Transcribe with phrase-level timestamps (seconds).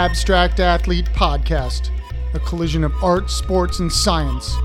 [0.00, 1.90] Abstract Athlete Podcast,
[2.32, 4.56] a collision of art, sports, and science.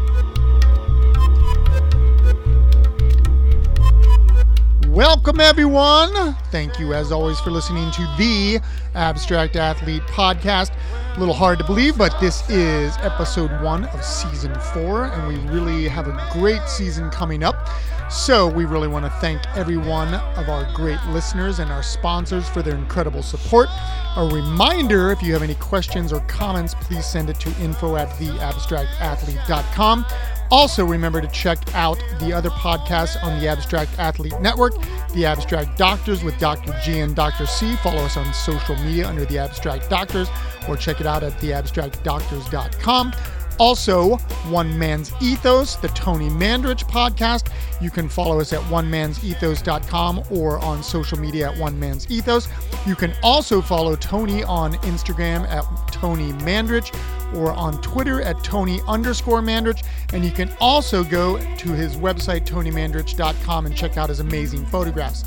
[4.88, 6.38] Welcome, everyone.
[6.52, 8.62] Thank you, as always, for listening to the
[8.94, 10.72] Abstract Athlete Podcast.
[11.16, 15.38] A little hard to believe, but this is episode one of season four, and we
[15.50, 17.70] really have a great season coming up.
[18.10, 22.50] So, we really want to thank every one of our great listeners and our sponsors
[22.50, 23.70] for their incredible support.
[24.18, 28.10] A reminder if you have any questions or comments, please send it to info at
[28.10, 30.06] theabstractathlete.com.
[30.52, 34.74] Also, remember to check out the other podcasts on the Abstract Athlete Network,
[35.14, 36.78] The Abstract Doctors with Dr.
[36.84, 37.46] G and Dr.
[37.46, 37.76] C.
[37.78, 40.30] Follow us on social media under The Abstract Doctors
[40.68, 43.14] or check it out at theabstractdoctors.com.
[43.58, 44.18] Also,
[44.50, 47.52] One Man's Ethos, the Tony Mandarich podcast.
[47.82, 52.50] You can follow us at onemansethos.com or on social media at One Man's Ethos.
[52.86, 56.94] You can also follow Tony on Instagram at Tony Mandarich
[57.34, 59.84] or on Twitter at Tony underscore Mandarich.
[60.14, 65.26] And you can also go to his website, tonymandarich.com, and check out his amazing photographs.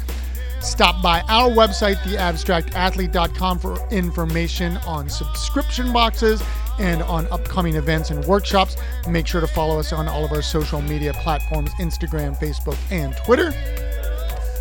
[0.60, 6.42] Stop by our website, theabstractathlete.com, for information on subscription boxes
[6.78, 8.76] and on upcoming events and workshops.
[9.08, 13.16] Make sure to follow us on all of our social media platforms Instagram, Facebook, and
[13.24, 13.52] Twitter.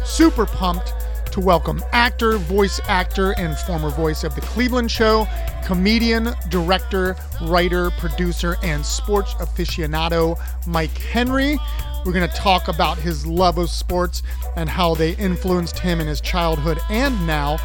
[0.05, 0.93] Super pumped
[1.37, 5.27] to welcome actor, voice actor, and former voice of The Cleveland Show,
[5.63, 11.59] comedian, director, writer, producer, and sports aficionado Mike Henry.
[12.03, 14.23] We're going to talk about his love of sports
[14.55, 17.57] and how they influenced him in his childhood and now.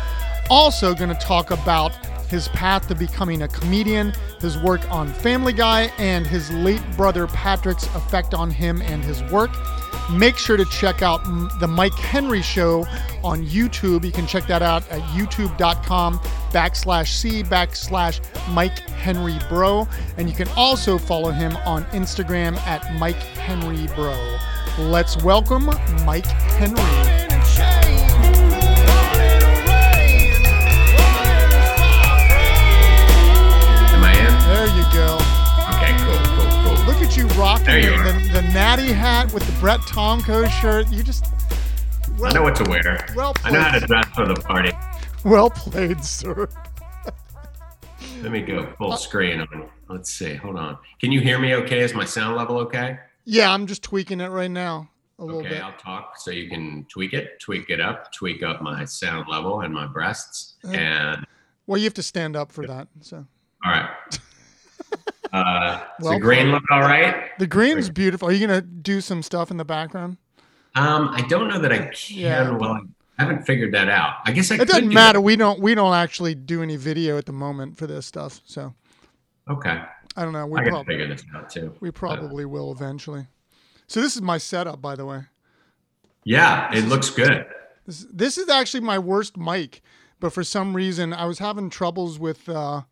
[0.50, 1.96] Also, going to talk about
[2.32, 7.26] his path to becoming a comedian, his work on Family Guy, and his late brother
[7.26, 9.50] Patrick's effect on him and his work.
[10.10, 11.22] Make sure to check out
[11.60, 12.86] the Mike Henry Show
[13.22, 14.04] on YouTube.
[14.04, 16.18] You can check that out at youtube.com
[16.50, 19.86] backslash C backslash Mike Henry Bro.
[20.16, 24.38] And you can also follow him on Instagram at Mike Henry Bro.
[24.78, 25.66] Let's welcome
[26.06, 27.11] Mike Henry.
[37.12, 40.88] At you rocking you the, the natty hat with the Brett Tomko shirt.
[40.90, 41.24] You just
[42.22, 43.06] I know what to wear.
[43.16, 43.54] Well played.
[43.54, 44.72] I know how to dress for the party.
[45.24, 46.48] well played, sir.
[48.22, 49.68] Let me go full screen on.
[49.88, 50.34] Let's see.
[50.36, 50.78] Hold on.
[51.00, 51.80] Can you hear me okay?
[51.80, 52.98] Is my sound level okay?
[53.24, 55.62] Yeah, I'm just tweaking it right now a little Okay, bit.
[55.62, 59.60] I'll talk so you can tweak it, tweak it up, tweak up my sound level
[59.60, 60.54] and my breasts.
[60.64, 61.26] Uh, And
[61.66, 62.88] Well, you have to stand up for that.
[63.00, 63.26] So
[63.64, 63.90] all right.
[65.32, 67.30] Uh, Well the green look all right?
[67.38, 68.28] the green's beautiful.
[68.28, 70.18] Are you gonna do some stuff in the background?
[70.74, 71.92] Um, I don't know that I can.
[72.08, 72.50] Yeah.
[72.50, 72.80] Well,
[73.18, 74.16] I haven't figured that out.
[74.24, 75.20] I guess I It doesn't do matter.
[75.20, 78.40] We don't we don't actually do any video at the moment for this stuff.
[78.44, 78.74] So.
[79.48, 79.82] Okay.
[80.16, 80.46] I don't know.
[80.46, 81.74] We I to probably figure this out too.
[81.80, 83.26] we probably will eventually.
[83.86, 85.22] So this is my setup, by the way.
[86.24, 87.46] Yeah, it looks good.
[87.86, 89.82] This this is actually my worst mic,
[90.20, 92.82] but for some reason I was having troubles with uh,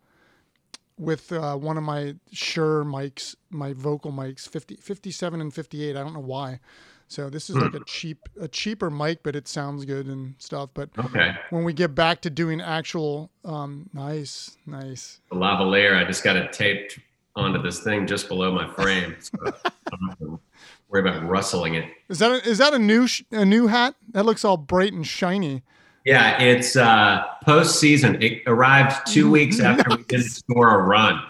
[1.00, 5.96] with uh, one of my Shure mics, my vocal mics, 50, 57 and 58.
[5.96, 6.60] I don't know why.
[7.08, 10.70] So this is like a cheap a cheaper mic, but it sounds good and stuff.
[10.74, 11.34] But Okay.
[11.50, 15.20] when we get back to doing actual, um, nice, nice.
[15.30, 15.96] the lavalier.
[15.96, 17.00] I just got it taped
[17.34, 19.16] onto this thing just below my frame.
[19.20, 20.40] So I don't have to
[20.88, 21.90] worry about rustling it.
[22.08, 23.96] Is that a, is that a new sh- a new hat?
[24.12, 25.62] That looks all bright and shiny.
[26.04, 28.22] Yeah, it's uh, postseason.
[28.22, 31.20] It arrived two weeks after we didn't score a run.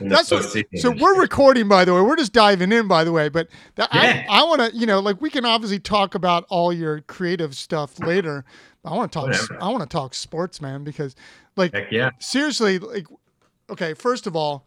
[0.00, 0.44] That's what,
[0.76, 2.02] so we're recording, by the way.
[2.02, 3.30] We're just diving in, by the way.
[3.30, 4.26] But that, Yeah.
[4.28, 7.56] I, I want to, you know, like we can obviously talk about all your creative
[7.56, 8.44] stuff later.
[8.84, 9.26] I want to talk.
[9.28, 9.62] Whatever.
[9.62, 11.16] I want to talk sports, man, because
[11.56, 12.10] like Heck yeah.
[12.18, 13.06] seriously, like
[13.70, 14.66] okay, first of all,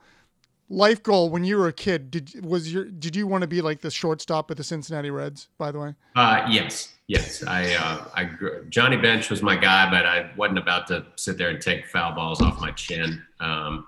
[0.67, 3.61] life goal when you were a kid, did was your did you want to be
[3.61, 5.47] like the shortstop with the Cincinnati Reds?
[5.57, 7.43] By the way, Uh, yes, yes.
[7.43, 8.29] I, uh, I
[8.69, 12.15] Johnny Bench was my guy, but I wasn't about to sit there and take foul
[12.15, 13.21] balls off my chin.
[13.41, 13.85] Um,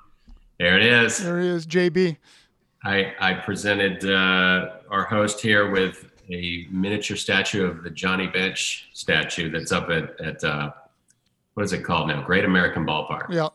[0.60, 1.20] there it is.
[1.20, 2.18] there he is, JB.
[2.84, 8.90] I, I presented uh, our host here with a miniature statue of the Johnny Bench
[8.94, 10.72] statue that's up at, at uh,
[11.54, 12.22] what is it called now?
[12.22, 13.30] Great American Ballpark.
[13.30, 13.50] Yeah,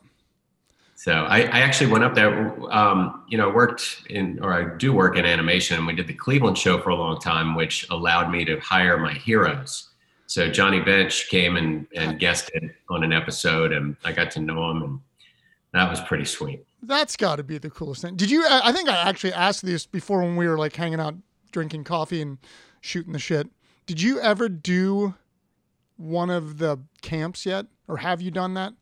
[0.96, 4.94] So I, I actually went up there, um, you know, worked in, or I do
[4.94, 8.31] work in animation, and we did the Cleveland show for a long time, which allowed
[8.31, 9.90] me to hire my heroes.
[10.26, 14.70] So Johnny Bench came and, and guested on an episode, and I got to know
[14.70, 15.00] him, and
[15.75, 16.64] that was pretty sweet.
[16.82, 18.16] that's got to be the coolest thing.
[18.16, 18.46] Did you?
[18.46, 21.14] I I think I actually asked this before when we were like hanging out,
[21.52, 22.38] drinking coffee and
[22.81, 23.49] shooting the shit.
[23.84, 25.14] Did you ever do
[25.99, 28.72] one of the camps yet, or have you done that?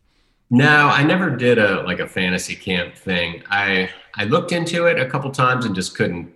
[0.51, 3.43] No, I never did a like a fantasy camp thing.
[3.51, 6.33] I I looked into it a couple times and just couldn't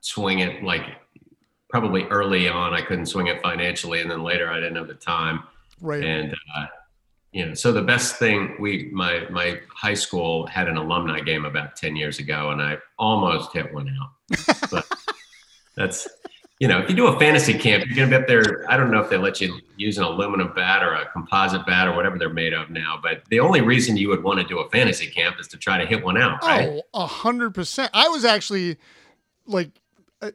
[0.00, 0.82] swing it like
[1.70, 4.94] probably early on I couldn't swing it financially and then later I didn't have the
[4.94, 5.44] time.
[5.80, 6.04] Right.
[6.04, 6.66] And uh,
[7.32, 11.44] you know, so the best thing we my my high school had an alumni game
[11.44, 14.70] about 10 years ago and I almost hit one out.
[14.70, 14.86] but
[15.76, 16.08] that's
[16.62, 18.64] you know, if you do a fantasy camp, you're going to be up there.
[18.70, 21.88] I don't know if they let you use an aluminum bat or a composite bat
[21.88, 23.00] or whatever they're made of now.
[23.02, 25.76] But the only reason you would want to do a fantasy camp is to try
[25.76, 26.68] to hit one out, right?
[26.94, 27.90] Oh, a hundred percent.
[27.92, 28.76] I was actually
[29.44, 29.72] like
[30.20, 30.30] uh,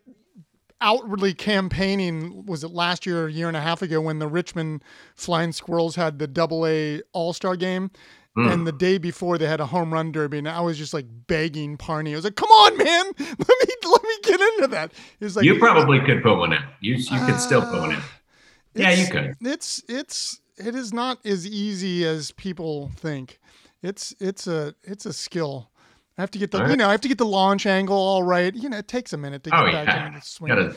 [0.82, 2.46] outwardly campaigning.
[2.46, 4.84] Was it last year a year and a half ago when the Richmond
[5.16, 7.90] Flying Squirrels had the Double A All Star game?
[8.38, 8.54] Mm.
[8.54, 11.08] And the day before they had a home run derby, and I was just like
[11.26, 12.14] begging Parney.
[12.14, 15.44] I was like, "Come on, man, let me let me get into that." It's like
[15.44, 16.64] you probably could put one out.
[16.80, 18.04] You you could uh, still put one out.
[18.76, 19.36] Yeah, you could.
[19.42, 23.40] It's it's it is not as easy as people think.
[23.82, 25.72] It's it's a it's a skill.
[26.18, 26.70] I have to get the right.
[26.70, 28.54] you know I have to get the launch angle all right.
[28.54, 30.08] You know, it takes a minute to get oh, back yeah.
[30.08, 30.50] into swing.
[30.50, 30.76] Gotta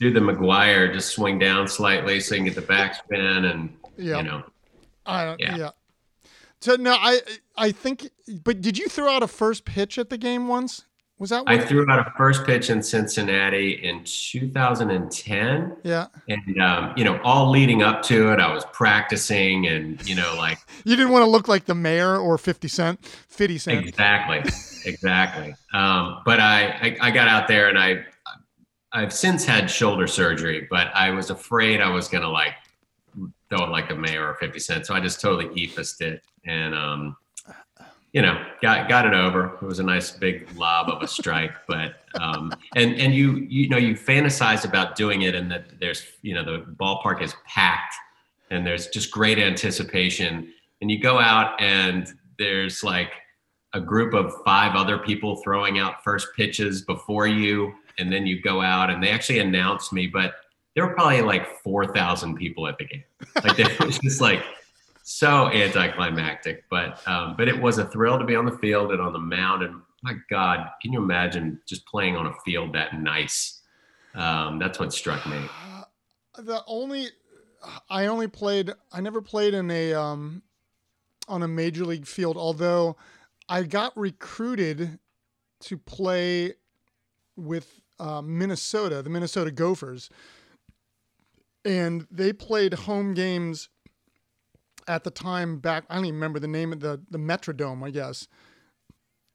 [0.00, 4.24] do the McGwire, just swing down slightly so you can get the backspin and yep.
[4.24, 4.42] you know.
[5.06, 5.56] I, yeah.
[5.56, 5.70] yeah.
[6.60, 7.20] So no, I
[7.56, 8.10] I think.
[8.44, 10.84] But did you throw out a first pitch at the game once?
[11.18, 11.44] Was that?
[11.48, 15.76] I threw out a first pitch in Cincinnati in 2010.
[15.82, 16.06] Yeah.
[16.28, 20.34] And um, you know, all leading up to it, I was practicing, and you know,
[20.36, 23.86] like you didn't want to look like the mayor or 50 Cent, 50 Cent.
[23.86, 24.38] Exactly,
[24.86, 25.54] exactly.
[25.74, 28.04] um, but I, I I got out there, and I
[28.92, 32.54] I've since had shoulder surgery, but I was afraid I was gonna like
[33.48, 36.74] throw it like a mayor or 50 Cent, so I just totally eephused it and
[36.74, 37.16] um,
[38.12, 39.56] you know got got it over.
[39.60, 43.68] It was a nice big lob of a strike, but um, and and you you
[43.68, 47.94] know you fantasize about doing it, and that there's you know the ballpark is packed,
[48.50, 53.12] and there's just great anticipation, and you go out and there's like
[53.74, 58.40] a group of five other people throwing out first pitches before you, and then you
[58.40, 60.34] go out and they actually announced me, but
[60.78, 63.02] there were probably like 4,000 people at the game.
[63.42, 64.44] Like it was just like
[65.02, 69.00] so anticlimactic, but um, but it was a thrill to be on the field and
[69.00, 69.64] on the mound.
[69.64, 73.60] And my God, can you imagine just playing on a field that nice?
[74.14, 75.38] Um, that's what struck me.
[76.36, 77.08] Uh, the only
[77.90, 80.42] I only played I never played in a um,
[81.26, 82.96] on a major league field, although
[83.48, 85.00] I got recruited
[85.62, 86.54] to play
[87.34, 90.08] with uh, Minnesota, the Minnesota Gophers,
[91.64, 93.68] and they played home games
[94.86, 97.90] at the time back I don't even remember the name of the the Metrodome, I
[97.90, 98.26] guess.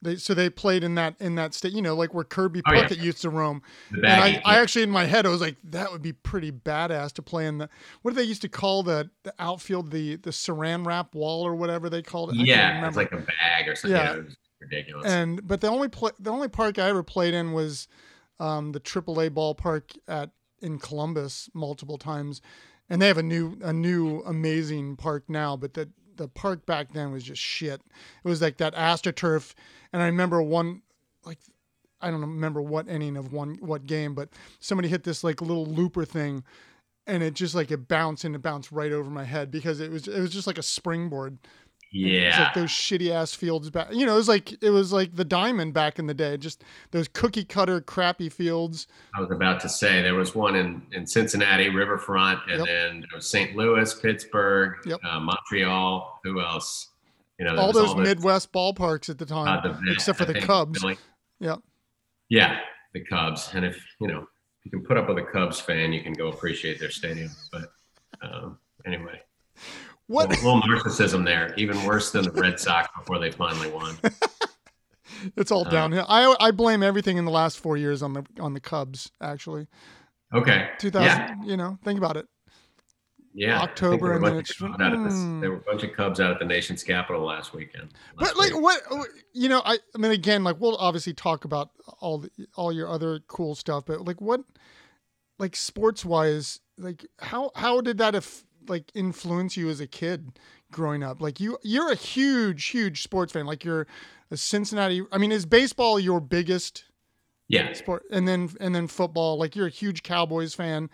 [0.02, 2.72] They so they played in that in that state, you know, like where Kirby oh,
[2.72, 3.04] Puckett yeah.
[3.04, 3.62] used to roam.
[3.92, 4.42] and I, yeah.
[4.44, 7.46] I actually in my head I was like, that would be pretty badass to play
[7.46, 7.70] in the
[8.02, 11.56] what do they used to call the, the outfield the the saran wrap wall or
[11.56, 12.46] whatever they called it.
[12.46, 13.98] yeah, it's like a bag or something.
[13.98, 14.18] Yeah.
[14.60, 15.06] ridiculous.
[15.06, 17.88] And but the only play the only park I ever played in was
[18.40, 20.32] um, the AAA ballpark at
[20.64, 22.42] in Columbus multiple times
[22.90, 26.94] and they have a new a new amazing park now, but the the park back
[26.94, 27.82] then was just shit.
[28.24, 29.54] It was like that astroturf,
[29.92, 30.82] and I remember one
[31.26, 31.40] like
[32.02, 34.30] I don't remember what inning of one what game, but
[34.60, 36.44] somebody hit this like little looper thing,
[37.08, 39.92] and it just like it bounced and it bounced right over my head because it
[39.92, 41.40] was it was just like a springboard
[41.94, 43.94] yeah, like those shitty ass fields back.
[43.94, 46.38] You know, it was like it was like the diamond back in the day.
[46.38, 48.88] Just those cookie cutter crappy fields.
[49.16, 52.68] I was about to say there was one in in Cincinnati, Riverfront, and yep.
[52.68, 53.56] then there was St.
[53.56, 55.00] Louis, Pittsburgh, yep.
[55.04, 56.20] uh, Montreal.
[56.24, 56.90] Who else?
[57.38, 60.34] You know, all those, all Midwest ballparks at the time, uh, the, except for I
[60.34, 60.82] the Cubs.
[60.82, 60.98] Really,
[61.40, 61.60] yep.
[62.30, 62.58] Yeah,
[62.94, 63.52] the Cubs.
[63.54, 64.26] And if you know,
[64.64, 67.30] you can put up with a Cubs fan, you can go appreciate their stadium.
[67.52, 67.72] But
[68.24, 69.22] um, anyway.
[70.08, 70.26] What?
[70.26, 73.98] A little, narcissism there, even worse than the Red Sox before they finally won.
[75.38, 76.06] it's all uh, downhill.
[76.08, 79.12] I I blame everything in the last four years on the on the Cubs.
[79.22, 79.68] Actually.
[80.34, 80.70] Okay.
[80.80, 81.06] 2000.
[81.06, 81.36] Yeah.
[81.46, 82.28] You know, think about it.
[83.36, 84.78] Yeah, October and then it's mm.
[84.78, 87.92] the, there were a bunch of Cubs out at the nation's capital last weekend.
[88.20, 88.62] Last but like week.
[88.62, 92.72] what you know, I I mean again, like we'll obviously talk about all the, all
[92.72, 94.42] your other cool stuff, but like what
[95.40, 100.40] like sports wise, like how how did that if like influence you as a kid
[100.72, 101.22] growing up?
[101.22, 103.46] Like you you're a huge huge sports fan.
[103.46, 103.88] Like you're
[104.32, 105.04] a Cincinnati.
[105.12, 106.86] I mean, is baseball your biggest?
[107.48, 107.74] Yeah.
[107.74, 109.38] Sport and then and then football.
[109.38, 110.90] Like you're a huge Cowboys fan.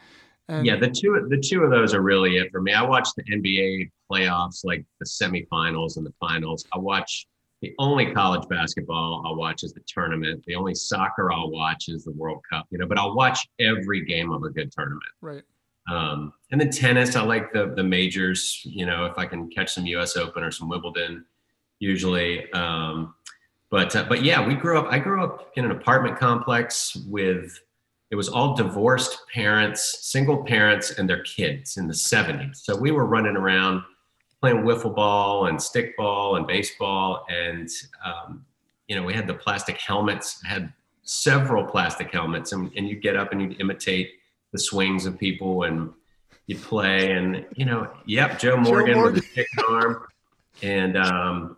[0.47, 2.73] And yeah, the two the two of those are really it for me.
[2.73, 6.65] I watch the NBA playoffs, like the semifinals and the finals.
[6.73, 7.27] I watch
[7.61, 10.43] the only college basketball I'll watch is the tournament.
[10.47, 12.65] The only soccer I'll watch is the World Cup.
[12.71, 15.11] You know, but I'll watch every game of a good tournament.
[15.21, 15.43] Right.
[15.89, 18.61] Um, and then tennis, I like the the majors.
[18.63, 20.17] You know, if I can catch some U.S.
[20.17, 21.25] Open or some Wimbledon,
[21.79, 22.51] usually.
[22.53, 23.15] Um,
[23.69, 24.87] but uh, but yeah, we grew up.
[24.89, 27.59] I grew up in an apartment complex with
[28.11, 32.57] it was all divorced parents, single parents, and their kids in the 70s.
[32.57, 33.83] So we were running around
[34.41, 37.69] playing wiffle ball and stickball and baseball, and
[38.03, 38.45] um,
[38.87, 40.43] you know we had the plastic helmets.
[40.43, 44.18] had several plastic helmets, and, and you get up and you imitate
[44.51, 45.91] the swings of people and
[46.47, 49.13] you play and you know yep joe morgan, joe morgan.
[49.13, 50.07] with a chicken arm.
[50.61, 51.57] And um,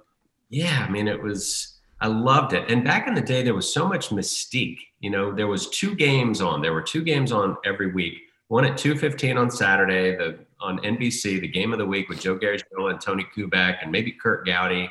[0.49, 2.69] yeah i mean it was i loved it.
[2.69, 5.95] And back in the day there was so much mystique you know there was two
[5.95, 6.61] games on.
[6.61, 8.15] There were two games on every week.
[8.49, 12.37] One at 2.15 on saturday the on nbc the game of the week with joe
[12.37, 14.89] garagiola and tony kubek and maybe curt gowdy.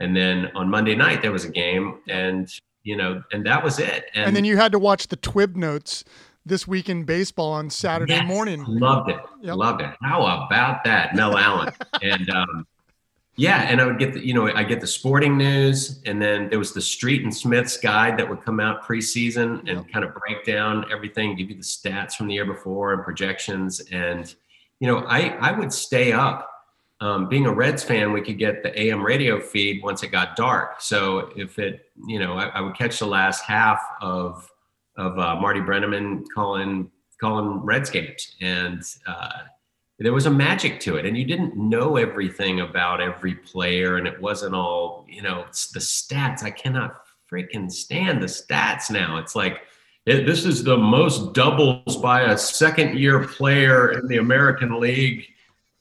[0.00, 3.78] And then on monday night there was a game and you know and that was
[3.78, 4.06] it.
[4.14, 6.04] And, and then you had to watch the twib notes
[6.46, 8.64] this week in baseball on Saturday yes, morning.
[8.66, 9.18] Loved it.
[9.42, 9.56] Yep.
[9.56, 9.90] Loved it.
[10.00, 11.74] How about that, Mel Allen?
[12.02, 12.66] and um,
[13.34, 16.48] yeah, and I would get the, you know, I get the sporting news, and then
[16.48, 19.92] there was the Street and Smith's guide that would come out preseason and yep.
[19.92, 23.80] kind of break down everything, give you the stats from the year before and projections.
[23.90, 24.32] And
[24.78, 26.52] you know, I I would stay up.
[26.98, 30.34] Um, being a Reds fan, we could get the AM radio feed once it got
[30.34, 30.80] dark.
[30.80, 34.50] So if it, you know, I, I would catch the last half of
[34.96, 39.42] of uh, Marty Brennaman calling calling Reds games, and uh,
[39.98, 41.06] there was a magic to it.
[41.06, 45.44] And you didn't know everything about every player, and it wasn't all you know.
[45.48, 46.42] It's the stats.
[46.42, 49.18] I cannot freaking stand the stats now.
[49.18, 49.60] It's like
[50.06, 55.26] it, this is the most doubles by a second year player in the American League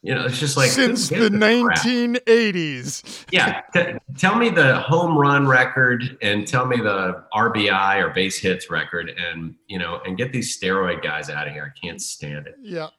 [0.05, 3.25] you know, it's just like since the, the 1980s.
[3.31, 8.37] yeah, t- tell me the home run record and tell me the RBI or base
[8.37, 11.73] hits record, and you know, and get these steroid guys out of here.
[11.75, 12.55] I can't stand it.
[12.61, 12.89] Yeah.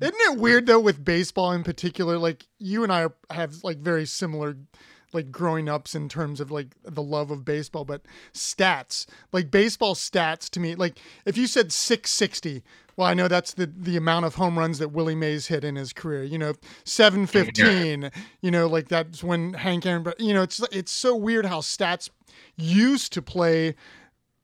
[0.00, 2.16] Isn't it weird though with baseball in particular?
[2.16, 4.56] Like you and I have like very similar
[5.12, 8.02] like growing ups in terms of like the love of baseball, but
[8.32, 12.62] stats, like baseball stats to me, like if you said 660,
[12.96, 15.76] well, I know that's the the amount of home runs that Willie Mays hit in
[15.76, 16.24] his career.
[16.24, 16.54] You know,
[16.84, 18.10] 715,
[18.42, 21.60] you know, like that's when Hank Aaron, but you know, it's it's so weird how
[21.60, 22.10] stats
[22.56, 23.74] used to play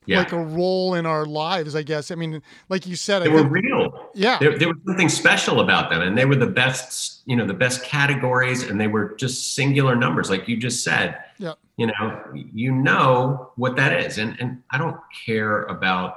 [0.09, 0.19] yeah.
[0.19, 2.11] like a role in our lives, I guess.
[2.11, 4.11] I mean, like you said, they I were think, real.
[4.15, 7.23] Yeah, there, there, was something special about them, and they were the best.
[7.27, 11.19] You know, the best categories, and they were just singular numbers, like you just said.
[11.38, 11.55] Yeah.
[11.77, 14.97] You know, you know what that is, and and I don't
[15.27, 16.15] care about.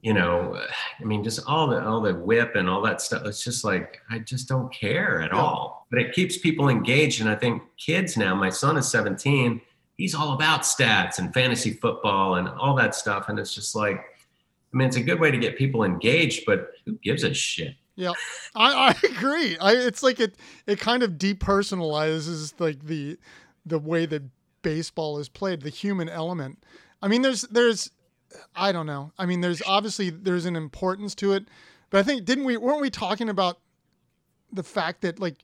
[0.00, 0.58] You know,
[1.00, 3.26] I mean, just all the all the whip and all that stuff.
[3.26, 5.38] It's just like I just don't care at yeah.
[5.38, 5.86] all.
[5.90, 8.34] But it keeps people engaged, and I think kids now.
[8.34, 9.60] My son is 17
[9.98, 13.28] he's all about stats and fantasy football and all that stuff.
[13.28, 16.70] And it's just like, I mean, it's a good way to get people engaged, but
[16.86, 17.74] who gives a shit?
[17.96, 18.12] Yeah,
[18.54, 19.58] I, I agree.
[19.58, 20.36] I, it's like it
[20.66, 23.18] it kind of depersonalizes like the
[23.66, 24.22] the way that
[24.62, 26.62] baseball is played, the human element.
[27.02, 27.90] I mean, there's there's
[28.54, 29.10] I don't know.
[29.18, 31.48] I mean, there's obviously there's an importance to it,
[31.90, 33.58] but I think didn't we weren't we talking about
[34.52, 35.38] the fact that like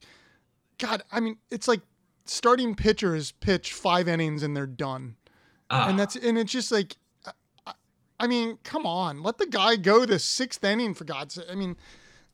[0.77, 1.81] God, I mean, it's like
[2.25, 5.15] starting pitchers pitch five innings and they're done,
[5.69, 6.97] uh, and that's and it's just like,
[8.19, 11.45] I mean, come on, let the guy go the sixth inning for God's sake.
[11.49, 11.75] I mean.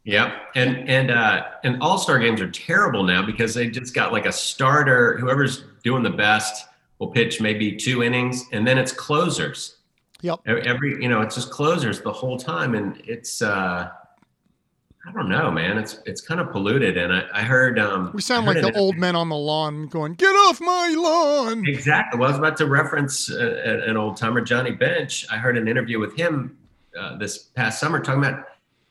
[0.04, 4.12] Yeah, and and uh, and All Star games are terrible now because they just got
[4.12, 5.18] like a starter.
[5.20, 6.66] Whoever's doing the best
[6.98, 9.78] will pitch maybe two innings, and then it's closers.
[10.22, 10.40] Yep.
[10.48, 13.90] Every you know, it's just closers the whole time, and it's uh,
[15.08, 15.78] I don't know, man.
[15.78, 17.80] It's it's kind of polluted, and I, I heard.
[17.80, 20.94] Um, we sound heard like the old men on the lawn going, "Get off my
[20.96, 22.20] lawn!" Exactly.
[22.20, 25.26] Well, I was about to reference uh, an old timer, Johnny Bench.
[25.32, 26.58] I heard an interview with him
[27.00, 28.46] uh, this past summer talking about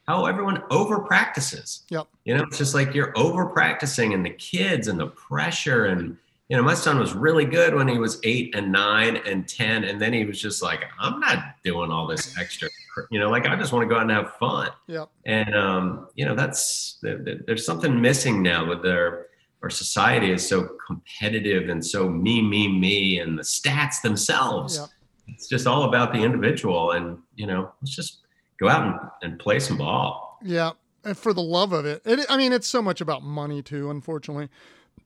[0.08, 1.84] how everyone over practices.
[1.90, 2.08] Yep.
[2.24, 6.16] You know, it's just like you're over practicing, and the kids and the pressure, and
[6.48, 9.84] you know, my son was really good when he was eight and nine and ten,
[9.84, 12.68] and then he was just like, "I'm not doing all this extra."
[13.10, 14.70] You know, like I just want to go out and have fun.
[14.86, 15.06] Yeah.
[15.26, 19.26] And um, you know, that's there's something missing now with their
[19.62, 24.78] our society is so competitive and so me, me, me, and the stats themselves.
[24.78, 24.86] Yeah.
[25.28, 28.22] It's just all about the individual, and you know, let's just
[28.58, 28.84] go out
[29.22, 30.38] and, and play some ball.
[30.42, 30.72] Yeah,
[31.04, 32.02] and for the love of it.
[32.04, 33.90] it I mean, it's so much about money too.
[33.90, 34.48] Unfortunately,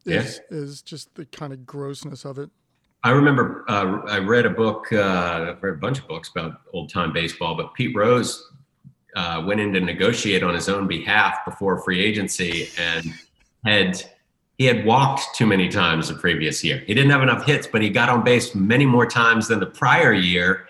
[0.06, 0.58] is yeah.
[0.58, 2.50] is just the kind of grossness of it.
[3.04, 6.90] I remember uh, I read a book, uh, read a bunch of books about old
[6.90, 8.50] time baseball, but Pete Rose
[9.14, 13.12] uh, went in to negotiate on his own behalf before free agency and
[13.66, 14.02] had
[14.56, 16.78] he had walked too many times the previous year.
[16.86, 19.66] He didn't have enough hits, but he got on base many more times than the
[19.66, 20.66] prior year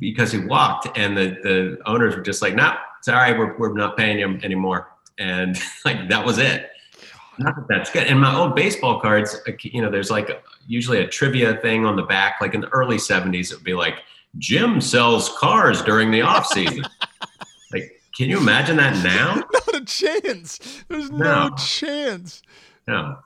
[0.00, 0.88] because he walked.
[0.98, 2.74] And the, the owners were just like, no,
[3.06, 3.38] nah.
[3.38, 4.88] We're, we're not paying him anymore.
[5.18, 6.70] and like that was it.
[7.38, 8.06] Not that that's good.
[8.08, 10.30] And my old baseball cards, uh, you know, there's like
[10.66, 12.36] usually a trivia thing on the back.
[12.40, 14.02] Like in the early '70s, it would be like
[14.38, 16.84] Jim sells cars during the off season.
[17.72, 19.34] like, can you imagine that now?
[19.52, 20.84] Not a chance.
[20.88, 21.54] There's no, No.
[21.56, 22.42] chance.
[22.86, 23.18] No.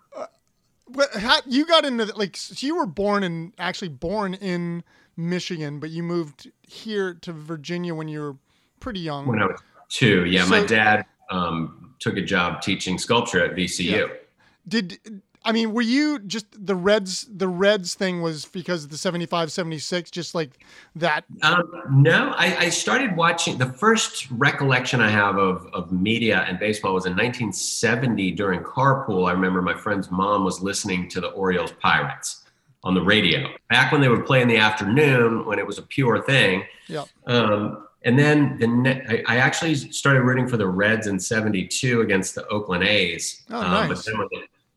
[0.93, 4.83] But how, you got into like so you were born in actually born in
[5.17, 8.37] Michigan, but you moved here to Virginia when you were
[8.81, 9.27] pretty young.
[9.27, 13.85] When I was two, yeah, my dad um, took a job teaching sculpture at VCU.
[13.85, 14.07] Yeah.
[14.67, 18.97] Did I mean were you just the Reds the Reds thing was because of the
[18.99, 20.51] 75 76 just like
[20.97, 23.59] that Um, no, I, I started watching.
[23.59, 29.29] The first recollection I have of, of media and baseball was in 1970 during carpool.
[29.29, 32.45] I remember my friend's mom was listening to the Orioles Pirates
[32.83, 35.83] on the radio back when they would play in the afternoon when it was a
[35.83, 36.65] pure thing.
[36.89, 37.09] Yep.
[37.27, 42.01] Um, and then the ne- I, I actually started rooting for the Reds in '72
[42.01, 43.43] against the Oakland A's.
[43.51, 44.09] Oh, Um, nice.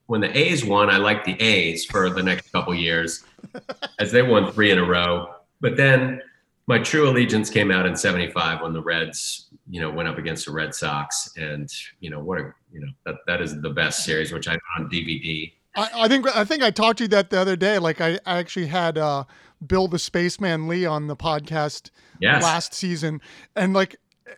[0.07, 3.23] When the, A's won, I liked the A's for the next couple years,
[3.99, 5.33] as they won three in a row.
[5.61, 6.21] But then
[6.67, 10.45] my true allegiance came out in '75 when the Reds, you know, went up against
[10.45, 11.69] the Red Sox, and
[11.99, 14.89] you know what a you know that that is the best series, which I on
[14.89, 15.51] DVD.
[15.75, 17.79] I, I think I think I talked to you that the other day.
[17.79, 19.23] Like I, I actually had uh,
[19.65, 22.41] Bill the Spaceman Lee on the podcast Yes.
[22.43, 23.21] last season,
[23.55, 23.95] and like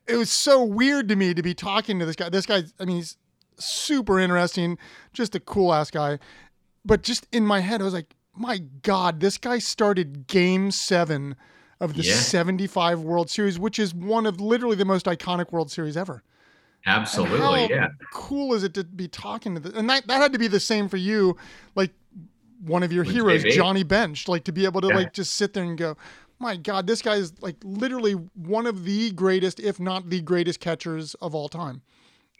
[0.07, 2.29] it was so weird to me to be talking to this guy.
[2.29, 3.17] This guy, I mean, he's
[3.58, 4.78] super interesting,
[5.14, 6.20] just a cool ass guy.
[6.84, 11.36] But just in my head, I was like, my God, this guy started Game Seven
[11.80, 12.14] of the Yeah.
[12.14, 16.24] '75 World Series, which is one of literally the most iconic World Series ever.
[16.86, 17.88] Absolutely, how yeah.
[18.12, 19.74] Cool is it to be talking to this?
[19.74, 21.36] And that, that had to be the same for you,
[21.74, 21.92] like
[22.62, 23.52] one of your With heroes, JB.
[23.56, 24.96] Johnny Bench, like to be able to Yeah.
[24.96, 25.98] like just sit there and go,
[26.40, 30.60] my God, this guy is like literally one of the greatest, if not the greatest
[30.60, 31.82] catchers of all time.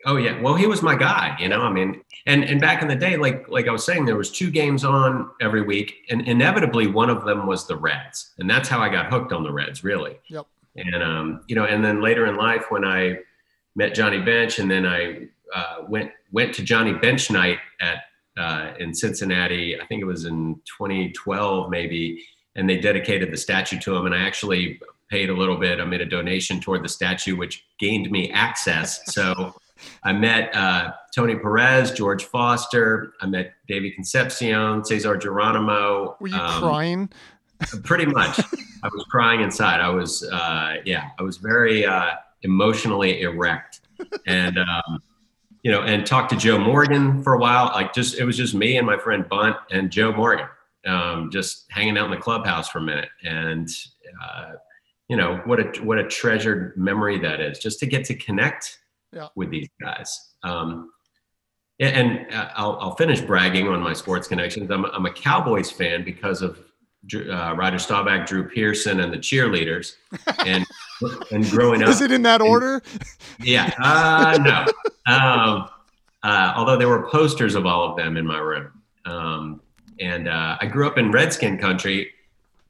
[0.06, 0.40] Oh yeah.
[0.42, 1.62] Well, he was my guy, you know.
[1.62, 4.32] I mean, and and back in the day, like like I was saying, there was
[4.32, 8.70] two games on every week, and inevitably one of them was the Reds, and that's
[8.70, 10.18] how I got hooked on the Reds, really.
[10.28, 10.46] Yep.
[10.76, 13.20] And um, you know, and then later in life, when I
[13.76, 18.04] met Johnny Bench, and then I uh, went went to Johnny Bench night at
[18.38, 19.80] uh, in Cincinnati.
[19.80, 22.24] I think it was in 2012, maybe,
[22.56, 24.80] and they dedicated the statue to him, and I actually
[25.10, 25.80] paid a little bit.
[25.80, 29.14] I made a donation toward the statue, which gained me access.
[29.14, 29.56] So.
[30.04, 33.14] I met uh, Tony Perez, George Foster.
[33.22, 36.18] I met David Concepcion, Cesar Geronimo.
[36.20, 37.10] Were you um, crying?
[37.84, 38.40] Pretty much.
[38.84, 39.80] I was crying inside.
[39.82, 42.12] I was, uh, yeah, I was very uh,
[42.44, 43.82] emotionally erect,
[44.28, 45.02] and um,
[45.64, 47.68] you know, and talked to Joe Morgan for a while.
[47.74, 50.48] Like, just it was just me and my friend Bunt and Joe Morgan,
[50.86, 53.70] um, just hanging out in the clubhouse for a minute, and
[54.24, 54.52] uh,
[55.08, 58.80] you know, what a what a treasured memory that is, just to get to connect
[59.16, 59.30] Yeah.
[59.36, 60.34] with these guys.
[60.44, 60.92] Um,
[61.80, 64.70] and uh, I'll, I'll finish bragging on my sports connections.
[64.72, 66.60] I'm, I'm a Cowboys fan because of
[67.16, 69.94] uh, Roger Staubach, Drew Pearson, and the cheerleaders.
[70.46, 70.66] And
[71.32, 72.82] and growing up, Is it in that order?
[73.42, 74.66] yeah, uh, no.
[75.14, 75.68] Um,
[76.24, 78.72] uh, although there were posters of all of them in my room.
[79.06, 79.62] Um,
[80.00, 82.12] and uh, I grew up in Redskin country,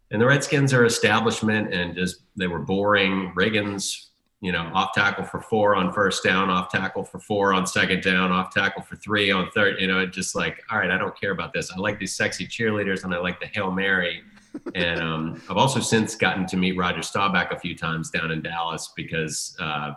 [0.09, 3.31] and the Redskins are establishment and just they were boring.
[3.35, 4.04] Riggins,
[4.45, 8.03] you know, off tackle for four on first down, off tackle for four on second
[8.03, 9.81] down, off tackle for three on third.
[9.81, 11.71] You know, just like, all right, I don't care about this.
[11.71, 14.21] I like these sexy cheerleaders and I like the Hail Mary.
[14.73, 18.41] And um, I've also since gotten to meet Roger Staubach a few times down in
[18.41, 19.91] Dallas because uh,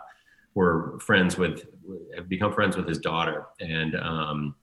[0.53, 1.65] we're friends with,
[2.13, 3.45] have become friends with his daughter.
[3.61, 4.55] And um,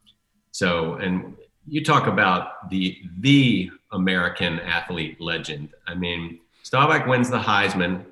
[0.51, 1.35] so, and
[1.67, 5.71] you talk about the the American athlete legend.
[5.87, 8.05] I mean, Staubach wins the Heisman,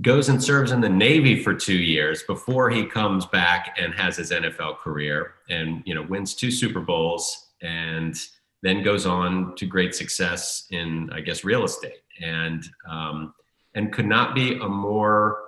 [0.00, 4.16] goes and serves in the Navy for two years before he comes back and has
[4.16, 8.16] his NFL career, and you know wins two Super Bowls, and
[8.62, 13.34] then goes on to great success in I guess real estate, and um,
[13.74, 15.38] and could not be a more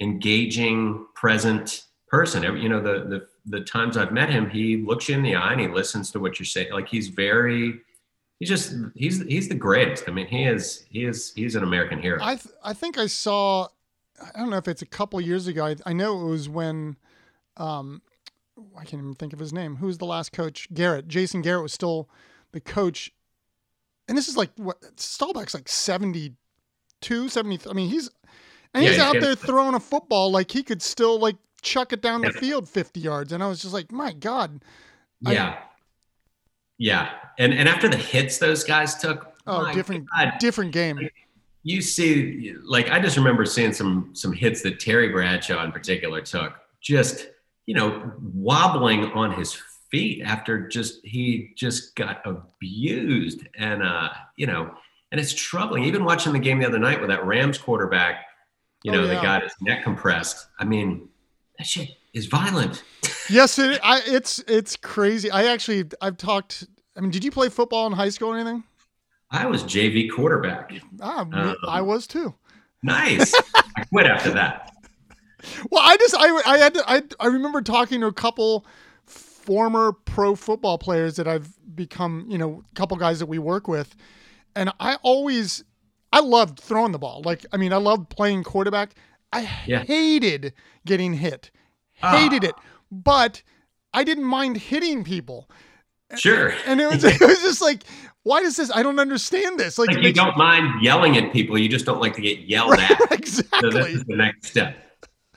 [0.00, 2.42] engaging, present person.
[2.56, 5.52] You know, the the the times I've met him, he looks you in the eye
[5.52, 6.72] and he listens to what you're saying.
[6.72, 7.80] Like he's very,
[8.40, 10.08] he's just he's he's the greatest.
[10.08, 12.18] I mean, he is he is he's an American hero.
[12.20, 13.68] I th- I think I saw.
[14.34, 15.64] I don't know if it's a couple years ago.
[15.64, 16.96] I, I know it was when,
[17.56, 18.02] um,
[18.76, 19.76] I can't even think of his name.
[19.76, 20.68] Who's the last coach?
[20.74, 21.08] Garrett.
[21.08, 22.08] Jason Garrett was still
[22.52, 23.10] the coach,
[24.08, 27.70] and this is like what Staubach's like 72, 70.
[27.70, 28.10] I mean, he's
[28.74, 32.02] and Yeah, he's out there throwing a football like he could still like chuck it
[32.02, 34.62] down the field 50 yards, and I was just like, my God.
[35.26, 35.32] I-
[36.80, 37.10] yeah.
[37.38, 41.08] And and after the hits those guys took, Oh, different, God, different game.
[41.62, 46.20] you see like i just remember seeing some some hits that terry bradshaw in particular
[46.22, 47.28] took just
[47.70, 49.54] you know, wobbling on his
[49.92, 54.74] feet after just he just got abused and uh you know
[55.12, 58.24] and it's troubling even watching the game the other night with that rams quarterback
[58.82, 59.14] you know oh, yeah.
[59.14, 61.08] that got his neck compressed i mean
[61.58, 62.82] that shit is violent
[63.28, 67.48] yes it, I, it's it's crazy i actually i've talked i mean did you play
[67.48, 68.64] football in high school or anything
[69.30, 72.34] i was jv quarterback ah, um, i was too
[72.82, 73.34] nice
[73.76, 74.72] i quit after that
[75.70, 78.66] well i just i i had to, i i remember talking to a couple
[79.50, 83.66] former pro football players that I've become, you know, a couple guys that we work
[83.66, 83.96] with.
[84.54, 85.64] And I always,
[86.12, 87.22] I loved throwing the ball.
[87.24, 88.94] Like, I mean, I loved playing quarterback.
[89.32, 89.82] I yeah.
[89.82, 90.52] hated
[90.86, 91.50] getting hit,
[92.02, 92.16] Ah.
[92.16, 92.54] hated it.
[92.90, 93.42] But
[93.92, 95.48] I didn't mind hitting people.
[96.16, 96.52] Sure.
[96.66, 97.84] And it was, it was just like,
[98.22, 98.70] why does this?
[98.74, 99.78] I don't understand this.
[99.78, 101.58] Like, like you don't mind yelling at people.
[101.58, 103.12] You just don't like to get yelled right, at.
[103.12, 103.46] Exactly.
[103.60, 104.76] So this is the next step.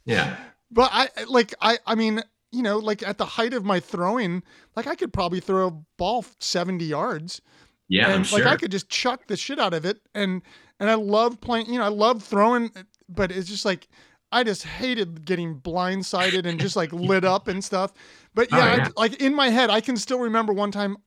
[0.06, 0.36] Yeah.
[0.71, 4.43] But I like I I mean you know, like at the height of my throwing,
[4.76, 7.41] like I could probably throw a ball 70 yards.
[7.89, 8.47] Yeah, and I'm like sure.
[8.47, 10.41] I could just chuck the shit out of it and
[10.80, 12.71] and I love playing, you know, I love throwing
[13.10, 13.88] but it's just like
[14.34, 17.93] I just hated getting blindsided and just like lit up and stuff.
[18.34, 18.88] But yeah, oh, yeah.
[18.98, 20.98] I, like in my head, I can still remember one time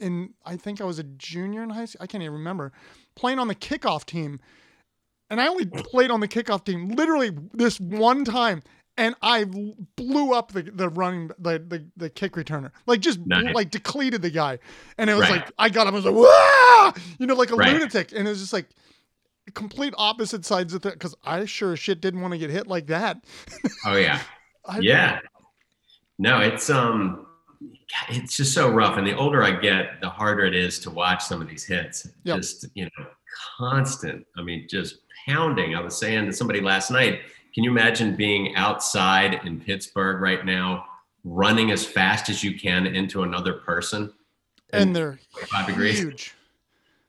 [0.00, 2.02] in I think I was a junior in high school.
[2.02, 2.72] I can't even remember
[3.16, 4.40] playing on the kickoff team.
[5.30, 8.62] And I only played on the kickoff team literally this one time
[8.96, 9.44] and I
[9.96, 13.54] blew up the the running the the, the kick returner, like just nice.
[13.54, 14.58] like depleted the guy,
[14.98, 15.40] and it was right.
[15.40, 16.92] like I got him, I was like, Wah!
[17.18, 17.72] you know, like a right.
[17.72, 18.68] lunatic, and it was just like
[19.54, 22.66] complete opposite sides of it because I sure as shit didn't want to get hit
[22.66, 23.24] like that.
[23.86, 24.20] Oh yeah,
[24.66, 25.20] I, yeah.
[26.18, 27.26] No, it's um,
[28.08, 31.24] it's just so rough, and the older I get, the harder it is to watch
[31.24, 32.08] some of these hits.
[32.24, 32.36] Yep.
[32.36, 33.06] Just you know,
[33.58, 34.26] constant.
[34.36, 35.74] I mean, just pounding.
[35.74, 37.20] I was saying to somebody last night
[37.54, 40.86] can you imagine being outside in Pittsburgh right now,
[41.22, 44.12] running as fast as you can into another person?
[44.72, 45.20] And they're
[45.52, 46.00] five degrees.
[46.00, 46.34] huge.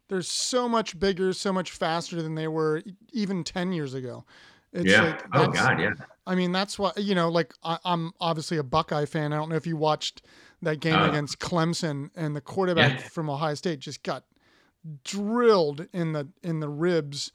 [0.08, 4.26] They're so much bigger, so much faster than they were even 10 years ago.
[4.72, 5.04] It's yeah.
[5.04, 5.94] Like, oh God, yeah.
[6.28, 9.32] I mean, that's why you know, like I, am obviously a Buckeye fan.
[9.32, 10.24] I don't know if you watched
[10.62, 13.08] that game uh, against Clemson, and the quarterback yeah.
[13.08, 14.26] from Ohio State just got
[15.06, 17.32] drilled in the in the ribs,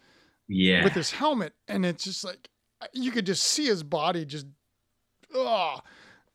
[0.48, 2.50] yeah, with his helmet, and it's just like
[2.92, 4.46] you could just see his body just
[5.35, 5.78] oh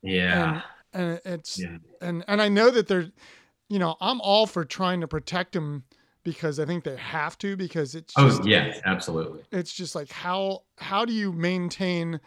[0.02, 0.62] yeah
[0.94, 1.78] and, and it's yeah.
[2.02, 3.12] and and i know that they're
[3.70, 5.84] you know i'm all for trying to protect him
[6.26, 9.96] because i think they have to because it's oh, just, oh yeah absolutely it's just
[9.96, 12.20] like how how do you maintain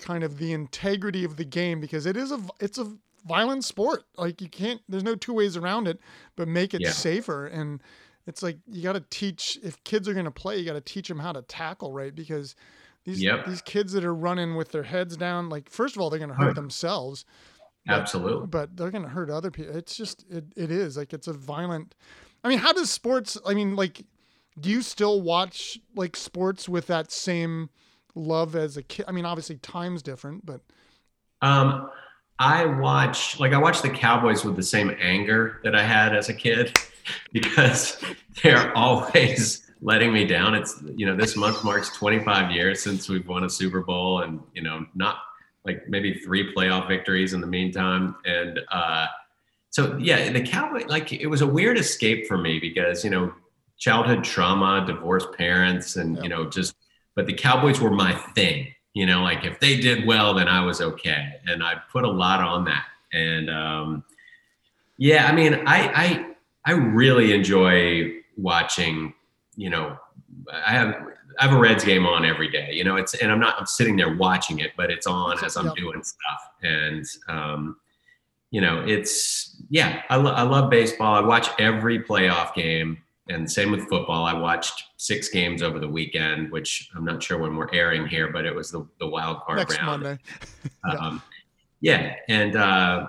[0.00, 2.92] kind of the integrity of the game because it is a it's a
[3.24, 6.00] violent sport like you can't there's no two ways around it
[6.34, 6.90] but make it yeah.
[6.90, 7.80] safer and
[8.26, 10.80] it's like you got to teach if kids are going to play you got to
[10.80, 12.56] teach them how to tackle right because
[13.08, 13.46] these yep.
[13.46, 16.30] these kids that are running with their heads down, like first of all, they're going
[16.30, 17.24] to hurt themselves.
[17.86, 18.46] But, Absolutely.
[18.48, 19.74] But they're going to hurt other people.
[19.74, 21.94] It's just it, it is like it's a violent.
[22.44, 23.36] I mean, how does sports?
[23.46, 24.04] I mean, like,
[24.58, 27.70] do you still watch like sports with that same
[28.14, 29.06] love as a kid?
[29.08, 30.60] I mean, obviously time's different, but.
[31.40, 31.90] Um,
[32.38, 36.28] I watch like I watch the Cowboys with the same anger that I had as
[36.28, 36.76] a kid
[37.32, 38.00] because
[38.42, 40.54] they're always letting me down.
[40.54, 44.40] It's you know this month marks 25 years since we've won a Super Bowl, and
[44.54, 45.18] you know not
[45.64, 48.14] like maybe three playoff victories in the meantime.
[48.24, 49.06] And uh,
[49.70, 53.32] so yeah, the Cowboy like it was a weird escape for me because you know
[53.78, 56.22] childhood trauma, divorced parents, and yeah.
[56.22, 56.74] you know just
[57.14, 58.72] but the Cowboys were my thing.
[58.94, 62.10] You know, like if they did well, then I was okay, and I put a
[62.10, 62.86] lot on that.
[63.12, 64.04] And um,
[64.96, 66.26] yeah, I mean, I I
[66.64, 69.14] I really enjoy watching
[69.58, 69.98] you know,
[70.52, 70.94] I have
[71.40, 72.70] I have a Reds game on every day.
[72.72, 75.56] You know, it's and I'm not I'm sitting there watching it, but it's on as
[75.56, 76.50] I'm doing stuff.
[76.62, 77.76] And um,
[78.52, 81.14] you know, it's yeah, I, lo- I love baseball.
[81.14, 84.24] I watch every playoff game, and same with football.
[84.24, 88.32] I watched six games over the weekend, which I'm not sure when we're airing here,
[88.32, 90.02] but it was the the wild card Next round.
[90.02, 90.22] Monday.
[90.98, 91.22] um,
[91.80, 93.08] yeah, and uh,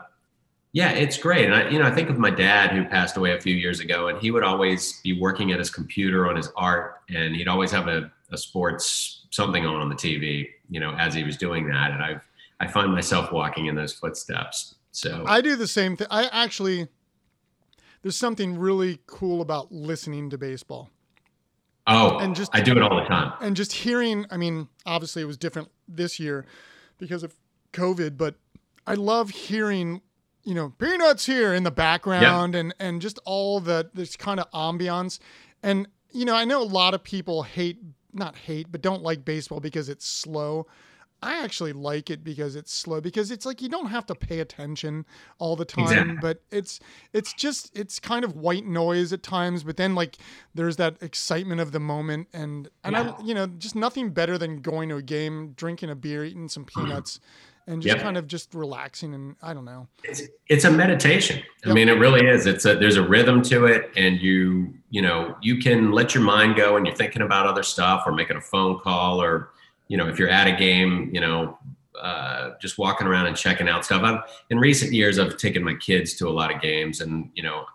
[0.73, 1.45] yeah, it's great.
[1.45, 3.79] And I, you know, I think of my dad who passed away a few years
[3.79, 7.47] ago, and he would always be working at his computer on his art, and he'd
[7.47, 11.37] always have a, a sports something on on the TV, you know, as he was
[11.37, 11.91] doing that.
[11.91, 12.21] And I've
[12.59, 14.75] I find myself walking in those footsteps.
[14.91, 16.07] So I do the same thing.
[16.09, 16.87] I actually
[18.01, 20.89] there's something really cool about listening to baseball.
[21.87, 23.33] Oh, and just I do it all the time.
[23.41, 26.45] And just hearing, I mean, obviously it was different this year
[26.97, 27.35] because of
[27.73, 28.35] COVID, but
[28.85, 30.01] I love hearing
[30.43, 34.49] you know, peanuts here in the background and and just all the this kind of
[34.51, 35.19] ambiance.
[35.61, 37.77] And you know, I know a lot of people hate
[38.13, 40.65] not hate, but don't like baseball because it's slow.
[41.21, 44.39] I actually like it because it's slow because it's like you don't have to pay
[44.39, 45.05] attention
[45.37, 46.17] all the time, Exactly.
[46.21, 46.79] but it's
[47.13, 50.17] it's just it's kind of white noise at times, but then like
[50.55, 53.13] there's that excitement of the moment and and Yeah.
[53.17, 56.47] I you know, just nothing better than going to a game, drinking a beer, eating
[56.49, 56.85] some hmm.
[56.85, 57.19] peanuts
[57.67, 58.03] and just Yep.
[58.03, 59.87] kind of just relaxing and I don't know.
[60.03, 61.43] it's, it's a meditation.
[61.65, 62.47] I mean, it really is.
[62.47, 66.23] It's a, there's a rhythm to it and you, you know, you can let your
[66.23, 69.49] mind go and you're thinking about other stuff or making a phone call or,
[69.89, 71.57] you know, if you're at a game, you know,
[71.99, 74.03] uh, just walking around and checking out stuff.
[74.03, 77.43] I've, in recent years, I've taken my kids to a lot of games and, you
[77.43, 77.65] know,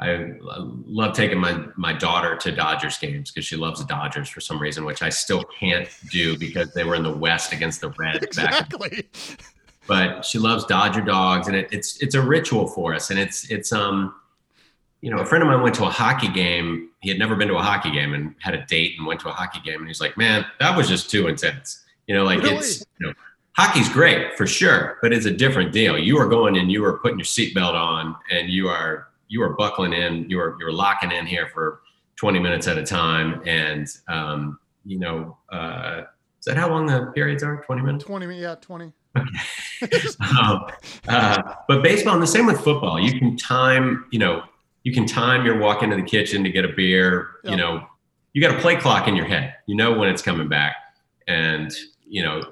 [0.00, 4.40] I love taking my, my daughter to Dodgers games because she loves the Dodgers for
[4.40, 7.90] some reason, which I still can't do because they were in the West against the
[7.90, 9.08] Reds back Exactly.
[9.86, 13.10] but she loves Dodger dogs, and it, it's it's a ritual for us.
[13.10, 14.14] And it's it's um,
[15.02, 16.88] you know, a friend of mine went to a hockey game.
[17.00, 19.28] He had never been to a hockey game and had a date and went to
[19.28, 22.40] a hockey game, and he's like, "Man, that was just too intense." You know, like
[22.40, 22.56] Really?
[22.56, 23.12] it's you know,
[23.56, 25.98] hockey's great for sure, but it's a different deal.
[25.98, 29.54] You are going and you are putting your seatbelt on, and you are you are
[29.54, 30.30] buckling in.
[30.30, 31.82] You are you're locking in here for
[32.16, 36.02] 20 minutes at a time, and um, you know, uh,
[36.38, 37.62] is that how long the periods are?
[37.64, 38.04] 20 minutes.
[38.04, 38.92] 20 mi- yeah, 20.
[39.16, 40.66] um,
[41.08, 43.00] uh, but baseball, and the same with football.
[43.00, 44.42] You can time, you know,
[44.84, 47.30] you can time your walk into the kitchen to get a beer.
[47.44, 47.50] Yeah.
[47.52, 47.86] You know,
[48.32, 49.54] you got a play clock in your head.
[49.66, 50.76] You know when it's coming back,
[51.28, 51.70] and
[52.08, 52.42] you know,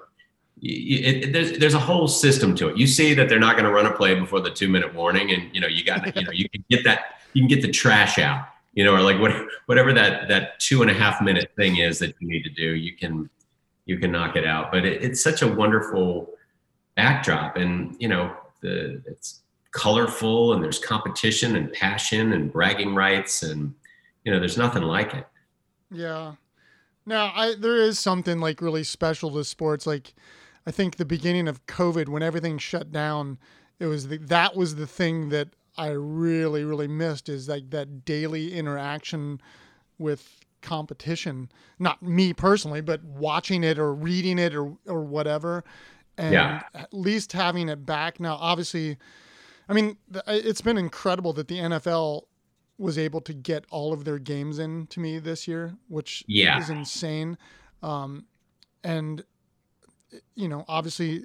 [0.63, 2.77] it, it- there's there's a whole system to it.
[2.77, 5.31] You see that they're not going to run a play before the two minute warning,
[5.33, 7.71] and you know you got you know you can get that you can get the
[7.71, 8.47] trash out.
[8.75, 9.33] You know, or like what,
[9.67, 12.75] whatever that that two and a half minute thing is that you need to do,
[12.77, 13.29] you can
[13.87, 14.71] you can knock it out.
[14.71, 16.31] But it, it's such a wonderful
[16.95, 19.41] backdrop and you know the it's
[19.73, 23.73] colorful and there's competition and passion and bragging rights and
[24.25, 25.27] you know there's nothing like it
[25.93, 26.35] Yeah.
[27.07, 29.87] Now, I there is something like really special to sports.
[29.87, 30.15] Like,
[30.67, 33.39] I think the beginning of COVID, when everything shut down,
[33.79, 38.05] it was the, that was the thing that I really really missed is like that
[38.05, 39.41] daily interaction
[39.99, 41.51] with competition.
[41.79, 45.65] Not me personally, but watching it or reading it or or whatever.
[46.19, 46.63] And Yeah.
[46.75, 48.35] at least having it back now.
[48.37, 48.99] Obviously,
[49.71, 52.23] I mean, it's been incredible that the NFL
[52.77, 56.59] was able to get all of their games in to me this year, which Yeah.
[56.59, 57.39] is insane.
[57.83, 58.27] Um,
[58.83, 59.23] and
[60.35, 61.25] you know, obviously,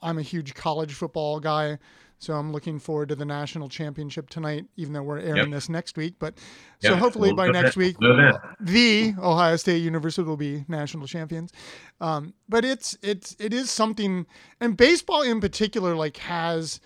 [0.00, 1.78] I'm a huge college football guy,
[2.18, 4.64] so I'm looking forward to the national championship tonight.
[4.76, 5.50] Even though we're airing Yep.
[5.50, 6.38] this next week, but
[6.80, 8.56] so hopefully We'll by next week, that.
[8.58, 11.52] the Ohio State University will be national champions.
[12.00, 14.26] Um, but it's it's it is something,
[14.60, 16.80] and baseball in particular, like has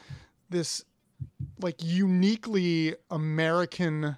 [0.50, 0.85] this
[1.61, 4.16] like uniquely American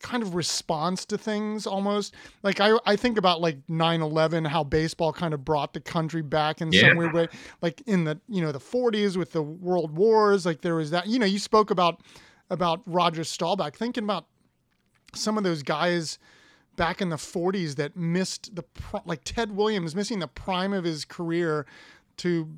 [0.00, 5.12] kind of response to things almost like I, I think about like 9-11 how baseball
[5.12, 6.88] kind of brought the country back in Yeah.
[6.88, 7.28] some weird way
[7.60, 11.06] like in the you know the 40s with the world wars like there was that
[11.06, 12.00] you know you spoke about
[12.48, 14.24] about roger staubach thinking about
[15.14, 16.18] some of those guys
[16.76, 18.64] back in the 40s that missed the
[19.04, 21.66] like ted williams missing the prime of his career
[22.16, 22.48] to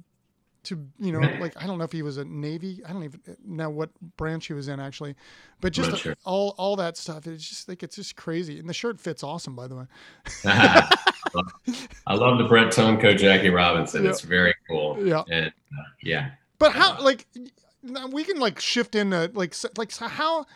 [0.64, 3.20] to you know like i don't know if he was a navy i don't even
[3.44, 5.14] know what branch he was in actually
[5.60, 6.14] but just sure.
[6.24, 9.56] all all that stuff it's just like it's just crazy and the shirt fits awesome
[9.56, 9.84] by the way
[12.06, 14.04] I love the Brett Tomko Jackie Robinson.
[14.04, 14.10] Yeah.
[14.10, 14.98] It's very cool.
[15.04, 15.22] Yeah.
[15.30, 16.32] And uh, yeah.
[16.58, 17.26] But how like
[18.10, 20.46] we can like shift into like like how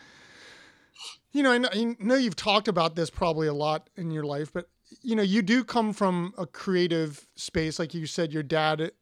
[1.33, 4.25] you know I know, I know you've talked about this probably a lot in your
[4.25, 4.69] life, but
[5.03, 8.33] you know you do come from a creative space, like you said.
[8.33, 8.93] Your dad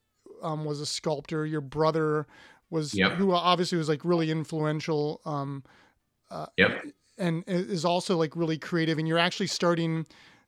[0.43, 1.45] um, was a sculptor.
[1.47, 2.27] Your brother
[2.71, 3.13] was Yep.
[3.13, 5.21] who obviously was like really influential.
[5.25, 5.63] Um,
[6.57, 6.85] Yep.
[7.19, 10.05] and is also like really creative and you're actually starting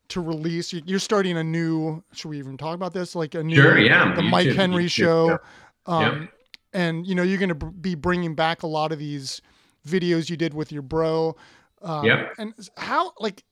[0.09, 3.43] to release you- you're starting a new should we even talk about this like a
[3.45, 5.37] new Sure, yeah, the YouTube- mike henry YouTube, show yeah.
[5.87, 6.31] um Yep.
[6.73, 9.41] and you know you're going to b- be bringing back a lot of these
[9.87, 11.37] videos you did with your bro
[11.83, 12.35] um, Yep.
[12.39, 13.45] and how like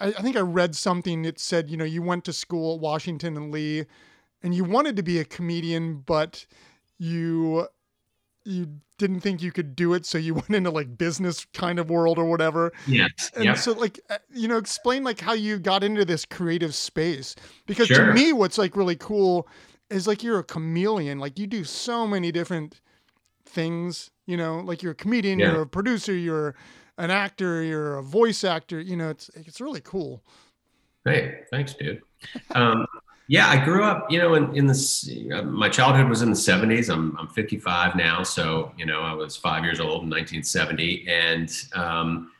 [0.00, 2.80] I, I think i read something that said you know you went to school at
[2.80, 3.84] washington and lee
[4.46, 6.46] and you wanted to be a comedian but
[6.98, 7.66] you
[8.44, 11.90] you didn't think you could do it so you went into like business kind of
[11.90, 13.32] world or whatever Yes.
[13.34, 13.56] and Yep.
[13.58, 17.34] so like uh, you know explain like how you got into this creative space
[17.66, 19.48] because to me what's like really cool
[19.90, 22.80] is like you're a chameleon like you do so many different
[23.44, 25.50] things you know like you're a comedian Yeah.
[25.52, 26.54] you're a producer you're
[26.98, 30.22] an actor you're a voice actor you know it's it's really cool
[31.04, 32.00] Hey, thanks, dude.
[32.56, 32.84] Um,
[33.28, 36.36] yeah, I grew up, you know, in, in this, uh, my childhood was in the
[36.36, 36.88] 70s.
[36.88, 38.22] I'm, I'm 55 now.
[38.22, 41.06] So, you know, I was five years old in 1970.
[41.08, 42.30] And, um,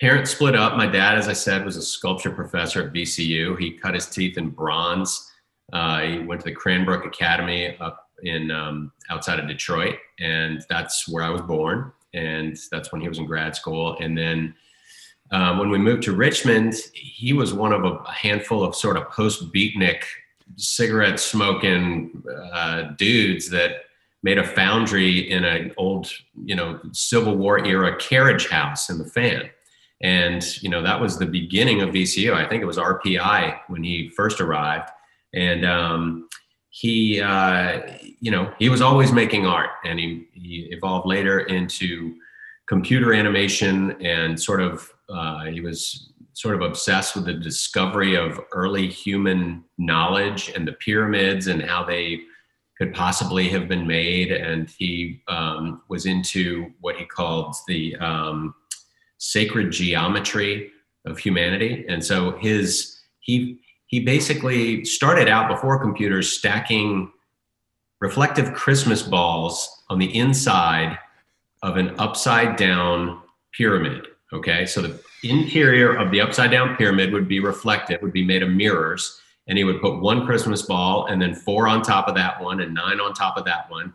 [0.00, 0.76] parents split up.
[0.76, 3.58] My dad, as I said, was a sculpture professor at VCU.
[3.58, 5.30] He cut his teeth in bronze.
[5.72, 11.06] Uh, he went to the Cranbrook Academy up in um, outside of Detroit, and that's
[11.06, 11.92] where I was born.
[12.14, 13.96] And that's when he was in grad school.
[14.00, 14.54] And then
[15.30, 19.08] um, when we moved to Richmond, he was one of a handful of sort of
[19.10, 20.02] post beatnik
[20.56, 23.82] cigarette smoking uh, dudes that
[24.22, 26.10] made a foundry in an old,
[26.44, 29.48] you know, Civil War era carriage house in the fan.
[30.02, 32.32] And, you know, that was the beginning of VCU.
[32.32, 34.90] I think it was RPI when he first arrived.
[35.34, 36.28] And um,
[36.70, 37.80] he, uh,
[38.20, 42.14] you know, he was always making art and he, he evolved later into
[42.66, 46.09] computer animation and sort of, uh, he was
[46.40, 51.84] sort of obsessed with the discovery of early human knowledge and the pyramids and how
[51.84, 52.18] they
[52.78, 54.32] could possibly have been made.
[54.32, 58.54] And he um, was into what he called the um,
[59.18, 60.70] sacred geometry
[61.04, 61.84] of humanity.
[61.90, 67.12] And so his he he basically started out before computers stacking
[68.00, 70.98] reflective Christmas balls on the inside
[71.62, 73.20] of an upside down
[73.52, 74.06] pyramid.
[74.32, 78.42] Okay, so the interior of the upside down pyramid would be reflective, would be made
[78.42, 82.14] of mirrors, and he would put one Christmas ball and then four on top of
[82.14, 83.92] that one and nine on top of that one,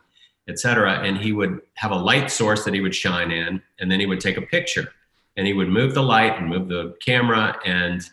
[0.48, 1.00] etc.
[1.02, 4.06] And he would have a light source that he would shine in, and then he
[4.06, 4.92] would take a picture
[5.36, 8.08] and he would move the light and move the camera and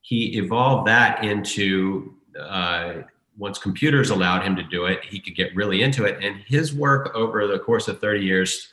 [0.00, 2.94] he evolved that into uh,
[3.36, 6.74] once computers allowed him to do it he could get really into it and his
[6.74, 8.68] work over the course of 30 years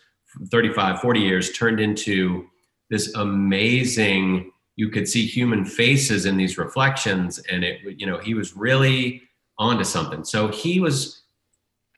[0.49, 2.47] 35 40 years turned into
[2.89, 8.33] this amazing you could see human faces in these reflections and it you know he
[8.33, 9.21] was really
[9.57, 11.23] onto something so he was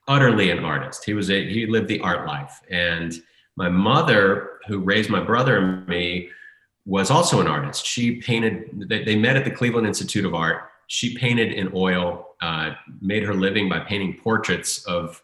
[0.06, 3.20] utterly an artist he was a he lived the art life and
[3.58, 6.30] my mother, who raised my brother and me,
[6.86, 7.84] was also an artist.
[7.84, 10.70] She painted, they, met at the Cleveland Institute of Art.
[10.86, 15.20] She painted in oil, uh, made her living by painting portraits of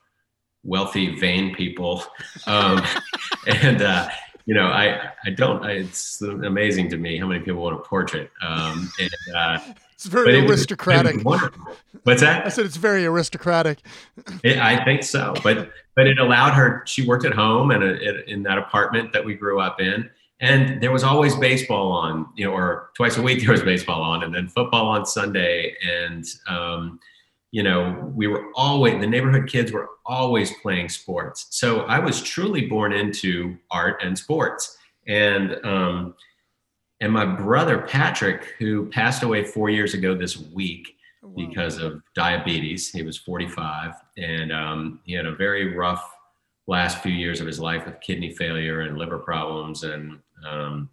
[0.65, 2.03] wealthy, vain people.
[2.49, 2.83] Um,
[3.47, 4.09] and, uh,
[4.47, 7.79] you know, I, I don't, I, it's amazing to me how many people want a
[7.79, 8.31] portrait.
[8.43, 9.59] Um, and, uh,
[9.95, 11.17] it's very aristocratic.
[11.17, 11.53] It
[12.03, 12.45] What's that?
[12.45, 13.79] I said it's very aristocratic.
[14.43, 16.83] It, I think so, but but it allowed her.
[16.87, 20.93] She worked at home and in that apartment that we grew up in, and there
[20.93, 24.35] was always baseball on, you know, or twice a week there was baseball on, and
[24.35, 27.01] then football on Sunday, and um,
[27.55, 31.47] you know, we were always the neighborhood kids were always playing sports.
[31.51, 36.17] So I was truly born into art and sports, and um,
[37.01, 41.47] and my brother Patrick, who passed away four years ago this week oh, wow.
[41.47, 46.13] because of diabetes, he was 45, and um, he had a very rough
[46.67, 50.91] last few years of his life with kidney failure and liver problems, and um,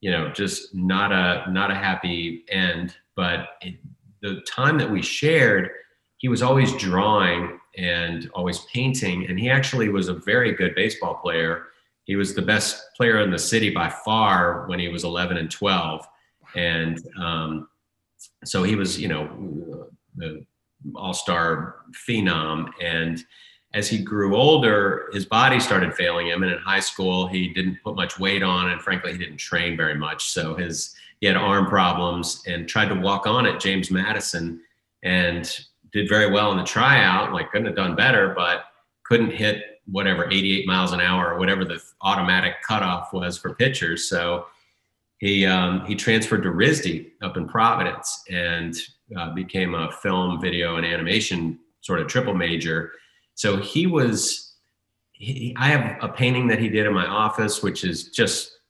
[0.00, 2.96] you know, just not a not a happy end.
[3.14, 3.74] But it,
[4.22, 5.70] the time that we shared,
[6.18, 11.14] he was always drawing and always painting, and he actually was a very good baseball
[11.14, 11.66] player.
[12.04, 15.50] He was the best player in the city by far when he was 11 and
[15.50, 16.06] 12
[16.54, 17.68] and um,
[18.44, 20.44] so he was you know the
[20.94, 21.76] all-star
[22.08, 22.70] phenom.
[22.82, 23.22] And
[23.74, 26.42] as he grew older his body started failing him.
[26.42, 29.76] And in high school he didn't put much weight on and frankly he didn't train
[29.76, 30.30] very much.
[30.30, 34.60] So his he had arm problems and tried to walk on at james madison.
[35.02, 38.64] And did very well in the tryout like couldn't have done better but
[39.04, 44.08] couldn't hit whatever 88 miles an hour or whatever the automatic cutoff was for pitchers.
[44.08, 44.46] So
[45.18, 48.76] he um, he transferred to RISD up in Providence and
[49.16, 52.92] uh, became a film, video, and animation sort of triple major.
[53.34, 54.44] So he was.
[55.12, 58.60] He, I have a painting that he did in my office, which is just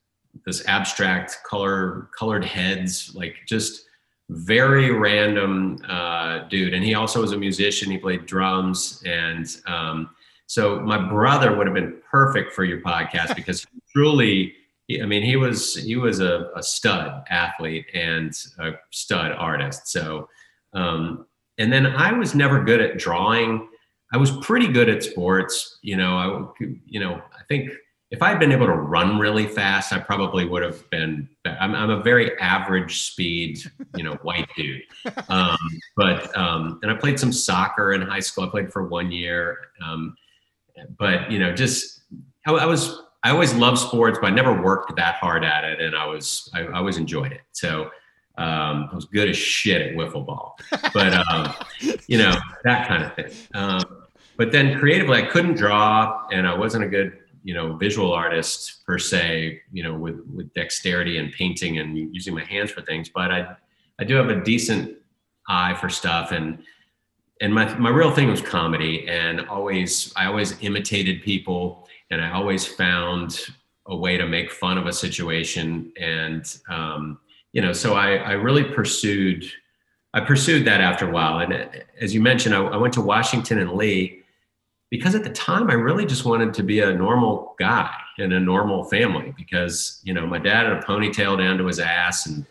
[0.47, 3.85] this abstract color colored heads, like just
[4.31, 6.75] very random uh, dude.
[6.75, 7.91] And he also was a musician.
[7.91, 10.11] He played drums and um,
[10.49, 14.55] so my brother would have been perfect for your podcast because truly,
[15.01, 19.89] I mean, he was he was a, a stud athlete and a stud artist.
[19.89, 20.29] So,
[20.73, 21.27] um,
[21.59, 23.69] and then I was never good at drawing.
[24.11, 25.79] I was pretty good at sports.
[25.83, 27.71] You know, I you know I think
[28.11, 31.29] if I'd been able to run really fast, I probably would have been.
[31.45, 33.59] I'm, I'm a very average speed,
[33.97, 34.83] you know, white dude.
[35.29, 35.59] Um,
[35.97, 38.45] but um, and I played some soccer in high school.
[38.45, 39.59] I played for one year.
[39.85, 40.17] Um,
[40.99, 42.01] but you know, just
[42.47, 45.81] I, I, was I always loved sports, but I never worked that hard at it,
[45.81, 47.43] and I was I, I always enjoyed it.
[47.53, 47.85] So
[48.39, 50.59] um, I was good as shit at wiffle ball,
[50.95, 51.55] but um,
[52.07, 52.35] you know
[52.65, 53.31] that kind of thing.
[53.55, 53.83] Um,
[54.37, 57.19] but then creatively, I couldn't draw, and I wasn't a good
[57.49, 61.89] you know visual artist per se you know with with dexterity and painting and
[62.19, 63.41] using my hands for things but i
[64.01, 64.99] i do have a decent
[65.49, 66.33] eye for stuff.
[66.33, 66.59] And
[67.41, 72.31] and my my real thing was comedy and always i always imitated people and i
[72.33, 73.47] always found
[73.87, 75.93] a way to make fun of a situation.
[75.99, 77.19] And um,
[77.53, 79.45] you know so i i really pursued
[80.15, 81.39] i pursued that after a while.
[81.39, 84.23] And as you mentioned I, I went to washington and lee
[84.91, 88.41] because at the time I really just wanted to be a normal guy in a
[88.41, 92.45] normal family because you know my dad had a ponytail down to his ass and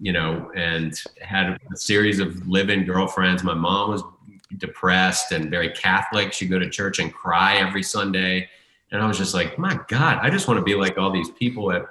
[0.00, 3.44] you know and had a series of live-in girlfriends.
[3.44, 4.02] My mom was
[4.58, 6.32] depressed and very Catholic.
[6.32, 8.48] She'd go to church and cry every Sunday,
[8.90, 11.30] and I was just like, my God, I just want to be like all these
[11.30, 11.84] people at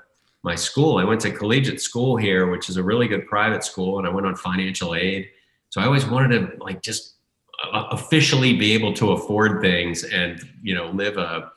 [0.43, 0.97] my school.
[0.97, 4.09] I went to collegiate school here, which is a really good private school, and I
[4.09, 5.29] went on financial aid.
[5.69, 7.15] So I always wanted to like just
[7.73, 11.51] officially be able to afford things and you know live a,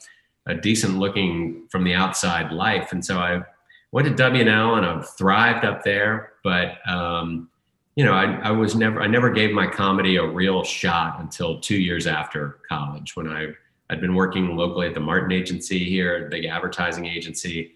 [0.46, 2.92] a decent looking from the outside life.
[2.92, 3.42] And so i
[3.94, 7.48] went to W&L and i've thrived up there but um,
[7.94, 11.60] you know I, I was never i never gave my comedy a real shot until
[11.60, 13.52] two years after college when i
[13.90, 17.72] i'd been working locally at the martin agency here a big advertising agency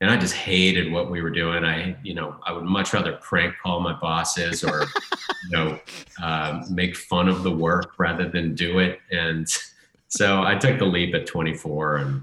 [0.00, 1.64] and I just hated what we were doing.
[1.64, 4.82] I, you know, I would much rather prank call my bosses or,
[5.44, 5.80] you know,
[6.22, 9.00] uh, make fun of the work rather than do it.
[9.10, 9.48] And
[10.08, 12.22] so I took the leap at 24, and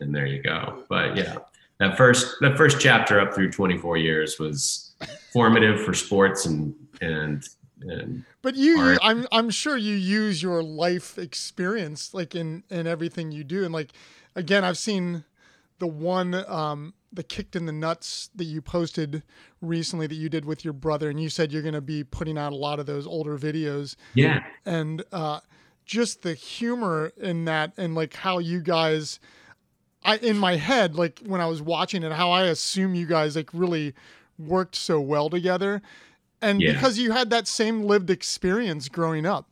[0.00, 0.84] and there you go.
[0.88, 1.36] But yeah,
[1.78, 4.94] that first that first chapter up through 24 years was
[5.32, 7.44] formative for sports and and
[7.82, 8.24] and.
[8.42, 13.30] But you, you, I'm I'm sure you use your life experience like in in everything
[13.30, 13.92] you do, and like
[14.34, 15.24] again, I've seen
[15.78, 19.22] the one um the kicked in the nuts that you posted
[19.60, 22.38] recently that you did with your brother and you said you're going to be putting
[22.38, 23.96] out a lot of those older videos.
[24.14, 24.44] Yeah.
[24.64, 25.40] And uh,
[25.84, 29.18] just the humor in that and like how you guys
[30.02, 33.36] i in my head like when i was watching it how i assume you guys
[33.36, 33.92] like really
[34.40, 35.82] worked so well together.
[36.42, 36.72] And yeah.
[36.72, 39.50] because you had that same lived experience growing up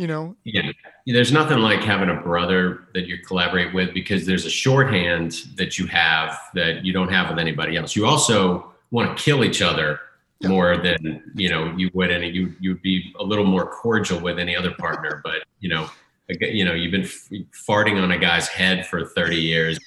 [0.00, 0.34] you know?
[0.44, 0.72] Yeah.
[1.06, 5.78] There's nothing like having a brother that you collaborate with because there's a shorthand that
[5.78, 7.94] you have that you don't have with anybody else.
[7.94, 10.00] You also want to kill each other
[10.40, 10.48] yeah.
[10.48, 14.38] more than you know you would any you you'd be a little more cordial with
[14.38, 15.86] any other partner but you know
[16.28, 17.08] you know you've been
[17.52, 19.78] farting on a guy's head for 30 years.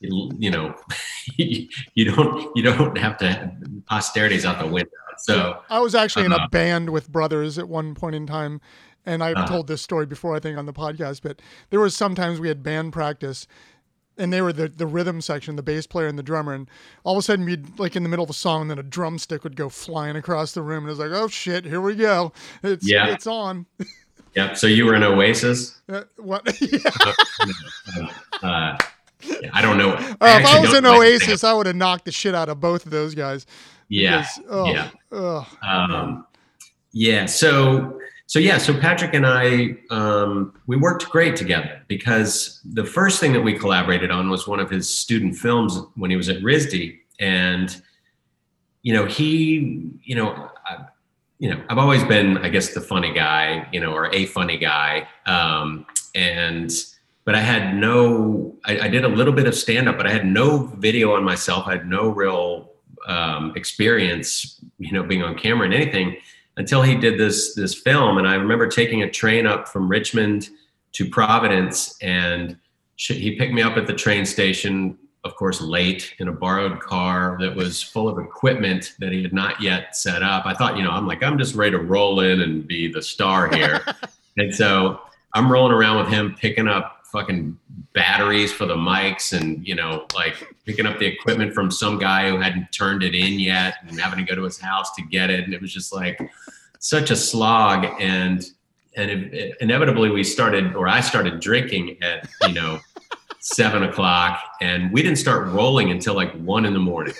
[0.00, 0.74] You, you know
[1.36, 3.50] you don't you don't have to
[3.86, 4.90] posterity's out the window.
[5.18, 8.26] So i was actually uh, in a uh, band with brothers at one point in
[8.26, 8.60] time
[9.06, 9.46] and I've uh-huh.
[9.46, 11.40] told this story before, I think, on the podcast, but
[11.70, 13.46] there was sometimes we had band practice
[14.18, 16.68] and they were the, the rhythm section, the bass player and the drummer, and
[17.04, 18.82] all of a sudden we'd like in the middle of a song, and then a
[18.82, 21.94] drumstick would go flying across the room, and it was like, oh shit, here we
[21.94, 22.32] go,
[22.62, 23.08] it's yeah.
[23.08, 23.66] it's on.
[24.36, 24.52] Yeah.
[24.52, 25.80] So you were in Oasis.
[25.88, 26.42] Uh, what?
[26.60, 26.78] yeah.
[27.96, 28.78] Uh, uh,
[29.54, 29.94] I don't know.
[29.94, 32.84] Uh, if I was in Oasis, I would have knocked the shit out of both
[32.84, 33.46] of those guys.
[33.88, 34.18] Yeah.
[34.18, 34.90] Because, oh, yeah.
[35.10, 36.26] Oh, um,
[36.92, 37.24] yeah.
[37.24, 37.98] So
[38.28, 43.32] so yeah, so Patrick and I um, we worked great together because the first thing
[43.32, 46.98] that we collaborated on was one of his student films when he was at RISD,
[47.20, 47.80] and
[48.82, 50.86] you know he, you know, I,
[51.38, 54.58] you know, I've always been, I guess, the funny guy, you know, or a funny
[54.58, 56.72] guy, um, and
[57.24, 60.10] but I had no, I, I did a little bit of stand up, but I
[60.10, 61.68] had no video on myself.
[61.68, 62.72] I had no real
[63.06, 66.16] um, experience, you know, being on camera and anything
[66.56, 68.18] until he did this this film.
[68.18, 70.48] And I remember taking a train up from Richmond
[70.92, 72.56] to Providence, and
[72.96, 74.98] he picked me up at the train station.
[75.24, 79.32] Of course, late in a borrowed car that was full of equipment that he had
[79.32, 80.46] not yet set up.
[80.46, 83.02] I thought, you know, I'm like, I'm just ready to roll in and be the
[83.02, 83.84] star here.
[84.36, 85.00] and so
[85.34, 87.58] I'm rolling around with him, picking up fucking
[87.92, 90.34] batteries for the mics and you know like
[90.66, 94.18] picking up the equipment from some guy who hadn't turned it in yet and having
[94.18, 95.44] to go to his house to get it.
[95.44, 96.20] And it was just like
[96.80, 97.86] such a slog.
[98.00, 98.44] And
[98.96, 102.80] and it, it, inevitably we started or i started drinking at you know
[103.40, 104.40] seven o'clock.
[104.60, 107.14] And we didn't start rolling until like one in the morning.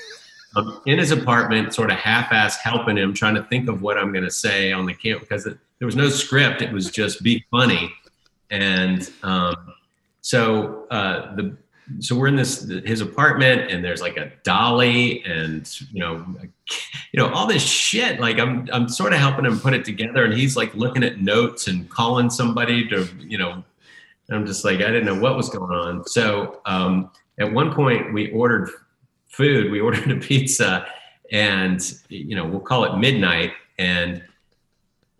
[0.57, 4.11] I'm in his apartment sort of half-ass helping him trying to think of what i'm
[4.11, 6.62] going to say on the camp because it, there was no script.
[6.62, 7.93] It was just be funny.
[8.51, 9.74] And um,
[10.27, 11.57] so uh, the
[12.01, 16.27] so we're in this his apartment and there's like a dolly and you know
[17.12, 18.18] you know all this shit.
[18.18, 21.20] Like i'm i'm sort of helping him put it together and he's like looking at
[21.20, 23.62] notes and calling somebody to you know
[24.33, 26.05] i'm just like i didn't know what was going on.
[26.09, 28.68] So um, at one point we ordered
[29.29, 30.89] food we ordered a pizza
[31.31, 33.53] and you know we'll call it midnight.
[33.79, 34.24] And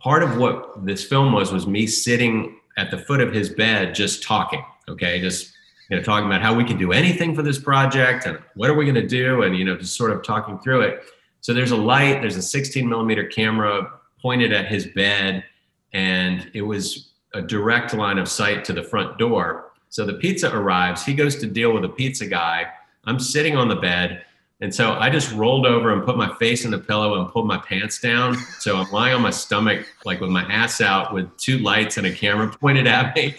[0.01, 3.95] part of what this film was was me sitting at the foot of his bed
[3.95, 5.53] just talking okay just
[5.89, 8.75] you know, talking about how we can do anything for this project and what are
[8.75, 11.05] we going to do, and you know, just sort of talking through it.
[11.41, 15.45] So there's a light, there's a 16 millimeter camera pointed at his bed,
[15.93, 19.73] and it was a direct line of sight to the front door.
[19.89, 21.05] So the pizza arrives.
[21.05, 22.67] He goes to deal with a pizza guy.
[23.05, 24.25] I'm sitting on the bed.
[24.61, 27.47] And so I just rolled over and put my face in the pillow and pulled
[27.47, 28.37] my pants down.
[28.59, 32.07] So I'm lying on my stomach, like with my ass out, with two lights and
[32.07, 33.37] a camera pointed at me.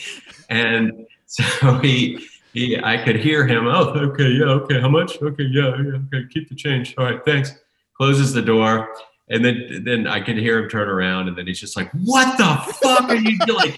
[0.50, 3.68] And so he, he, I could hear him.
[3.68, 4.80] Oh, okay, yeah, okay.
[4.80, 5.22] How much?
[5.22, 6.28] Okay, yeah, yeah, okay.
[6.32, 6.96] Keep the change.
[6.98, 7.54] All right, thanks.
[7.96, 8.96] Closes the door,
[9.30, 12.38] and then then I could hear him turn around, and then he's just like, "What
[12.38, 13.76] the fuck are you doing?"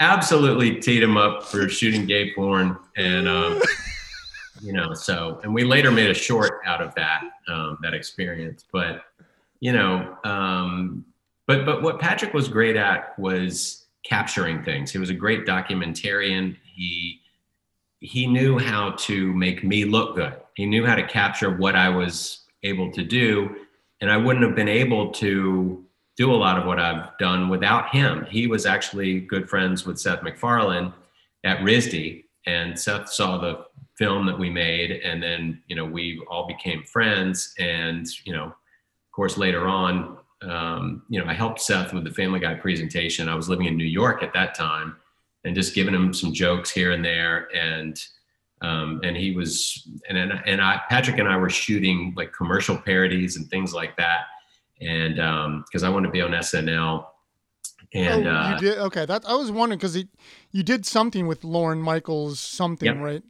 [0.00, 3.60] Absolutely teed him up for shooting gay porn, and um,
[4.62, 8.64] you know, so and we later made a short out of that um, that experience.
[8.72, 9.02] But
[9.60, 11.04] you know, um,
[11.46, 14.90] but but what Patrick was great at was capturing things.
[14.90, 16.56] He was a great documentarian.
[16.64, 17.20] He
[18.00, 20.36] he knew how to make me look good.
[20.54, 23.56] He knew how to capture what I was able to do,
[24.00, 25.84] and I wouldn't have been able to
[26.16, 28.26] do a lot of what I've done without him.
[28.30, 30.92] He was actually good friends with Seth MacFarlane
[31.44, 33.64] at RISD, and Seth saw the
[33.96, 38.44] film that we made, and then you know we all became friends, and you know,
[38.44, 43.28] of course, later on, um, you know, I helped Seth with the Family Guy presentation.
[43.28, 44.96] I was living in New York at that time,
[45.44, 48.00] and just giving him some jokes here and there, and
[48.60, 53.36] um, and he was and and I Patrick and I were shooting like commercial parodies
[53.36, 54.26] and things like that,
[54.80, 57.06] and um, because um, I wanted to be on SNL.
[57.94, 59.06] And oh, uh, you did okay.
[59.06, 59.96] That I was wondering because
[60.52, 62.98] you did something with Lorne Michaels, something yep.
[62.98, 63.22] right?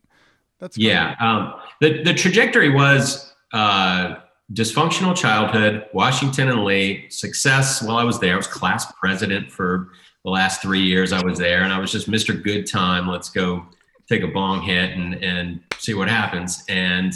[0.59, 0.88] That's great.
[0.88, 1.14] yeah.
[1.20, 4.16] Um, the the trajectory was uh,
[4.53, 8.34] dysfunctional childhood, Washington and Lee, success while I was there.
[8.34, 9.90] I was class president for
[10.24, 12.42] the last three years I was there, and I was just Mr.
[12.42, 13.07] Good Time.
[13.07, 13.66] Let's go
[14.09, 16.64] take a bong hit and and see what happens.
[16.68, 17.12] And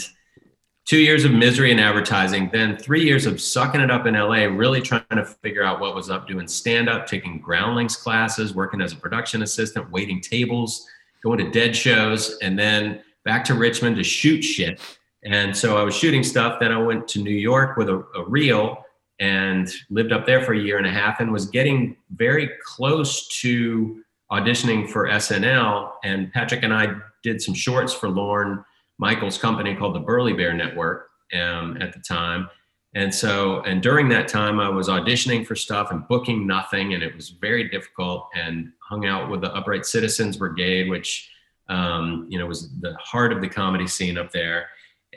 [0.85, 4.45] two years of misery in advertising, then three years of sucking it up in LA,
[4.45, 8.81] really trying to figure out what was up, doing stand up, taking groundlings classes, working
[8.81, 10.87] as a production assistant, waiting tables,
[11.23, 14.79] going to dead shows, and then back to Richmond to shoot shit
[15.25, 16.59] and so I was shooting stuff.
[16.59, 18.83] Then I went to New York with a, a reel
[19.19, 23.27] and lived up there for a year and a half and was getting very close
[23.41, 25.93] to auditioning for SNL.
[26.03, 28.65] And Patrick and I did some shorts for Lorne
[28.97, 32.49] Michaels' company called the Burly Bear Network um, at the time.
[32.95, 37.01] And so, and during that time, I was auditioning for stuff and booking nothing, and
[37.01, 38.29] it was very difficult.
[38.35, 41.31] And hung out with the Upright Citizens Brigade, which
[41.69, 44.67] um, you know was the heart of the comedy scene up there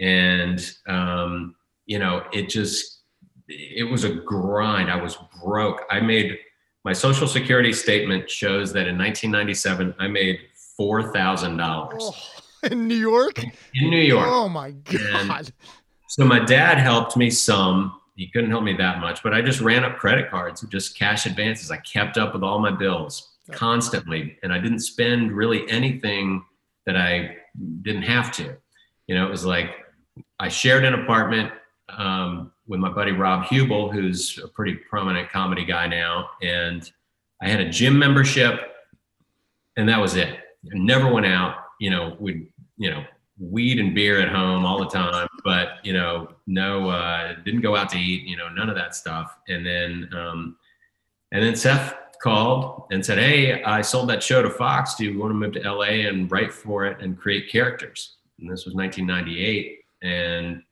[0.01, 1.55] and um,
[1.87, 3.03] you know it just
[3.49, 4.91] it was a grind.
[4.91, 5.83] I was broke.
[5.91, 6.39] I made
[6.87, 10.39] my social security statement shows that in 1997 i made
[10.81, 12.15] $4000 oh,
[12.71, 13.43] in new york?
[13.75, 14.29] In new york.
[14.31, 15.31] Oh my god.
[15.31, 15.53] and
[16.09, 18.01] so my dad helped me some.
[18.15, 21.27] He couldn't help me that much but i just ran up credit cards just cash
[21.27, 21.73] advances.
[21.73, 26.45] I kept up with all my bills constantly and i didn't spend really anything
[26.87, 27.37] that i
[27.83, 28.57] didn't have to.
[29.09, 29.71] You know it was like
[30.39, 31.53] I shared an apartment
[31.89, 36.91] um, with my buddy Rob Huebel, who's a pretty prominent comedy guy now, and
[37.41, 38.75] I had a gym membership,
[39.77, 40.29] and that was it.
[40.29, 41.57] I never went out.
[41.81, 43.05] You know, we you know
[43.39, 47.77] weed and beer at home all the time, but you know, no, uh, didn't go
[47.77, 48.23] out to eat.
[48.23, 49.37] You know, none of that stuff.
[49.49, 50.57] And then um,
[51.33, 54.97] and then Seth called and said, "Hey, I sold that show to Fox.
[54.97, 58.51] Do you want to move to LA and write for it and create characters?" And
[58.51, 60.63] this was 1998 and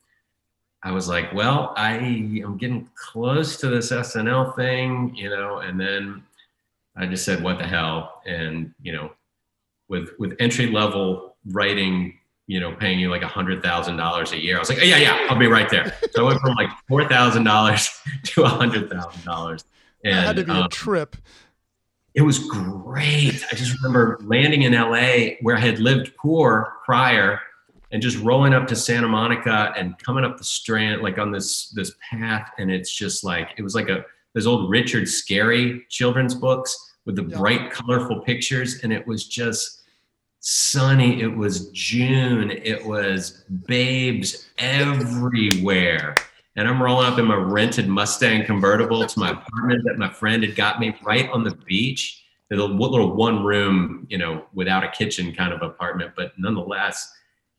[0.85, 5.81] I was like, well, I am getting close to this SNL thing, you know, and
[5.81, 6.22] then
[6.95, 8.20] I just said, what the hell?
[8.27, 9.12] And, you know,
[9.89, 14.39] with, with entry level writing, you know, paying you like a hundred thousand dollars a
[14.39, 15.97] year, I was like, yeah, yeah, I'll be right there.
[16.11, 17.89] So I went from like four thousand dollars
[18.25, 19.64] to a hundred thousand dollars.
[20.05, 21.16] And that had to be um, a trip.
[22.12, 23.43] It was great.
[23.51, 27.41] I just remember landing in LA where I had lived poor prior
[27.95, 31.70] and just rolling up to Santa Monica and coming up the strand like on this
[31.70, 36.34] this path and it's just like it was like a those old Richard Scarry children's
[36.34, 36.76] books
[37.07, 39.82] with the bright colorful pictures and it was just
[40.40, 41.22] sunny.
[41.22, 42.51] It was June.
[42.51, 46.16] It was babes everywhere.
[46.57, 50.42] And I'm rolling up in my rented Mustang convertible to my apartment that my friend
[50.42, 52.24] had got me right on the beach.
[52.51, 57.12] The little one room you know without a kitchen kind of apartment but nonetheless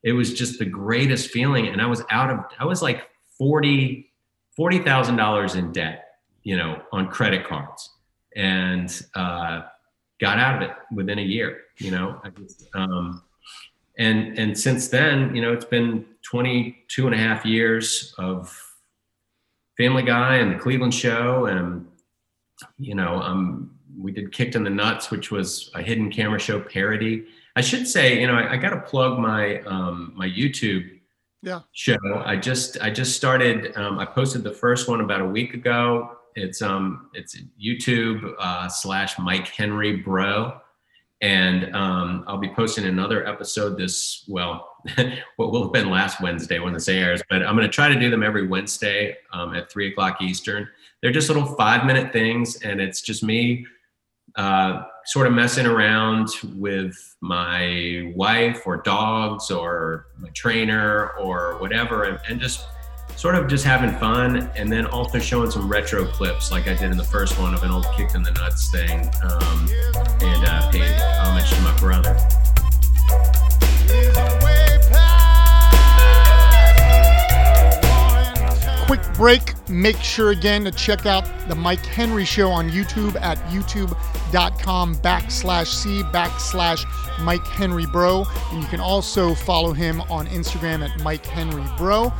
[0.05, 1.67] it was just the greatest feeling.
[1.67, 4.09] And I was out of, I was like 40,
[4.57, 6.05] $40,000 in debt,
[6.43, 7.89] you know, on credit cards.
[8.37, 9.63] And, uh,
[10.19, 11.61] got out of it within a year.
[11.77, 13.21] You know, just, um,
[13.97, 18.57] and and since then, you know, it's been 22 and a half years of
[19.77, 21.85] Family Guy and the Cleveland Show, and
[22.77, 26.61] you know, um, we did Kicked in the Nuts, which was a hidden camera show
[26.61, 27.25] parody.
[27.55, 30.89] I should say, you know, I, I got to plug my um, my YouTube
[31.41, 31.61] yeah.
[31.71, 31.97] show.
[32.25, 33.75] I just I just started.
[33.77, 36.17] Um, I posted the first one about a week ago.
[36.35, 40.59] It's um it's YouTube uh, slash Mike Henry Bro,
[41.21, 44.75] and um, I'll be posting another episode this well
[45.37, 47.99] what will have been last Wednesday when this airs, but I'm going to try to
[47.99, 50.67] do them every Wednesday um, at three o'clock Eastern.
[51.01, 53.65] They're just little five minute things, and it's just me
[54.35, 62.03] uh, sort of messing around with my wife or dogs or my trainer or whatever,
[62.03, 62.65] and, and just
[63.15, 66.91] sort of just having fun and then also showing some retro clips like I did
[66.91, 69.69] in the first one of an old kick in the nuts thing um,
[70.21, 72.17] and uh, paid homage to my brother.
[78.95, 79.69] Quick break.
[79.69, 85.67] Make sure again to check out the Mike Henry Show on YouTube at youtube.com backslash
[85.67, 86.85] C backslash
[87.19, 88.23] Mike Henry Bro.
[88.51, 92.13] And you can also follow him on Instagram at Mike Henry Bro.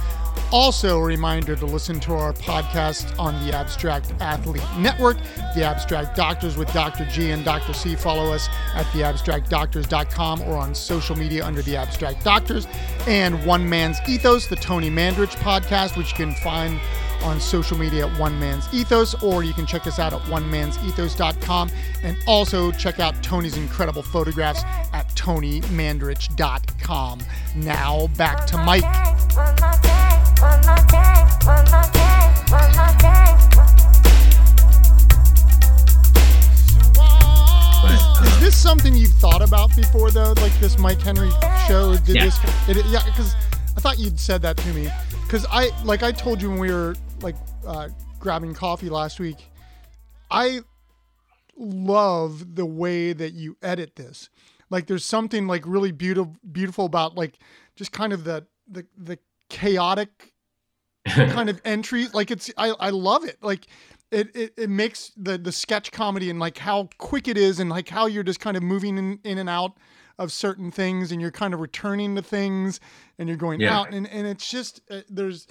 [0.52, 5.18] Also, a reminder to listen to our podcast on the Abstract Athlete Network,
[5.56, 7.06] The Abstract Doctors with Dr.
[7.06, 7.74] G and Dr.
[7.74, 7.96] C.
[7.96, 12.68] Follow us at theabstractdoctors.com or on social media under The Abstract Doctors.
[13.08, 16.80] And One Man's Ethos, the Tony Mandarich podcast, which you can find
[17.26, 21.70] on social media at One Man's Ethos, or you can check us out at onemansethos.com.
[22.04, 24.64] And also check out Tony's incredible photographs
[24.94, 27.20] at tonymandarich.com.
[27.56, 28.84] Now back to Mike.
[37.86, 40.34] Is, is this something you've thought about before, though?
[40.42, 41.30] Like this Mike Henry
[41.68, 41.96] show?
[41.98, 42.26] Did Yeah.
[42.26, 42.38] this?
[42.68, 43.36] It, yeah, because
[43.86, 44.90] thought you'd said that to me.
[45.22, 47.36] Because I, like I told you when we were like
[47.68, 49.38] uh, grabbing coffee last week,
[50.32, 50.62] I
[51.56, 54.32] love the way that you edit this.
[54.72, 57.38] Like there's something like really beautiful, beautiful about like
[57.76, 59.20] just kind of the the the
[59.50, 60.34] chaotic
[61.08, 62.12] kind of entries.
[62.12, 63.38] Like it's I, I love it.
[63.44, 63.68] Like
[64.10, 67.70] it, it it makes the the sketch comedy and like how quick it is and
[67.70, 69.74] like how you're just kind of moving in, in and out
[70.18, 72.80] of certain things and you're kind of returning to things
[73.20, 73.80] and you're going Yeah.
[73.80, 75.48] out and and it's just uh, there's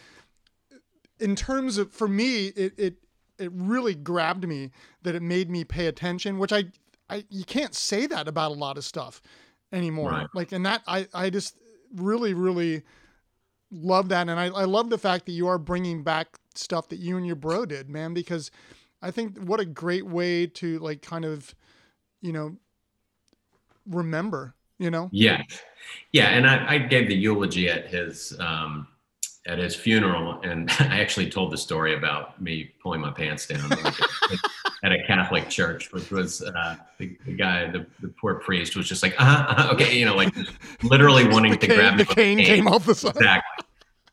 [1.20, 2.94] in terms of for me it it
[3.38, 4.70] it really grabbed me
[5.02, 6.64] that it made me pay attention which I
[7.10, 9.20] I you can't say that about a lot of stuff
[9.72, 10.26] anymore Right.
[10.34, 11.56] like and that I I just
[11.94, 12.82] really really
[13.70, 16.98] love that and I, I love the fact that you are bringing back stuff that
[16.98, 18.52] you and your bro did man because
[19.02, 21.52] i think what a great way to like kind of
[22.20, 22.56] you know
[23.86, 25.42] remember you know Yeah,
[26.12, 28.88] yeah, and I, I gave the eulogy at his um,
[29.46, 33.70] at his funeral, and I actually told the story about me pulling my pants down
[34.82, 38.88] at a Catholic church, which was uh, the, the guy, the, the poor priest, was
[38.88, 40.34] just like, uh-huh, uh-huh, okay, you know, like
[40.82, 43.66] literally wanting to cane, grab me the a cane came off the side exactly.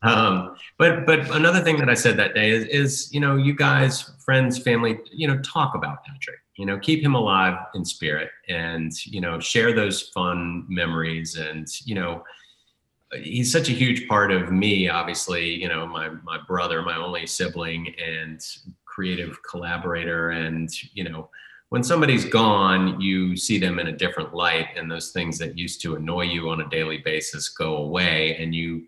[0.03, 3.53] Um, but but another thing that I said that day is, is you know you
[3.53, 6.39] guys, friends, family, you know talk about Patrick.
[6.57, 11.37] You know keep him alive in spirit, and you know share those fun memories.
[11.37, 12.23] And you know
[13.21, 14.89] he's such a huge part of me.
[14.89, 18.41] Obviously, you know my my brother, my only sibling, and
[18.85, 20.31] creative collaborator.
[20.31, 21.29] And you know
[21.71, 25.81] when somebody's gone, you see them in a different light, and those things that used
[25.81, 28.83] to annoy you on a daily basis go away, and you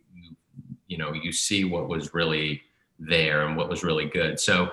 [0.87, 2.61] you, know you see what was really
[2.99, 4.37] there and what was really good.
[4.37, 4.71] So,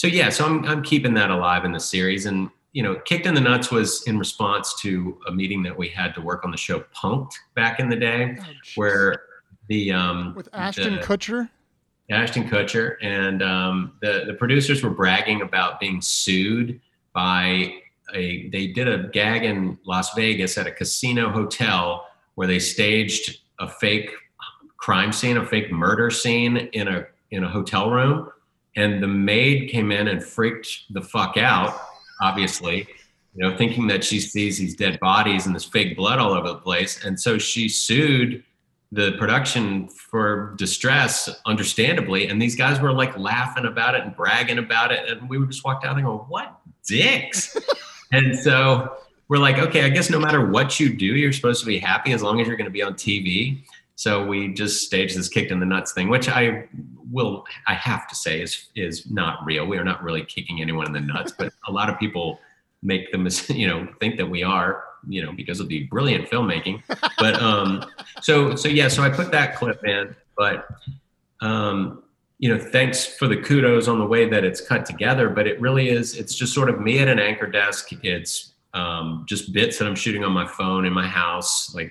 [0.00, 3.26] so yeah, so I'm I'm keeping that alive in the series, and you know, kicked
[3.26, 6.50] in the nuts was in response to a meeting that we had to work on
[6.50, 8.44] the show Punk'd back in the day, Oh,
[8.76, 9.22] where
[9.68, 11.50] the um with ashton the- kutcher?
[12.08, 16.80] Ashton Kutcher, and um, the the producers were bragging about being sued
[17.12, 17.74] by
[18.14, 18.48] a.
[18.48, 23.68] They did a gag in Las Vegas at a casino hotel where they staged a
[23.68, 24.10] fake
[24.78, 28.28] crime scene, a fake murder scene in a in a hotel room,
[28.76, 31.80] and the maid came in and freaked the fuck out.
[32.20, 32.86] Obviously,
[33.34, 36.48] you know, thinking that she sees these dead bodies and this fake blood all over
[36.48, 38.44] the place, and so she sued
[38.92, 42.26] the production for distress, understandably.
[42.26, 45.08] And these guys were like laughing about it and bragging about it.
[45.08, 47.56] And we would just walk down there go, what dicks?
[48.12, 48.96] and so
[49.28, 52.12] we're like, okay, I guess no matter what you do, you're supposed to be happy
[52.12, 53.62] as long as you're going to be on TV.
[54.00, 56.64] So we just staged this kicked in the nuts thing, which I
[57.12, 59.66] will, I have to say is, is not real.
[59.66, 62.40] We are not really kicking anyone in the nuts, but a lot of people
[62.82, 66.82] make them, you know, think that we are, you know, because of the brilliant filmmaking.
[67.18, 67.84] But um,
[68.22, 70.66] so so yeah, so I put that clip in, but
[71.42, 72.02] um,
[72.38, 75.28] you know, thanks for the kudos on the way that it's cut together.
[75.28, 77.90] But it really is, it's just sort of me at an anchor desk.
[78.02, 81.90] It's um, just bits that I'm shooting on my phone in my house, like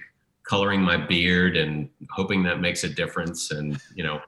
[0.49, 3.51] coloring my beard and hoping that makes a difference.
[3.51, 4.19] And, you know,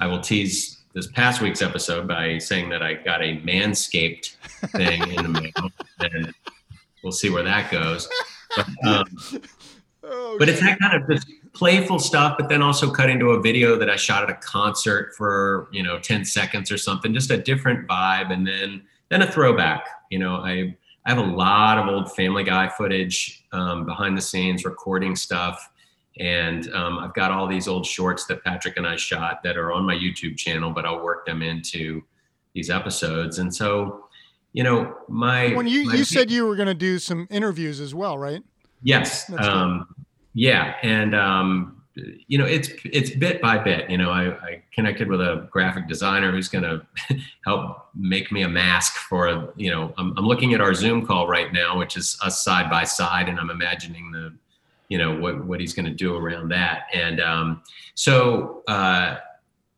[0.00, 4.34] I will tease this past week's episode by saying that I got a manscaped
[4.72, 5.70] thing in the mail,
[6.00, 6.34] and
[7.04, 8.08] we'll see where that goes.
[8.56, 9.04] But, um,
[10.02, 13.40] oh, but it's that kind of just playful stuff, but then also cut into a
[13.40, 17.30] video that I shot at a concert for you know 10 seconds or something, just
[17.30, 19.86] a different vibe, and then then a throwback.
[20.10, 20.76] You know, I
[21.08, 25.70] I have a lot of old Family Guy footage um, behind the scenes, recording stuff.
[26.18, 29.72] And um, I've got all these old shorts that Patrick and I shot that are
[29.72, 32.02] on my YouTube channel, but I'll work them into
[32.52, 33.38] these episodes.
[33.38, 34.04] And so,
[34.52, 37.80] you know, my when you my, you said you were going to do some interviews
[37.80, 38.42] as well, right?
[38.82, 39.32] Yes.
[39.38, 39.86] Um,
[40.34, 41.77] yeah, and um,
[42.26, 43.88] you know, it's it's bit by bit.
[43.90, 46.64] You know, I, I connected with a graphic designer who's going
[47.08, 49.52] to help make me a mask for.
[49.56, 52.70] You know, I'm, I'm looking at our Zoom call right now, which is us side
[52.70, 54.32] by side, and I'm imagining the
[54.88, 57.62] you know what what he's going to do around that and um,
[57.94, 59.18] so uh,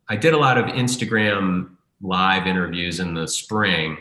[0.07, 3.97] i did a lot of instagram live interviews in the spring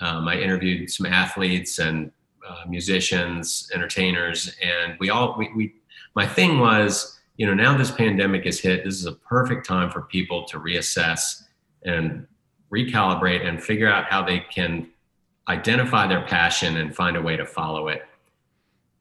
[0.00, 2.10] um, i interviewed some athletes and
[2.48, 5.74] uh, musicians entertainers and we all we, we
[6.14, 9.90] my thing was you know now this pandemic has hit this is a perfect time
[9.90, 11.44] for people to reassess
[11.84, 12.26] and
[12.72, 14.88] recalibrate and figure out how they can
[15.48, 18.02] identify their passion and find a way to follow it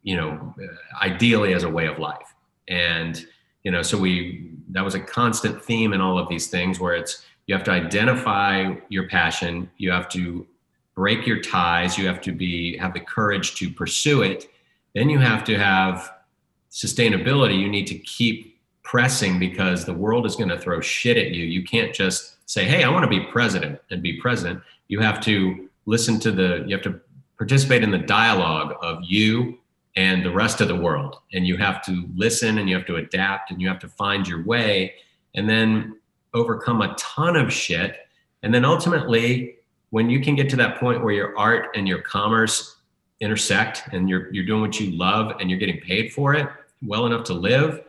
[0.05, 0.55] you know,
[1.01, 2.35] ideally as a way of life.
[2.69, 3.25] And,
[3.63, 6.93] you know, so we, that was a constant theme in all of these things where
[6.93, 10.47] it's, you have to identify your passion, you have to
[10.93, 14.47] break your ties, you have to be, have the courage to pursue it.
[14.93, 16.11] Then you have to have
[16.75, 17.57] sustainability.
[17.57, 21.45] You need to keep pressing because the world is going to throw shit at you.
[21.45, 24.61] You can't just say, Hey, I want to be president and be president.
[24.89, 26.99] You have to listen to the, you have to
[27.37, 29.57] participate in the dialogue of you
[29.95, 31.17] and the rest of the world.
[31.33, 34.27] And you have to listen and you have to adapt and you have to find
[34.27, 34.95] your way
[35.33, 35.97] and then
[36.33, 37.95] overcome a ton of shit.
[38.43, 39.55] And then ultimately,
[39.91, 42.75] when you can get to that point where your art and your commerce
[43.21, 46.49] intersect and you're, you're doing what you love and you're getting paid for it
[46.87, 47.83] well enough to live,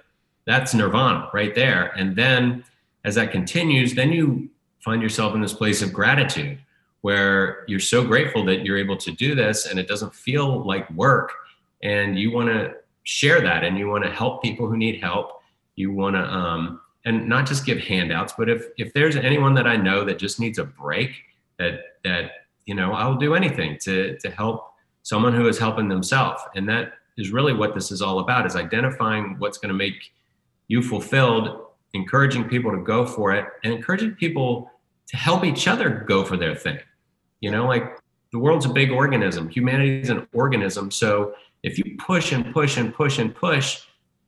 [0.46, 1.92] that's nirvana right there.
[1.96, 2.64] And then
[3.04, 4.48] as that continues, then you
[4.84, 6.58] find yourself in this place of gratitude
[7.00, 10.88] where you're so grateful that you're able to do this and it doesn't feel like
[10.90, 11.32] work.
[11.82, 12.74] And you want to
[13.04, 15.40] share that and you want to help people who need help.
[15.76, 19.66] You want to um, and not just give handouts but if if there's anyone that
[19.66, 21.10] i know that just needs a break
[21.56, 22.32] that that
[22.64, 24.72] you know i'll do anything to to help
[25.06, 26.42] someone who is helping themselves.
[26.56, 30.12] And that is really what this is all about is identifying what's going to make
[30.68, 31.62] you fulfilled
[31.94, 34.70] encouraging people to go for it and encouraging people
[35.06, 36.78] to help each other go for their thing.
[37.40, 37.98] You know like
[38.32, 39.48] the world's a big organism.
[39.48, 40.90] Humanity is an organism.
[40.90, 43.82] So if you push and push and push and push,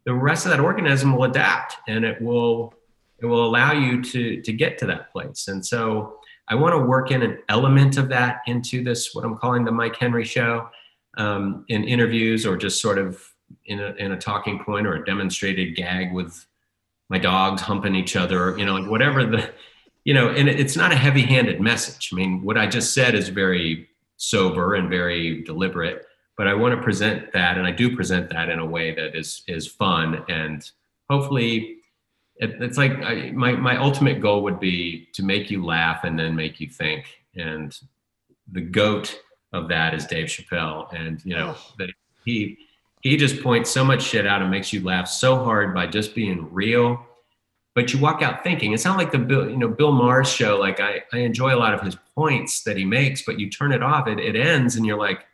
[0.05, 2.75] the rest of that organism will adapt and it will
[3.21, 5.49] it will allow you to to get to that place.
[5.49, 6.19] And so
[6.49, 9.73] I want to work in an element of that into this what I'm calling the
[9.73, 10.71] Mike Henry show
[11.19, 13.23] um, in interviews or just sort of
[13.67, 16.47] in a, in a talking point or a demonstrated gag with
[17.11, 19.51] my dogs humping each other, you know, like whatever the,
[20.05, 22.11] you know, and it's not a heavy handed message.
[22.13, 26.07] I mean, what I just said is very sober and very deliberate
[26.39, 29.17] but I want to present that, and I do present that in a way that
[29.17, 30.71] is is fun and
[31.11, 31.79] hopefully
[32.37, 36.17] it, it's like I, my my ultimate goal would be to make you laugh and
[36.17, 37.07] then make you think.
[37.35, 37.77] And
[38.53, 39.21] the goat
[39.53, 41.73] of that is Dave Chappelle, and you know oh.
[41.79, 41.91] that
[42.25, 42.59] he
[43.01, 46.15] he just points so much shit out and makes you laugh so hard by just
[46.15, 47.05] being real.
[47.75, 50.59] But you walk out thinking it's not like the Bill, you know, Bill Maher show.
[50.59, 53.73] Like I, I enjoy a lot of his points that he makes, but you turn
[53.73, 55.25] it off, it, it ends, and you're like,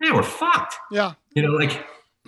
[0.00, 0.74] man, we're fucked.
[0.90, 1.14] Yeah.
[1.34, 1.86] You know, like,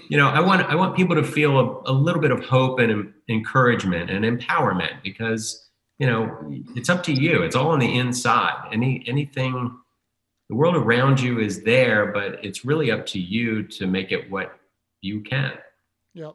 [0.08, 2.78] you know, I want I want people to feel a, a little bit of hope
[2.78, 5.68] and encouragement and empowerment because
[5.98, 6.34] you know
[6.74, 7.42] it's up to you.
[7.42, 8.68] It's all on the inside.
[8.72, 9.76] Any anything,
[10.50, 14.28] the world around you is there, but it's really up to you to make it
[14.28, 14.58] what
[15.00, 15.52] you can.
[16.14, 16.34] Yep.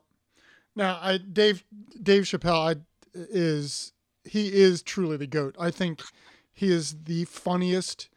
[0.74, 1.66] Now, I Dave
[2.01, 2.82] Dave Chappelle I,
[3.13, 3.91] is
[4.24, 5.57] he is truly the goat.
[5.59, 6.01] I think
[6.53, 8.07] he is the funniest,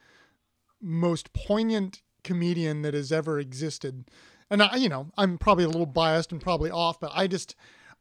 [0.81, 4.05] most poignant comedian that has ever existed.
[4.51, 7.57] And I, you know, I'm probably a little biased and probably off, but I just,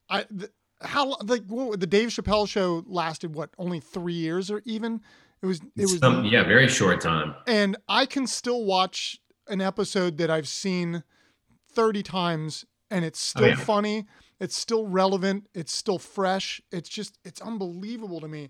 [0.08, 5.02] I, the, how like the Dave Chappelle show lasted what only three years or even
[5.42, 9.62] it was it was Some, yeah very short time and I can still watch an
[9.62, 11.04] episode that I've seen
[11.74, 13.56] 30 times and it's still oh, yeah.
[13.56, 14.06] funny.
[14.40, 15.48] It's still relevant.
[15.54, 16.62] It's still fresh.
[16.72, 18.50] It's just, it's unbelievable to me.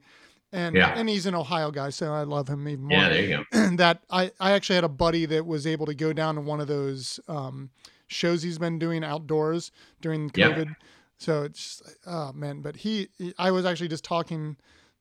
[0.52, 0.94] And, yeah.
[0.96, 2.98] and he's an Ohio guy, so I love him even more.
[2.98, 3.70] Yeah, there you go.
[3.76, 6.62] that I, I actually had a buddy that was able to go down to one
[6.62, 7.70] of those um,
[8.08, 10.68] shows he's been doing outdoors during COVID.
[10.68, 10.74] Yeah.
[11.18, 14.56] So it's oh man, but he, he, I was actually just talking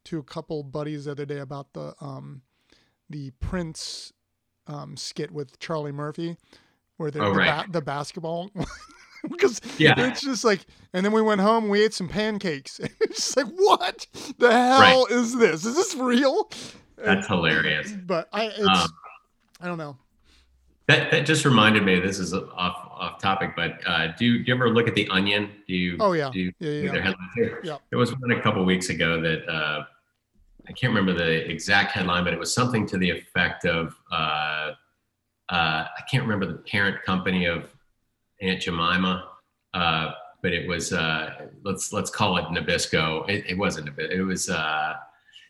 [0.07, 2.43] to a couple buddies the other day about the um
[3.11, 4.13] the Prince
[4.67, 6.37] um skit with Charlie Murphy
[6.97, 7.67] where the, oh, the, right.
[7.67, 8.51] ba- the basketball
[9.31, 9.95] because yeah.
[9.99, 13.47] it's just like and then we went home we ate some pancakes it's just like
[13.57, 14.07] what
[14.39, 15.11] the hell right.
[15.11, 16.49] is this is this real
[16.97, 18.89] that's and, hilarious but i it's um,
[19.61, 19.97] i don't know
[20.89, 21.99] that, that just reminded me.
[21.99, 25.09] This is off off topic, but uh, do, you, do you ever look at the
[25.09, 25.51] Onion?
[25.67, 25.97] Do you?
[25.99, 26.31] Oh yeah.
[26.33, 27.49] Do you, yeah, yeah, yeah.
[27.65, 27.77] Yeah.
[27.91, 29.85] There was one a couple weeks ago that uh,
[30.69, 34.73] I can't remember the exact headline, but it was something to the effect of uh,
[35.49, 37.71] uh I can't remember the parent company of
[38.41, 39.29] Aunt Jemima,
[39.75, 40.13] uh,
[40.43, 43.29] but it was uh, let's let's call it Nabisco.
[43.29, 44.11] It, it wasn't Nabisco.
[44.11, 44.51] It was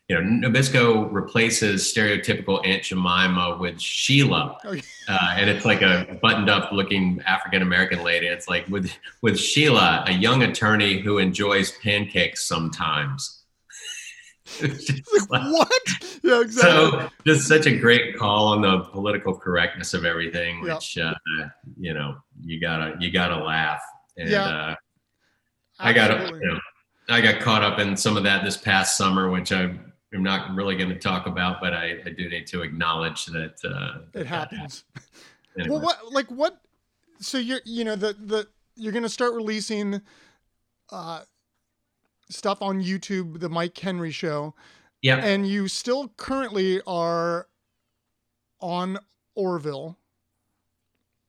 [0.08, 4.76] you know, Nabisco replaces stereotypical Aunt Jemima with Sheila, oh,
[5.08, 8.26] uh, and it's like a buttoned-up looking African American lady.
[8.26, 8.92] It's like with
[9.22, 13.42] with Sheila, a young attorney who enjoys pancakes sometimes.
[15.30, 15.82] Like, what?
[16.22, 17.00] Yeah, exactly.
[17.00, 21.14] So just such a great call on the political correctness of everything, which uh,
[21.78, 23.82] you know you gotta you gotta laugh.
[24.16, 24.44] And yeah.
[24.44, 24.74] uh,
[25.78, 26.58] I gotta you know,
[27.08, 29.76] I got caught up in some of that this past summer, which I
[30.14, 33.56] I'm not really going to talk about, but I, I do need to acknowledge that
[33.64, 34.84] uh, it happens.
[35.58, 35.76] Anyway.
[35.76, 36.60] Well, what like what?
[37.18, 40.02] So you're you know the the you're going to start releasing
[40.92, 41.22] uh,
[42.28, 44.54] stuff on YouTube, the Mike Henry Show.
[45.02, 47.48] Yeah, and you still currently are
[48.60, 48.98] on
[49.34, 49.98] Orville,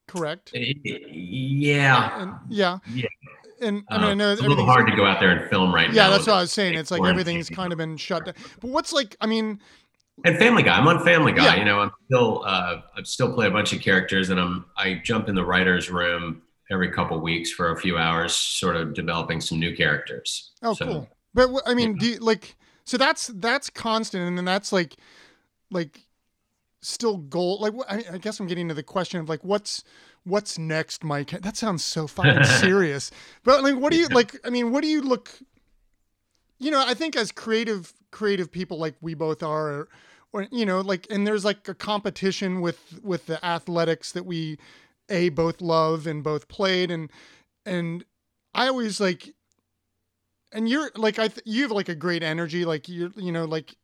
[0.08, 0.52] correct?
[0.54, 2.22] Yeah.
[2.22, 2.80] And, yeah.
[2.94, 3.08] Yeah
[3.62, 5.50] and I mean, I uh, know it's a little hard to go out there and
[5.50, 6.06] film right yeah, now.
[6.06, 6.76] Yeah, that's what I was saying.
[6.76, 8.36] It's like everything's kind of been shut down.
[8.60, 9.16] But what's like?
[9.22, 9.60] I mean,
[10.26, 10.78] and Family Guy.
[10.78, 11.46] I'm on Family Guy.
[11.46, 11.56] Yeah.
[11.56, 15.02] You know, I'm still uh, I still play a bunch of characters, and I'm I
[15.04, 16.42] jump in the writers' room
[16.72, 20.52] every couple weeks for a few hours, sort of developing some new characters.
[20.62, 21.10] Oh, so, cool.
[21.34, 22.00] But I mean, yeah.
[22.00, 22.56] do you, like
[22.86, 24.96] so that's that's constant, and then that's like
[25.70, 26.08] like
[26.82, 27.60] still goal.
[27.60, 29.84] Like I, I guess I'm getting to the question of like what's
[30.24, 31.32] what's next, Mike?
[31.42, 33.12] That sounds so fucking serious.
[33.44, 34.36] But like, what do you like?
[34.46, 35.30] I mean, what do you look?
[36.60, 39.90] You know, I think as creative creative people like we both are, or,
[40.34, 44.58] or you know, like, and there's like a competition with with the athletics that we
[45.10, 47.12] a both love and both played, and
[47.66, 48.06] and
[48.54, 49.34] I always like,
[50.52, 53.46] and you're like I th- you have like a great energy, like you're you know
[53.46, 53.76] like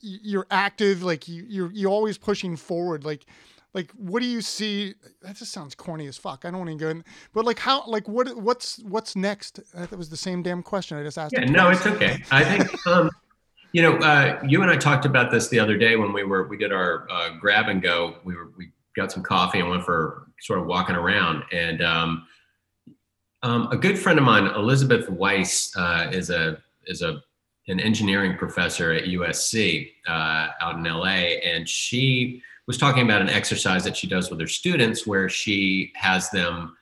[0.00, 3.26] you're active, like you you're you always pushing forward, like
[3.74, 4.94] like what do you see?
[5.22, 7.84] That just sounds corny as fuck i don't want to go in but like how
[7.86, 9.60] like what what's what's next?
[9.74, 12.22] That was the same damn question i just asked yeah no it's okay.
[12.30, 13.10] I think um
[13.72, 16.46] you know uh you and i talked about this the other day when we were
[16.46, 19.84] we did our uh, grab and go we were we got some coffee and went
[19.84, 22.26] for sort of walking around and um,
[23.42, 27.22] um a good friend of mine elizabeth weiss uh is a is a
[27.68, 33.28] an engineering professor at usc uh out in la and she was talking about an
[33.28, 36.76] exercise that she does with her students where she has them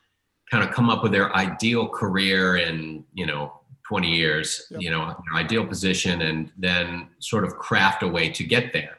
[0.50, 4.80] kind of come up with their ideal career in, you know, 20 years, yep.
[4.80, 8.98] you know, their ideal position, and then sort of craft a way to get there.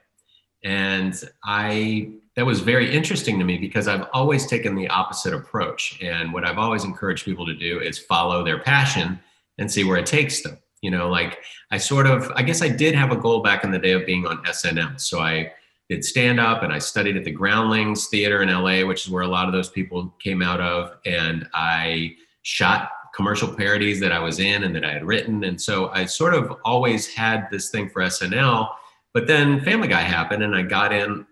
[0.64, 5.99] And I, that was very interesting to me because I've always taken the opposite approach.
[6.01, 9.19] And what I've always encouraged people to do is follow their passion
[9.59, 10.57] and see where it takes them.
[10.81, 11.39] You know, like
[11.71, 14.05] I sort of, I guess I did have a goal back in the day of
[14.05, 14.99] being on SNL.
[14.99, 15.51] So I,
[15.89, 19.23] did stand up and I studied at the Groundlings Theater in LA, which is where
[19.23, 20.97] a lot of those people came out of.
[21.05, 25.43] And I shot commercial parodies that I was in and that I had written.
[25.43, 28.69] And so I sort of always had this thing for SNL.
[29.13, 31.27] But then Family Guy happened and I got in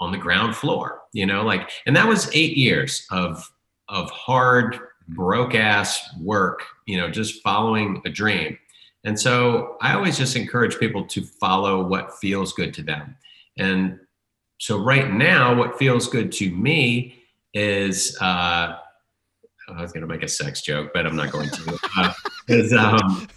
[0.00, 3.50] on the ground floor, you know, like, and that was eight years of,
[3.88, 4.78] of hard,
[5.08, 8.58] broke ass work, you know, just following a dream.
[9.04, 13.16] And so I always just encourage people to follow what feels good to them.
[13.56, 14.00] And
[14.58, 17.22] so right now, what feels good to me
[17.54, 18.76] is uh,
[19.68, 21.78] I was going to make a sex joke, but I'm not going to.
[21.96, 22.12] Uh,
[22.48, 23.28] is um,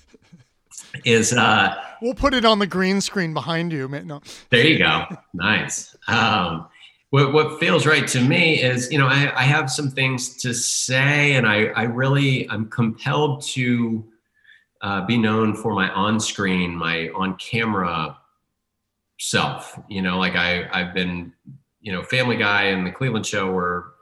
[1.05, 3.87] is uh, we'll put it on the green screen behind you.
[3.87, 4.21] No.
[4.49, 5.05] There you go.
[5.33, 5.95] Nice.
[6.07, 6.67] Um,
[7.11, 10.53] what, what feels right to me is, you know, I, I have some things to
[10.53, 14.05] say, and I, I really I'm compelled to
[14.81, 18.15] uh, be known for my on-screen, my on-camera
[19.21, 21.33] self you know like i i've been
[21.81, 23.93] you know, Family Guy and the Cleveland Show were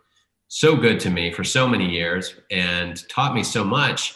[0.48, 4.16] so good to me for so many years and taught me so much,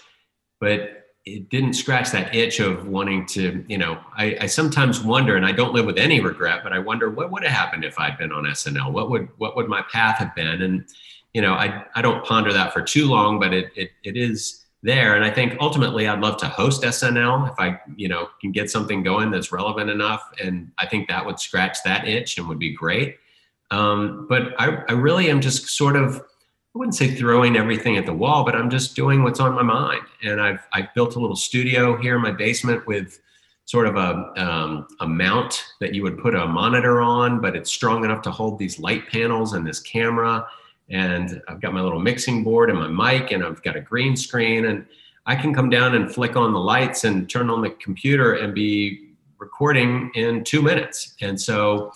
[0.59, 5.35] but it didn't scratch that itch of wanting to, you know, I, I, sometimes wonder,
[5.35, 7.99] and I don't live with any regret, but I wonder what would have happened if
[7.99, 8.91] I'd been on SNL.
[8.91, 10.61] What would what would my path have been?
[10.63, 10.85] And
[11.33, 14.61] you know, I I don't ponder that for too long, but it it, it is
[14.83, 15.15] there.
[15.15, 18.71] And I think ultimately I'd love to host SNL if I, you know, can get
[18.71, 20.23] something going that's relevant enough.
[20.43, 23.17] And I think that would scratch that itch and would be great.
[23.69, 26.21] Um, but I, I really am just sort of
[26.73, 29.63] I wouldn't say throwing everything at the wall, but I'm just doing what's on my
[29.63, 30.03] mind.
[30.23, 33.19] And I've I've built a little studio here in my basement with
[33.65, 37.69] sort of a um, a mount that you would put a monitor on, but it's
[37.69, 40.47] strong enough to hold these light panels and this camera.
[40.89, 44.15] And I've got my little mixing board and my mic, and I've got a green
[44.15, 44.85] screen, and
[45.25, 48.53] I can come down and flick on the lights and turn on the computer and
[48.55, 49.09] be
[49.39, 51.15] recording in two minutes.
[51.21, 51.91] And so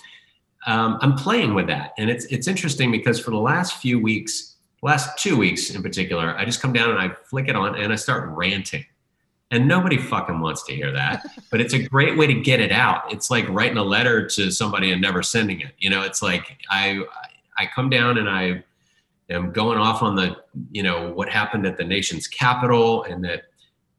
[0.67, 4.55] um, I'm playing with that, and it's it's interesting because for the last few weeks
[4.86, 7.92] last two weeks in particular, I just come down and I flick it on and
[7.92, 8.86] I start ranting.
[9.50, 12.72] And nobody fucking wants to hear that, but it's a great way to get it
[12.72, 13.12] out.
[13.12, 15.74] It's like writing a letter to somebody and never sending it.
[15.80, 17.02] You know, it's like I
[17.58, 18.64] I come down and I
[19.30, 20.38] am going off on the,
[20.72, 23.44] you know, what happened at the nation's capital and that,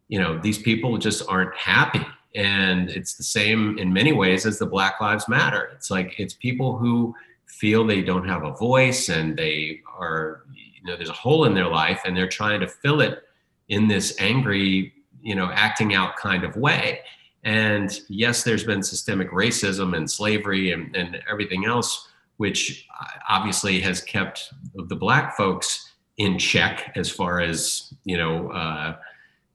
[0.07, 2.07] you know, these people just aren't happy.
[2.37, 5.71] And it's the same in many ways as the Black Lives Matter.
[5.75, 7.15] It's like it's people who
[7.47, 10.43] feel they don't have a voice and they are
[10.87, 13.23] know there's a hole in their life and they're trying to fill it
[13.69, 17.01] in this angry you know acting out kind of way.
[17.45, 22.87] And yes there's been systemic racism and slavery and, and everything else which
[23.29, 28.97] obviously has kept the black folks in check as far as you know uh,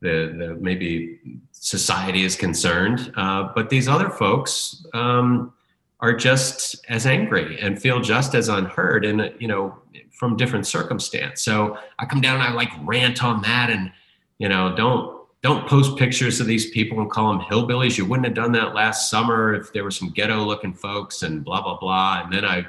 [0.02, 1.20] the, the maybe
[1.52, 3.14] society is concerned.
[3.16, 5.54] Uh, but these other folks um,
[6.02, 9.78] are just as angry and feel just as unheard and you know
[10.12, 11.42] from different circumstance.
[11.42, 13.92] So i come down and i like rant on that and
[14.40, 17.98] you know don't don't post pictures of these people and call them hillbillies.
[17.98, 21.44] You wouldn't have done that last summer if there were some ghetto looking folks and
[21.44, 22.24] blah blah blah.
[22.24, 22.66] And then i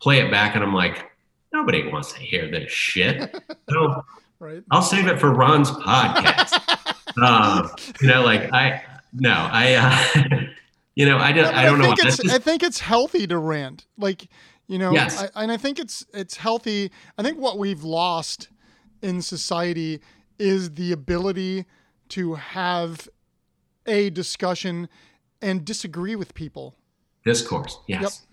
[0.00, 1.10] play it back and i'm like
[1.52, 3.42] nobody wants to hear this shit.
[3.68, 4.04] So
[4.38, 4.62] right.
[4.70, 6.58] i'll save it for ron's podcast.
[7.20, 7.68] Um,
[8.00, 10.44] you know like i no i uh,
[11.00, 11.92] you know, I don't, I, I don't know.
[11.92, 12.30] It's, just...
[12.30, 13.86] I think it's healthy to rant.
[13.96, 14.28] Like,
[14.66, 15.22] you know, yes.
[15.34, 16.90] I, and I think it's it's healthy.
[17.16, 18.50] I think what we've lost
[19.00, 20.00] in society
[20.38, 21.64] is the ability
[22.10, 23.08] to have
[23.86, 24.90] a discussion
[25.40, 26.76] and disagree with people.
[27.24, 28.26] Discourse, yes,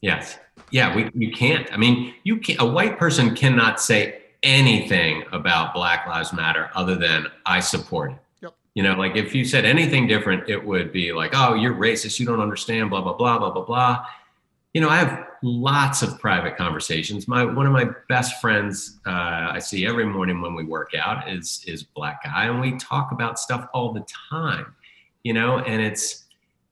[0.00, 0.12] yep.
[0.14, 0.38] yes,
[0.70, 0.94] yeah.
[0.94, 1.72] We you can't.
[1.72, 6.94] I mean, you can't, A white person cannot say anything about Black Lives Matter other
[6.94, 8.18] than I support it.
[8.74, 12.20] You know, like if you said anything different, it would be like, oh, you're racist,
[12.20, 14.06] you don't understand, blah, blah, blah, blah, blah, blah.
[14.72, 17.26] You know, I have lots of private conversations.
[17.26, 21.28] My one of my best friends uh, I see every morning when we work out
[21.28, 24.72] is is black guy, and we talk about stuff all the time.
[25.24, 26.26] You know, and it's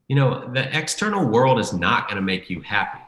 [0.07, 3.01] you know the external world is not going to make you happy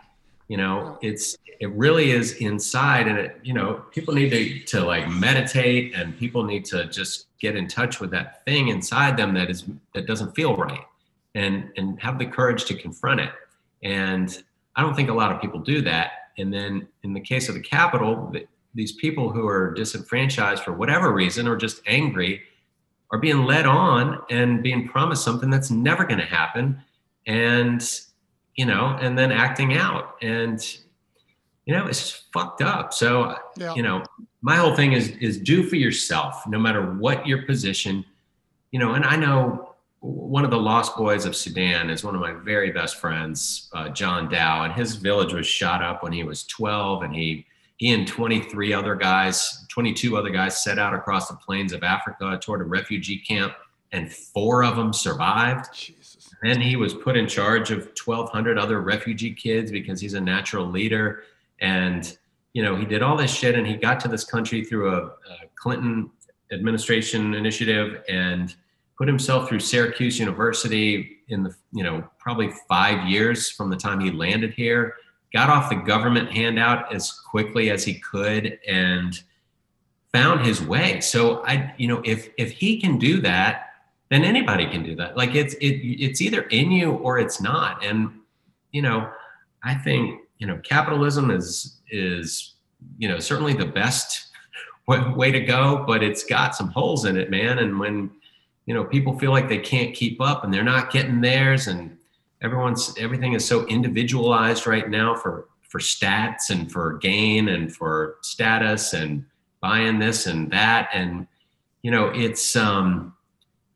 [0.50, 4.84] you know it's it really is inside and it you know people need to, to
[4.84, 9.34] like meditate and people need to just get in touch with that thing inside them
[9.34, 10.84] that is that doesn't feel right
[11.34, 13.30] and and have the courage to confront it
[13.82, 14.42] and
[14.76, 17.54] i don't think a lot of people do that and then in the case of
[17.54, 18.32] the capital
[18.74, 22.42] these people who are disenfranchised for whatever reason or just angry
[23.12, 26.80] are being led on and being promised something that's never going to happen
[27.26, 28.02] and
[28.56, 30.16] you know, and then acting out.
[30.20, 30.60] And,
[31.70, 32.92] you know, it's just fucked up.
[32.92, 33.72] So, yeah.
[33.76, 34.02] you know,
[34.42, 38.04] my whole thing is is do for yourself, no matter what your position,
[38.72, 42.20] you know, and I know one of the lost boys of Sudan is one of
[42.20, 46.24] my very best friends, uh, John Dau, and his village was shot up when he
[46.24, 47.46] was 12, and he
[47.76, 52.36] he and 23 other guys, 22 other guys, set out across the plains of Africa
[52.42, 53.52] toward a refugee camp,
[53.92, 55.94] and four of them survived.
[56.42, 60.66] Then he was put in charge of 1,200 other refugee kids because he's a natural
[60.66, 61.22] leader.
[61.60, 62.16] And,
[62.52, 65.04] you know, he did all this shit and he got to this country through a,
[65.06, 66.10] a Clinton
[66.52, 68.54] administration initiative and
[68.96, 74.00] put himself through Syracuse University in the, you know, probably five years from the time
[74.00, 74.94] he landed here,
[75.32, 79.22] got off the government handout as quickly as he could and
[80.12, 81.00] found his way.
[81.00, 83.70] So I, you know, if if he can do that,
[84.10, 85.16] then anybody can do that.
[85.16, 87.84] Like it's it it's either in you or it's not.
[87.84, 88.10] And
[88.72, 89.10] you know,
[89.62, 92.54] I think you know capitalism is is
[92.98, 94.26] you know certainly the best
[94.88, 97.60] way to go, but it's got some holes in it, man.
[97.60, 98.10] And when
[98.66, 101.96] you know people feel like they can't keep up and they're not getting theirs, and
[102.42, 108.16] everyone's everything is so individualized right now for for stats and for gain and for
[108.22, 109.24] status and
[109.60, 111.28] buying this and that and
[111.82, 113.14] you know it's um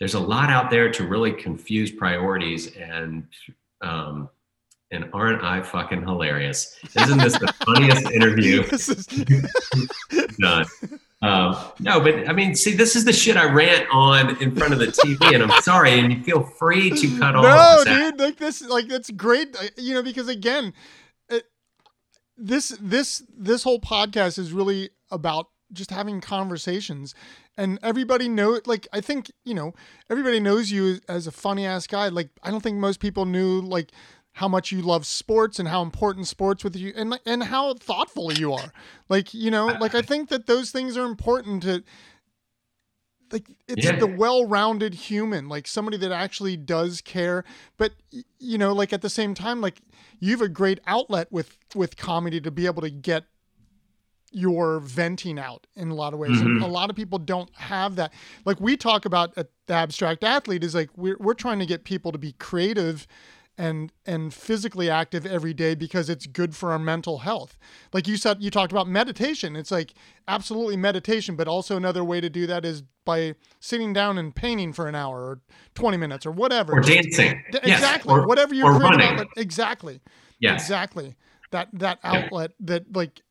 [0.01, 3.29] there's a lot out there to really confuse priorities and
[3.83, 4.29] um
[4.91, 6.79] and aren't I fucking hilarious?
[6.97, 8.63] Isn't this the funniest interview
[10.39, 10.67] done?
[11.23, 14.75] Um, no, but I mean, see, this is the shit I rant on in front
[14.75, 17.87] of the TV, and I'm sorry, and you feel free to cut off.
[17.87, 20.75] No, dude, like this, like that's great, uh, you know, because again,
[21.31, 21.45] it,
[22.37, 27.15] this this this whole podcast is really about just having conversations
[27.57, 29.73] and everybody know like i think you know
[30.11, 33.61] everybody knows you as a funny ass guy like i don't think most people knew
[33.61, 33.91] like
[34.35, 38.33] how much you love sports and how important sports with you and and how thoughtful
[38.33, 38.73] you are.
[39.09, 41.85] Like, you know, like I think that those things are important to
[43.31, 43.97] like it's yeah.
[43.97, 47.45] the well-rounded human, like somebody that actually does care,
[47.77, 47.93] but
[48.41, 49.81] you know, like at the same time like
[50.19, 53.25] you have a great outlet with with comedy to be able to get
[54.33, 56.33] your venting out in a lot of ways.
[56.33, 56.61] Mm-hmm.
[56.61, 58.13] a lot of people don't have that.
[58.45, 61.85] Like we talk about at the abstract athlete is like we're we're trying to get
[61.85, 63.07] people to be creative
[63.57, 67.57] and and physically active every day because it's good for our mental health.
[67.93, 69.57] Like you said you talked about meditation.
[69.57, 69.95] It's like
[70.27, 74.73] absolutely meditation, but also another way to do that is by sitting down and painting
[74.73, 75.41] for an hour or
[75.75, 76.73] 20 minutes or whatever.
[76.73, 77.43] Or dancing.
[77.49, 77.71] Exactly.
[77.71, 78.03] Yes.
[78.07, 79.27] Or, whatever you're running.
[79.37, 80.01] exactly.
[80.41, 80.63] Yes.
[80.63, 81.15] Exactly.
[81.51, 83.23] That that outlet that like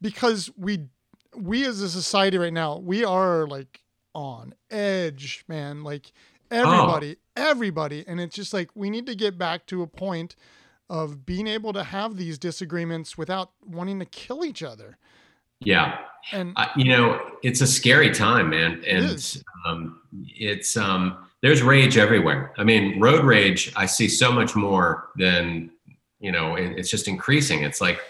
[0.00, 0.86] because we
[1.34, 3.82] we as a society right now, we are like
[4.14, 5.82] on edge, man.
[5.82, 6.12] Like
[6.50, 7.42] everybody, oh.
[7.42, 8.04] everybody.
[8.06, 10.36] And it's just like we need to get back to a point
[10.88, 14.98] of being able to have these disagreements without wanting to kill each other.
[15.60, 15.98] Yeah.
[16.32, 18.82] And uh, you know, it's a scary time, man.
[18.86, 22.52] And it um, it's um there's rage everywhere.
[22.58, 25.70] I mean, road rage I see so much more than,
[26.20, 27.62] you know, it, it's just increasing.
[27.62, 28.00] It's like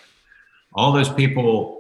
[0.74, 1.76] all those people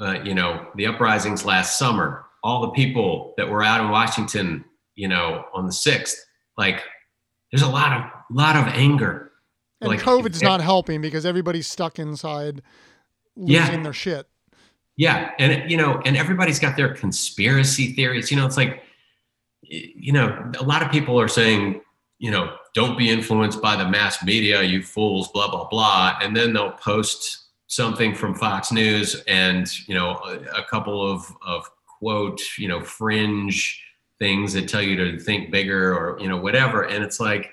[0.00, 4.64] uh, you know, the uprisings last summer, all the people that were out in Washington
[4.94, 6.24] you know, on the sixth,
[6.56, 6.82] like
[7.50, 9.32] there's a lot of lot of anger.
[9.80, 12.62] And like, COVID's it, not helping because everybody's stuck inside
[13.36, 13.82] losing yeah.
[13.82, 14.26] their shit.
[14.96, 15.32] Yeah.
[15.38, 18.30] And you know, and everybody's got their conspiracy theories.
[18.30, 18.82] You know, it's like
[19.68, 21.80] you know, a lot of people are saying,
[22.18, 26.18] you know, don't be influenced by the mass media, you fools, blah, blah, blah.
[26.22, 31.24] And then they'll post something from Fox News and, you know, a, a couple of,
[31.44, 31.68] of
[31.98, 33.80] quote, you know, fringe
[34.24, 36.80] things that tell you to think bigger or you know whatever.
[36.84, 37.52] And it's like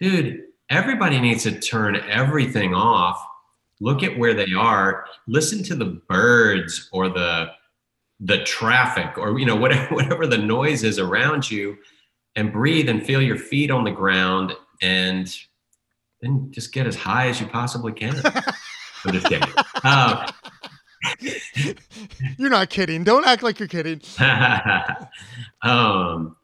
[0.00, 3.26] dude everybody needs to turn everything off.
[3.80, 5.06] Look at where they are.
[5.26, 7.48] Listen to the birds or the
[8.20, 11.76] the traffic or you know whatever whatever the noise is around you
[12.36, 15.36] and breathe and feel your feet on the ground and
[16.20, 18.14] then just get as high as you possibly can.
[19.04, 19.52] I'm just kidding.
[19.82, 20.30] Uh,
[22.38, 23.04] you're not kidding.
[23.04, 24.00] Don't act like you're kidding.
[25.62, 26.36] um,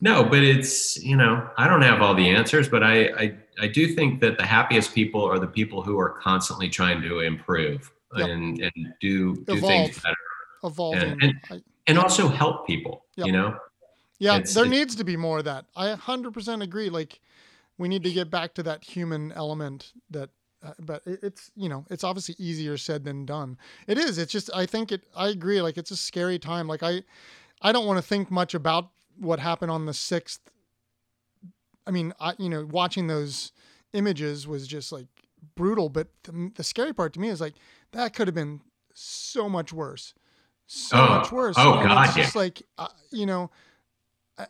[0.00, 3.68] no, but it's you know I don't have all the answers, but I, I I
[3.68, 7.90] do think that the happiest people are the people who are constantly trying to improve
[8.16, 8.28] yep.
[8.28, 9.62] and and do do Evolve.
[9.62, 10.16] things better,
[10.64, 13.04] evolving, and and, and also help people.
[13.16, 13.26] Yep.
[13.26, 13.58] You know.
[14.20, 15.66] Yeah, it's, there it's, needs to be more of that.
[15.76, 16.90] I 100% agree.
[16.90, 17.20] Like,
[17.78, 20.30] we need to get back to that human element that
[20.62, 23.56] uh, but it's you know it's obviously easier said than done
[23.86, 26.82] it is it's just i think it i agree like it's a scary time like
[26.82, 27.02] i
[27.62, 30.40] i don't want to think much about what happened on the 6th
[31.86, 33.52] i mean i you know watching those
[33.92, 35.06] images was just like
[35.54, 37.54] brutal but the, the scary part to me is like
[37.92, 38.60] that could have been
[38.94, 40.12] so much worse
[40.66, 42.22] so oh, much worse oh and god it's yeah.
[42.24, 43.50] just like uh, you know
[44.36, 44.46] I,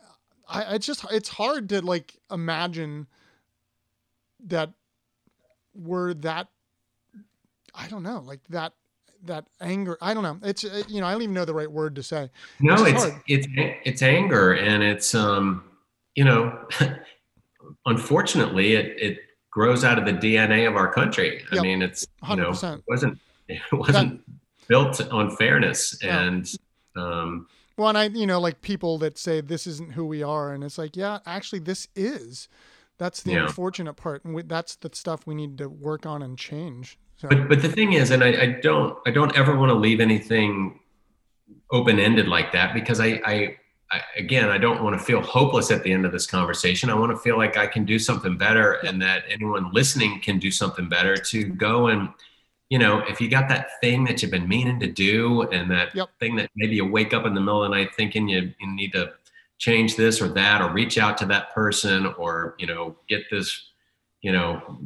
[0.49, 3.07] I it's just it's hard to like imagine
[4.47, 4.73] that
[5.79, 6.49] were that
[7.75, 8.73] I don't know, like that
[9.25, 9.97] that anger.
[10.01, 10.39] I don't know.
[10.43, 12.31] It's uh, you know I don't even know the right word to say.
[12.61, 13.47] No, it's it's, it's
[13.85, 15.65] it's anger, and it's um
[16.15, 16.59] you know,
[17.87, 19.19] unfortunately it it
[19.51, 21.45] grows out of the DNA of our country.
[21.53, 22.63] I mean, it's you 100%.
[22.63, 23.19] know it wasn't
[23.49, 24.35] it wasn't that,
[24.69, 26.51] built on fairness and.
[26.97, 27.47] Um,
[27.77, 30.65] well, and I, you know, like people that say this isn't who we are, and
[30.65, 32.49] it's like, yeah, actually, this is.
[32.99, 33.45] That's the yeah.
[33.45, 36.99] unfortunate part, and we, that's the stuff we need to work on and change.
[37.17, 37.29] So.
[37.29, 40.01] But but the thing is, and I, I don't I don't ever want to leave
[40.01, 40.81] anything
[41.71, 43.57] open ended like that because I, I
[43.91, 46.91] I again I don't want to feel hopeless at the end of this conversation.
[46.91, 50.39] I want to feel like I can do something better, and that anyone listening can
[50.39, 52.09] do something better to go and
[52.71, 55.95] you know, if you got that thing that you've been meaning to do and that
[55.95, 56.09] yep.
[56.21, 58.75] thing that maybe you wake up in the middle of the night thinking you, you
[58.75, 59.13] need to
[59.59, 63.71] change this or that or reach out to that person or you know get this
[64.23, 64.79] you know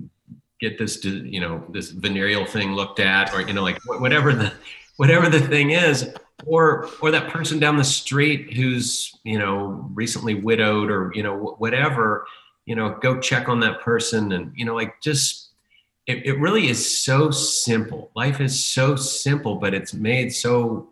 [0.61, 4.53] get this you know this venereal thing looked at or you know like whatever the
[4.97, 6.15] whatever the thing is
[6.47, 11.55] or or that person down the street who's you know recently widowed or you know
[11.59, 12.27] whatever
[12.67, 15.51] you know go check on that person and you know like just
[16.09, 18.11] it, it really is so simple.
[18.17, 20.89] Life is so simple but it's made so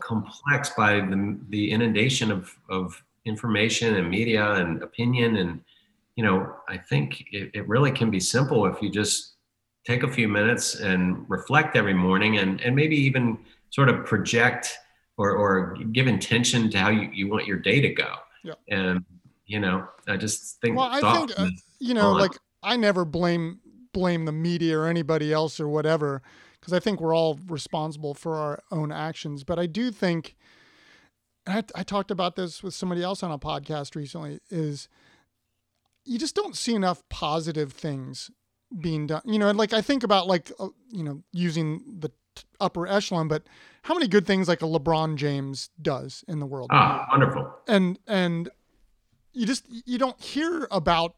[0.00, 5.60] complex by the, the inundation of of information and media and opinion and
[6.16, 9.34] you know i think it, it really can be simple if you just
[9.86, 13.38] take a few minutes and reflect every morning and and maybe even
[13.70, 14.78] sort of project
[15.18, 18.14] or, or give intention to how you, you want your day to go.
[18.44, 18.54] Yeah.
[18.68, 19.04] And,
[19.46, 21.48] you know, I just think, well, I think, uh,
[21.80, 22.20] you know, on.
[22.20, 22.32] like
[22.62, 23.58] I never blame,
[23.92, 26.22] blame the media or anybody else or whatever,
[26.60, 29.42] because I think we're all responsible for our own actions.
[29.42, 30.36] But I do think,
[31.48, 34.88] I, I talked about this with somebody else on a podcast recently, is
[36.04, 38.30] you just don't see enough positive things
[38.80, 39.22] being done.
[39.24, 42.10] You know, and like I think about like, uh, you know, using the
[42.60, 43.44] upper echelon, but
[43.82, 46.70] how many good things like a LeBron James does in the world?
[46.72, 47.52] Ah, wonderful.
[47.66, 48.48] And and
[49.32, 51.14] you just you don't hear about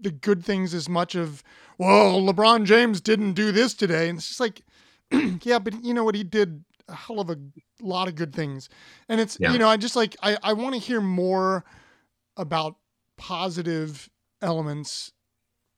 [0.00, 1.42] the good things as much of
[1.78, 4.62] well, LeBron James didn't do this today, and it's just like,
[5.42, 7.36] yeah, but you know what he did a hell of a
[7.80, 8.68] lot of good things,
[9.08, 9.52] and it's yeah.
[9.52, 11.64] you know I just like I I want to hear more
[12.36, 12.76] about
[13.16, 14.08] positive
[14.40, 15.12] elements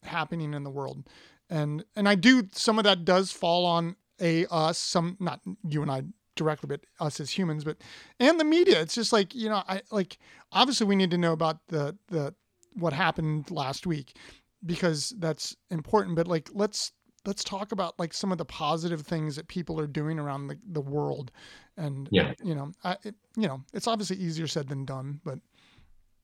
[0.02, 1.09] happening in the world.
[1.51, 5.82] And and I do some of that does fall on a us some not you
[5.82, 6.02] and I
[6.36, 7.78] directly but us as humans but
[8.18, 8.81] and the media.
[8.81, 10.18] It's just like you know I like
[10.52, 12.35] obviously we need to know about the the
[12.74, 14.16] what happened last week
[14.64, 16.93] because that's important but like let's
[17.26, 20.59] let's talk about like some of the positive things that people are doing around the,
[20.72, 21.30] the world
[21.76, 25.38] and yeah you know I, it, you know it's obviously easier said than done but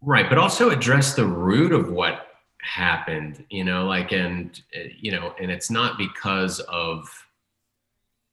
[0.01, 2.27] right but also address the root of what
[2.62, 4.60] happened you know like and
[4.98, 7.09] you know and it's not because of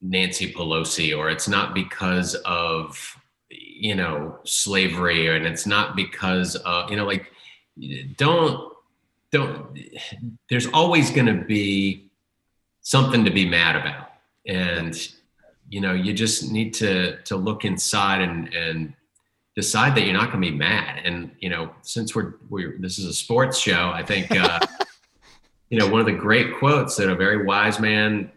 [0.00, 3.16] Nancy Pelosi, or it's not because of
[3.50, 7.30] you know slavery, and it's not because of you know like
[8.16, 8.72] don't
[9.32, 9.78] don't.
[10.48, 12.07] There's always going to be
[12.88, 14.12] something to be mad about,
[14.46, 15.10] and
[15.68, 18.94] you know you just need to to look inside and and
[19.54, 21.02] decide that you're not going to be mad.
[21.04, 24.30] And you know since we're we're this is a sports show, I think.
[24.30, 24.58] Uh,
[25.70, 28.32] you know, one of the great quotes that a very wise man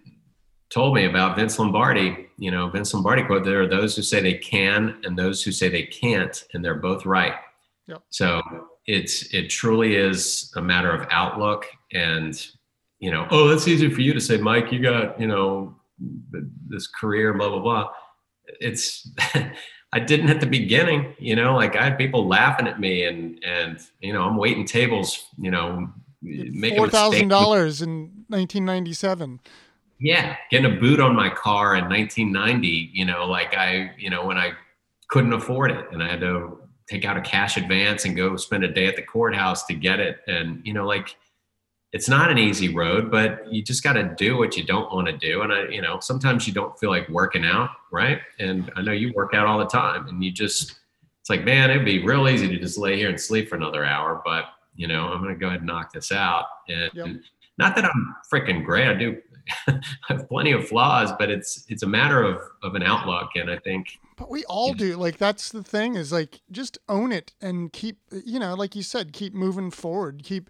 [0.69, 2.27] told me about Vince Lombardi.
[2.37, 5.53] You know, Vince Lombardi quote: "There are those who say they can, and those who
[5.53, 7.35] say they can't, and they're both right."
[7.87, 8.01] Yep.
[8.09, 8.41] So
[8.85, 12.35] it's it truly is a matter of outlook, and
[13.01, 14.71] you know, oh, that's easy for you to say, Mike.
[14.71, 15.75] You got you know
[16.67, 17.89] this career, blah blah blah.
[18.61, 19.09] It's
[19.93, 23.43] I didn't at the beginning, you know, like I had people laughing at me, and
[23.43, 25.89] and you know, I'm waiting tables, you know,
[26.77, 29.39] four thousand dollars in 1997
[29.99, 34.25] yeah getting a boot on my car in 1990 you know like i you know
[34.25, 34.51] when i
[35.09, 38.63] couldn't afford it and i had to take out a cash advance and go spend
[38.63, 41.15] a day at the courthouse to get it and you know like
[41.93, 45.07] it's not an easy road but you just got to do what you don't want
[45.07, 48.71] to do and i you know sometimes you don't feel like working out right and
[48.75, 50.79] i know you work out all the time and you just
[51.19, 53.85] it's like man it'd be real easy to just lay here and sleep for another
[53.85, 54.45] hour but
[54.75, 57.07] you know i'm going to go ahead and knock this out and yep.
[57.57, 59.17] not that i'm freaking great i do
[59.67, 63.49] I have plenty of flaws, but it's it's a matter of of an outlook, and
[63.49, 63.99] I think.
[64.17, 64.95] But we all do.
[64.97, 68.83] Like that's the thing is like just own it and keep you know like you
[68.83, 70.49] said keep moving forward, keep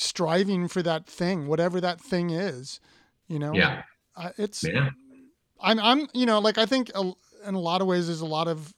[0.00, 2.80] striving for that thing, whatever that thing is.
[3.28, 3.52] You know.
[3.54, 3.82] Yeah.
[4.16, 4.64] Uh, it's.
[4.64, 4.90] Yeah.
[5.60, 7.12] I'm I'm you know like I think a,
[7.46, 8.72] in a lot of ways there's a lot of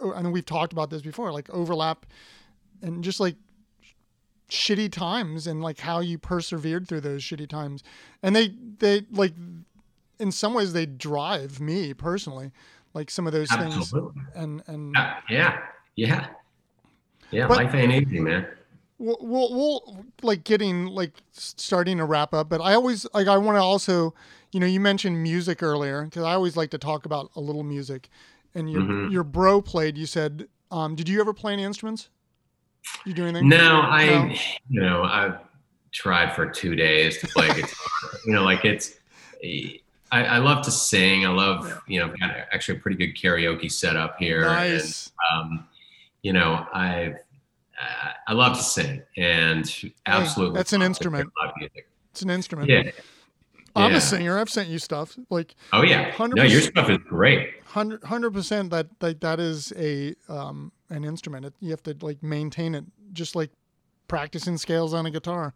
[0.00, 2.06] and we've talked about this before like overlap
[2.80, 3.36] and just like
[4.48, 7.82] shitty times and like how you persevered through those shitty times.
[8.22, 9.34] And they they like
[10.20, 12.52] in some ways they drive me personally
[12.94, 14.12] like some of those Absolutely.
[14.14, 15.58] things and and uh, yeah
[15.96, 16.26] yeah
[17.32, 18.46] yeah but, life ain't easy man
[19.02, 23.36] we'll, we'll, we'll like getting like starting to wrap up but i always like i
[23.36, 24.14] want to also
[24.52, 27.62] you know you mentioned music earlier because i always like to talk about a little
[27.62, 28.08] music
[28.54, 29.12] and your mm-hmm.
[29.12, 32.08] your bro played you said um, did you ever play any instruments
[33.04, 33.48] you do anything?
[33.48, 34.34] No, I, no?
[34.68, 35.38] you know, I've
[35.92, 37.70] tried for two days to play guitar.
[38.26, 38.94] you know, like it's,
[40.10, 41.26] I, I, love to sing.
[41.26, 44.42] I love, you know, got actually a pretty good karaoke setup here.
[44.42, 45.10] Nice.
[45.32, 45.68] And, um,
[46.22, 47.14] you know, I, uh,
[48.26, 50.54] I love to sing and absolutely.
[50.54, 51.30] Hey, that's an instrument.
[52.10, 52.68] It's an instrument.
[52.68, 52.90] Yeah.
[53.74, 53.96] I'm yeah.
[53.96, 54.38] a singer.
[54.38, 55.54] I've sent you stuff like.
[55.72, 56.10] Oh yeah.
[56.10, 56.36] hundred.
[56.36, 57.54] No, your stuff is great.
[57.64, 58.70] Hundred percent.
[58.70, 61.46] That like that is a um an instrument.
[61.46, 63.50] It, you have to like maintain it, just like
[64.08, 65.54] practicing scales on a guitar.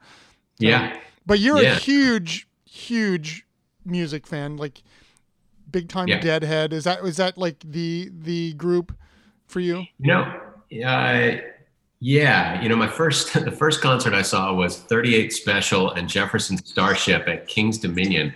[0.58, 0.98] Yeah.
[1.26, 1.72] But you're Yeah.
[1.72, 3.44] a huge, huge
[3.84, 4.82] music fan, like
[5.70, 6.20] big time Yeah.
[6.20, 6.72] Deadhead.
[6.72, 8.96] Is that is that like the the group
[9.46, 9.84] for you?
[9.98, 10.24] You
[10.70, 11.38] Yeah.
[11.38, 11.40] uh,
[12.00, 12.60] yeah.
[12.62, 17.28] You know, my first the first concert I saw was 38 Special and Jefferson Starship
[17.28, 18.34] at King's Dominion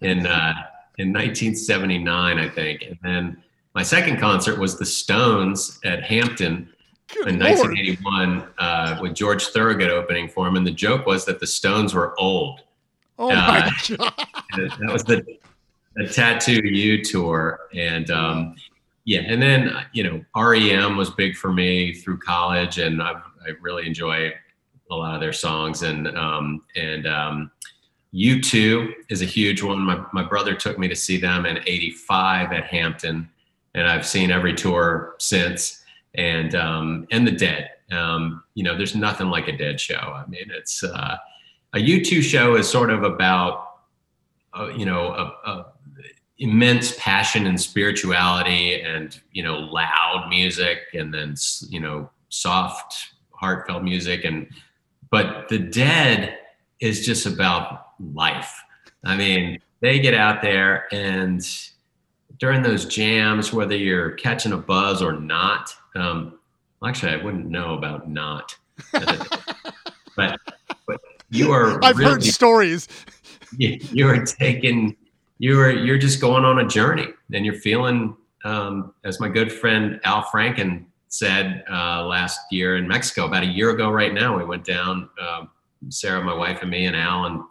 [0.00, 0.54] in uh,
[0.98, 2.82] in 1979, I think.
[2.82, 3.42] And then
[3.74, 6.68] my second concert was the Stones at Hampton
[7.08, 10.56] Good in 1981 uh, with George Thorogood opening for him.
[10.56, 12.62] And the joke was that the Stones were old.
[13.18, 14.12] Oh my uh, god.
[14.80, 15.24] That was the,
[15.96, 17.60] the Tattoo You tour.
[17.74, 18.56] And um,
[19.04, 23.50] yeah, and then, you know, REM was big for me through college, and I, I
[23.60, 24.32] really enjoy
[24.90, 25.82] a lot of their songs.
[25.82, 27.50] And, um, and, um,
[28.14, 29.80] U2 is a huge one.
[29.80, 33.28] My, my brother took me to see them in 85 at Hampton,
[33.74, 35.82] and I've seen every tour since.
[36.14, 37.70] And, um, and the Dead.
[37.90, 39.96] Um, you know, there's nothing like a Dead show.
[39.96, 41.16] I mean, it's, uh,
[41.74, 43.78] a U2 show is sort of about,
[44.52, 45.71] uh, you know, a, a
[46.42, 51.36] immense passion and spirituality and, you know, loud music and then,
[51.68, 54.24] you know, soft, heartfelt music.
[54.24, 54.48] And,
[55.08, 56.36] but the Dead
[56.80, 58.60] is just about life.
[59.04, 61.46] I mean, they get out there and
[62.38, 66.40] during those jams, whether you're catching a buzz or not, um,
[66.84, 68.58] actually, I wouldn't know about not,
[70.16, 70.40] but,
[70.88, 71.00] but
[71.30, 72.88] you are I've really, heard stories.
[73.56, 74.96] you, you are taking,
[75.42, 79.50] you are, you're just going on a journey and you're feeling, um, as my good
[79.50, 84.38] friend Al Franken said uh, last year in Mexico, about a year ago right now,
[84.38, 85.50] we went down, um,
[85.88, 87.42] Sarah, my wife, and me, and Al, and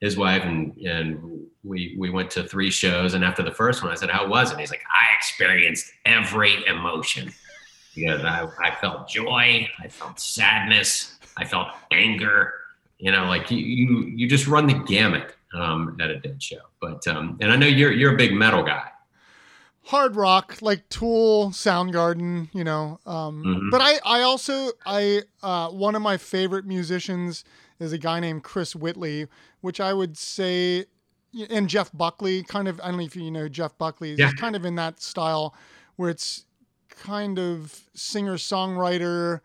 [0.00, 1.18] his wife, and and
[1.64, 3.14] we we went to three shows.
[3.14, 5.90] And after the first one, I said, "How was it?" And he's like, "I experienced
[6.04, 7.32] every emotion.
[7.96, 12.54] Because I, I felt joy, I felt sadness, I felt anger.
[12.98, 16.60] You know, like you you, you just run the gamut um, at a dead show.
[16.80, 18.88] But um, and I know you're you're a big metal guy.
[19.86, 23.70] hard rock like tool soundgarden you know um Mhm.
[23.72, 27.42] but i i also i uh one of my favorite musicians
[27.80, 29.26] is a guy named chris whitley
[29.60, 30.84] which i would say
[31.50, 34.26] and jeff buckley kind of i don't know if you know jeff buckley is Yeah.
[34.26, 35.52] He's kind of in that style
[35.96, 36.46] where it's
[36.88, 39.40] kind of singer songwriter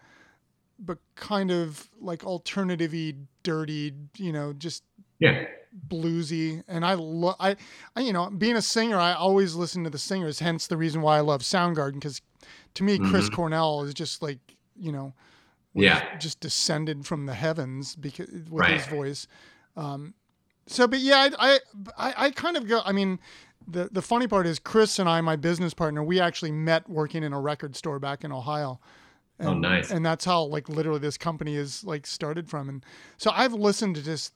[0.78, 4.84] but kind of like alternative-y dirty you know just
[5.20, 5.46] Yeah,
[5.88, 7.56] bluesy and I love I,
[7.96, 11.02] I you know being a singer I always listen to the singers hence the reason
[11.02, 12.22] why I love Soundgarden because
[12.76, 13.34] to me Chris Mhm.
[13.34, 14.40] Cornell is just like
[14.76, 15.14] you know
[15.74, 16.02] Yeah.
[16.18, 18.72] just descended from the heavens because with Right.
[18.74, 19.28] his voice
[19.76, 20.14] um
[20.68, 21.60] so but yeah I,
[21.98, 23.20] I I kind of go I mean
[23.68, 27.24] the the funny part is Chris and I my business partner we actually met working
[27.24, 28.80] in a record store back in Ohio
[29.40, 29.92] Oh, nice.
[29.92, 32.84] and that's how like literally this company is like started from and
[33.18, 34.34] so i've listened to just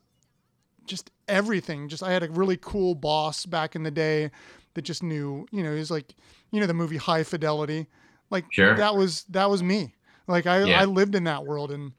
[0.85, 4.29] just everything just i had a really cool boss back in the day
[4.73, 6.15] that just knew you know he was like
[6.51, 7.87] you know the movie high fidelity
[8.29, 8.75] like Sure.
[8.75, 9.93] that was that was me
[10.27, 10.81] like i Yeah.
[10.81, 11.91] i lived in that world and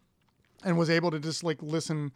[0.65, 2.13] and was able to just like listen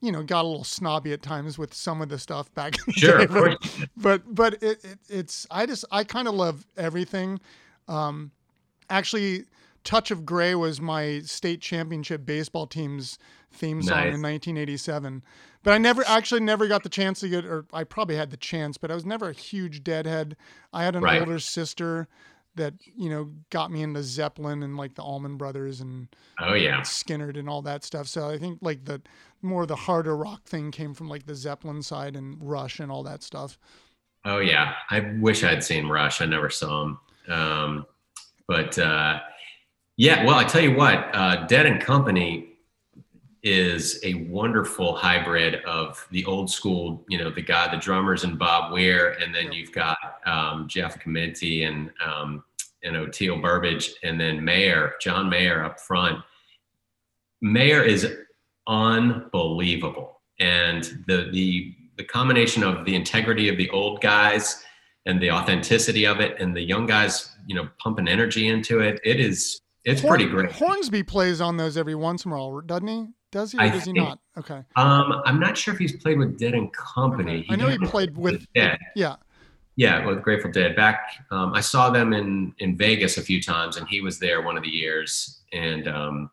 [0.00, 2.84] you know got a little snobby at times with some of the stuff back in
[2.86, 3.58] the sure, day, but-
[3.96, 7.40] but but it, it it's I just I kind of love everything.
[7.86, 8.30] Um,
[8.90, 9.44] actually,
[9.84, 13.18] Touch of Gray was my state championship baseball team's
[13.50, 14.14] theme song Nice.
[14.14, 15.22] in 1987.
[15.62, 18.36] But I never actually never got the chance to get, or I probably had the
[18.36, 20.36] chance, but I was never a huge Deadhead.
[20.72, 21.20] I had an Right.
[21.20, 22.08] older sister
[22.54, 26.08] that you know got me into Zeppelin and like the Allman Brothers and
[26.40, 28.08] Oh yeah, Skynyrd and all that stuff.
[28.08, 29.00] So I think like the
[29.42, 33.02] more the harder rock thing came from like the Zeppelin side and Rush and all
[33.04, 33.58] that stuff.
[34.24, 36.20] Oh yeah, I wish I'd seen Rush.
[36.20, 36.98] I never saw him.
[37.28, 37.86] Um,
[38.46, 39.20] but uh,
[39.96, 42.54] yeah, well, I tell you what, uh, Dead and Company
[43.48, 47.04] is a wonderful hybrid of the old school.
[47.08, 49.96] You know, the guy, the drummers, and Bob Weir, and then you've got
[50.26, 52.44] um, Jeff Chimenti and um,
[52.82, 56.22] and Oteil Burbridge, and then Mayer, John Mayer up front.
[57.40, 58.06] Mayer is
[58.66, 64.62] unbelievable, and the the the combination of the integrity of the old guys
[65.06, 69.00] and the authenticity of it, and the young guys, you know, pumping energy into it.
[69.04, 70.52] It is it's Horn- pretty great.
[70.52, 73.06] Hornsby plays on those every once in a while, doesn't he?
[73.30, 74.18] Does he or I does he think- not?
[74.36, 74.62] Okay.
[74.76, 77.46] Um, I'm not sure if he's played with Dead and Company.
[77.50, 78.78] I know he played with Dead.
[78.94, 79.16] yeah.
[79.76, 80.74] Yeah, with Grateful Dead.
[80.74, 84.42] Back, um, I saw them in in Vegas a few times, and he was there
[84.42, 85.40] one of the years.
[85.52, 86.30] And um,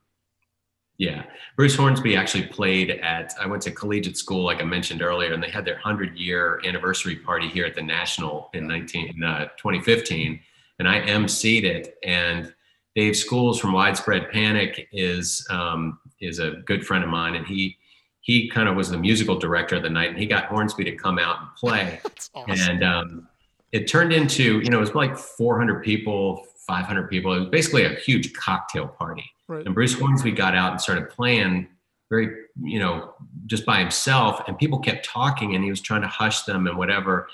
[0.97, 3.35] yeah, Bruce Hornsby actually played at.
[3.39, 6.59] I went to collegiate school, like I mentioned earlier, and they had their hundred year
[6.65, 10.39] anniversary party here at the National in 19 uh, 2015,
[10.79, 11.99] and I emceed it.
[12.03, 12.51] And
[12.95, 17.77] Dave Schools from Widespread Panic is um, is a good friend of mine, and he
[18.21, 20.95] he kind of was the musical director of the night, and he got Hornsby to
[20.95, 21.99] come out and play.
[22.03, 22.69] That's awesome.
[22.69, 23.27] And um,
[23.71, 27.33] it turned into, you know, it was like 400 people, 500 people.
[27.33, 29.23] It was basically a huge cocktail party.
[29.47, 29.63] right.
[29.63, 31.67] And Bruce Hornsby got out and started playing
[32.09, 33.13] very, you know,
[33.45, 34.41] just by himself.
[34.47, 37.27] And people kept talking and he was trying to hush them and whatever.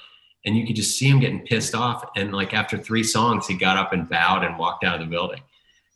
[0.46, 2.04] And you could just see him getting pissed off.
[2.18, 5.10] And like after three songs, he got up and bowed and walked out of the
[5.10, 5.42] building.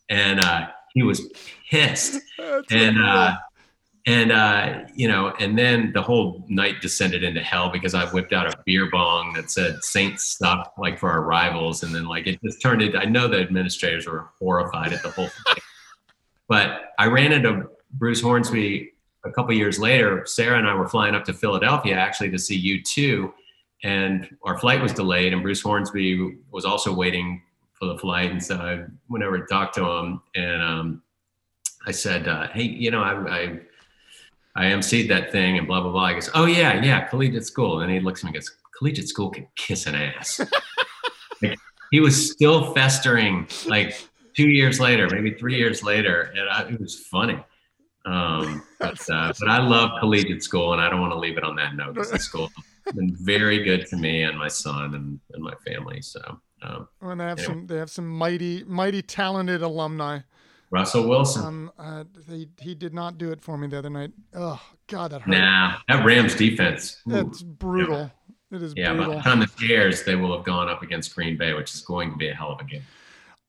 [0.08, 1.30] And uh, he was
[1.70, 2.20] pissed.
[2.70, 3.38] And, uh,
[4.06, 8.34] and uh, you know, and then the whole night descended into hell because I whipped
[8.34, 12.28] out a beer bong that said "Saints stuff" like for our rivals, and then like
[12.28, 13.00] it just turned into.
[13.00, 15.56] I know the administrators were horrified at the whole thing,
[16.48, 18.92] but I ran into Bruce Hornsby
[19.26, 20.24] a couple years later.
[20.28, 23.34] Sarah and I were flying up to Philadelphia actually to see U2,
[23.84, 27.42] and our flight was delayed, and Bruce Hornsby was also waiting
[27.78, 31.04] for the flight, and so I went over to talk to him, and um,
[31.86, 33.60] I said, uh, "Hey, you know, I." I
[34.58, 36.08] I emceed that thing and blah blah blah.
[36.08, 39.10] He goes, "Oh yeah, yeah, collegiate school." And he looks at me and goes, "Collegiate
[39.10, 40.40] school can kiss an ass."
[41.42, 41.60] like,
[41.92, 43.98] he was still festering, like
[44.34, 47.44] two years later, maybe three years later, and I, it was funny.
[48.06, 51.44] Um, but uh, but I love collegiate school, and I don't want to leave it
[51.44, 52.50] on that note because the school
[52.86, 56.02] has been very good to me and my son and, and my family.
[56.02, 57.46] So um, and they have yeah.
[57.46, 60.20] some they have some mighty mighty talented alumni.
[60.72, 64.12] Russell Wilson, Um, uh, he he did not do it for me the other night.
[64.34, 65.32] Oh God, that hurt.
[65.32, 67.02] nah, that Rams defense.
[67.08, 67.12] ooh.
[67.12, 68.12] That's brutal.
[68.52, 69.14] It is Yeah, by brutal.
[69.16, 72.12] the time the Bears, they will have gone up against Green Bay, which is going
[72.12, 72.82] to be a hell of a game.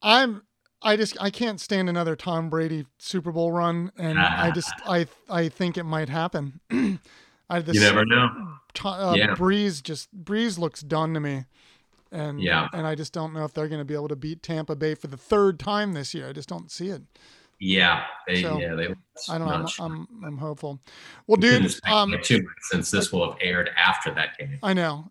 [0.03, 0.43] I'm
[0.83, 5.07] I just I can't stand another Tom Brady Super Bowl run, and I just I
[5.29, 6.61] I think it might happen.
[7.49, 8.29] I this, You never know.
[8.85, 9.29] Uh, Yeah.
[9.35, 11.45] Brees just Brees looks done to me,
[12.13, 12.69] and Yeah.
[12.73, 14.95] and I just don't know if they're going to be able to beat Tampa Bay
[14.95, 16.29] for the third time this year.
[16.29, 17.03] I just don't see it.
[17.59, 18.95] Yeah, they So, yeah they.
[19.31, 19.55] I don't know.
[19.55, 19.87] I'm, sure.
[19.87, 20.79] I'm I'm hopeful.
[21.27, 24.59] Well, We dude, um, too since this will have aired after that game.
[24.63, 25.11] I know.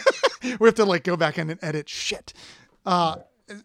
[0.42, 2.34] we have to like go back in and edit shit.
[2.84, 3.16] Uh,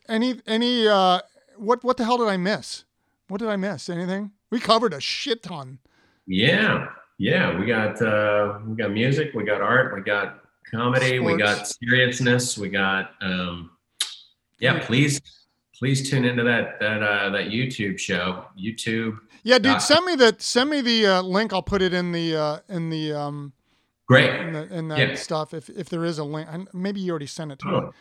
[0.08, 1.20] any any uh,
[1.58, 2.86] what what the hell did I miss?
[3.28, 3.90] What did I miss?
[3.90, 4.32] Anything?
[4.50, 5.80] We covered a shit ton.
[6.26, 6.88] Yeah,
[7.18, 11.68] yeah, we got uh, we got music, we got art, we got comedy, we got
[11.68, 13.72] seriousness, we got um,
[14.60, 14.80] yeah.
[14.86, 15.20] Please,
[15.78, 18.46] please tune into that that uh, that YouTube show.
[18.60, 21.54] YouTube, Yeah, dude, send me the send me the uh, link.
[21.54, 23.54] I'll put it in the uh, in the um
[24.08, 24.30] great.
[24.40, 25.16] in, the, in that Yeah.
[25.16, 25.54] stuff.
[25.54, 27.74] If if there is a link, maybe you already sent it to me.
[27.74, 27.94] Oh,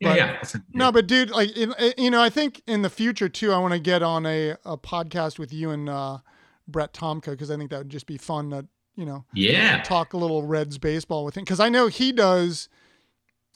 [0.00, 0.36] yeah, But- yeah.
[0.40, 3.52] Listen, No, but dude, like in, uh, you know, I think in the future too,
[3.52, 6.18] I want to get on a, a podcast with you and uh,
[6.68, 8.66] Brett Tomko because I think that would just be fun to
[8.98, 12.68] you know yeah, talk a little Reds baseball with him because I know he does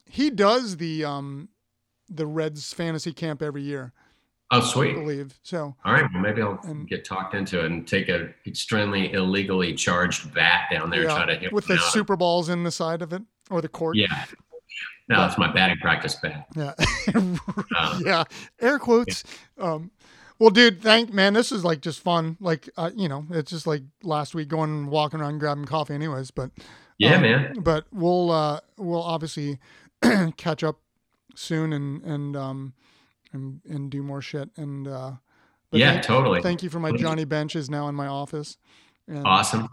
[0.09, 1.49] he does the um
[2.09, 3.93] the Reds fantasy camp every year,
[4.53, 4.95] oh I sweet.
[4.95, 5.39] believe.
[5.43, 9.13] So All right, well maybe I'll And- get talked into it and take a extremely
[9.13, 11.93] illegally charged bat down there yeah, try to hit with the out.
[11.93, 13.97] super balls in the side of it or the court.
[13.97, 14.25] Yeah,
[15.09, 16.47] no, it's my batting practice bat.
[16.57, 16.75] Yeah.
[17.77, 18.25] Uh, yeah.
[18.61, 19.25] Air quotes.
[19.59, 19.91] Um,
[20.39, 21.35] well, dude, thank man.
[21.35, 22.37] This is like just fun.
[22.41, 26.31] Like, uh, you know, it's just like last week going walking around grabbing coffee, anyways.
[26.31, 26.51] But
[26.99, 27.55] yeah, Um, man.
[27.61, 29.59] but we'll uh, we'll obviously
[30.37, 30.79] catch up
[31.35, 32.73] soon and and um
[33.33, 34.51] and and do more shit.
[34.57, 35.13] And uh,
[35.71, 36.43] but Yeah, thank, totally.
[36.43, 38.57] thank you for my Johnny Bench is now in my office.
[39.09, 39.69] And, Awesome.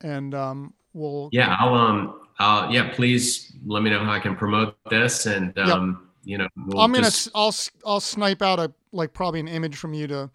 [0.00, 2.92] And um, we'll Yeah, I'll um, I'll yeah.
[2.94, 5.66] Please let me know how I can promote this, and Yep.
[5.68, 7.54] um, you know, we'll I'm gonna just- I'll
[7.86, 10.30] I'll snipe out a like probably an image from you to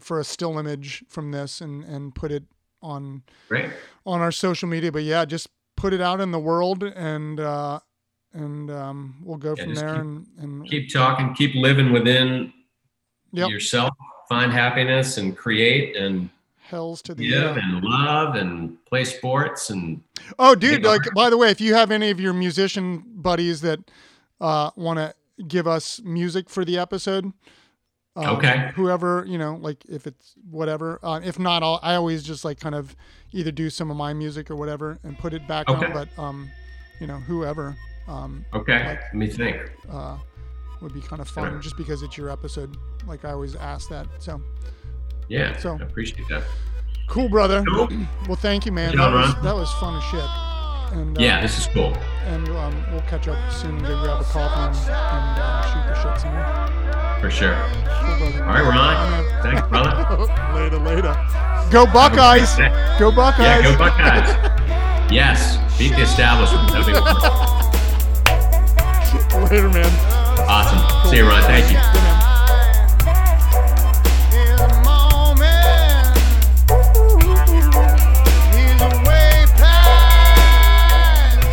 [0.00, 2.44] for a still image from this and and put it
[2.82, 3.70] on great.
[4.04, 4.90] on our social media.
[4.92, 7.80] But yeah, just put it out in the world and uh
[8.32, 11.34] and um we'll go Yeah, from there keep- and and Keep talking.
[11.34, 12.52] Keep living within
[13.32, 13.48] Yep.
[13.50, 13.90] yourself.
[14.28, 19.70] Find happiness and create and hells to the give uh, and love and play sports
[19.70, 20.02] and
[20.38, 20.82] Oh, dude!
[20.82, 20.90] Yeah.
[20.90, 23.80] Like, by the way, if you have any of your musician buddies that
[24.40, 25.14] uh, want to
[25.46, 27.32] give us music for the episode,
[28.16, 28.70] um, Okay.
[28.74, 30.98] whoever you know, like if it's whatever.
[31.02, 32.94] Uh, if not, I'll, I always just like kind of
[33.32, 35.86] either do some of my music or whatever and put it back Okay.
[35.86, 35.92] on.
[35.92, 36.50] But um,
[37.00, 37.76] you know, whoever
[38.06, 38.86] um, okay.
[38.86, 39.56] Like- Let me think.
[39.90, 40.18] uh,
[40.82, 42.76] would be kind of fun, just because it's your episode.
[43.06, 44.06] Like I always ask that.
[44.18, 44.40] So
[45.28, 46.42] Yeah, So- I appreciate that.
[47.08, 47.64] cool, brother.
[47.68, 47.88] Cool.
[48.28, 48.96] Well, thank you, man.
[48.96, 50.98] That was, that was fun as shit.
[50.98, 51.94] And uh, Yeah, this is cool.
[52.26, 53.78] and um, we'll catch up soon.
[53.78, 56.83] Go grab a coffee and, and uh, shoot the shit some more
[57.24, 57.54] for sure.
[57.54, 59.24] All right, Ron.
[59.42, 60.04] Thanks, brother.
[60.54, 61.16] later, later.
[61.70, 62.54] Go Buckeyes.
[62.98, 63.46] Go Buckeyes.
[63.46, 64.28] Yeah, go Buckeyes.
[65.10, 66.70] yes, beat the establishment.
[66.70, 66.92] That'd be.
[69.50, 69.90] Later, man.
[70.46, 70.78] Awesome.
[71.02, 71.10] Cool.
[71.10, 71.42] See you, Ron.
[71.42, 71.78] Thank you.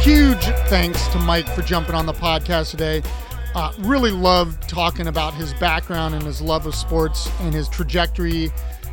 [0.01, 3.03] huge thanks to Mike for jumping on the podcast today.
[3.53, 8.49] Uh, really love talking about his background and his love of sports and his trajectory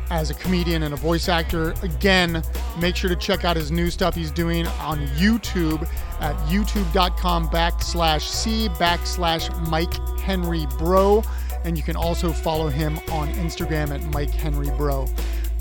[0.09, 1.73] as a comedian and a voice actor.
[1.83, 2.43] Again,
[2.79, 5.87] make sure to check out his new stuff he's doing on YouTube
[6.19, 11.23] at youtube.com backslash C backslash Mike Henry Bro.
[11.63, 15.07] And you can also follow him on Instagram at Mike Henry Bro.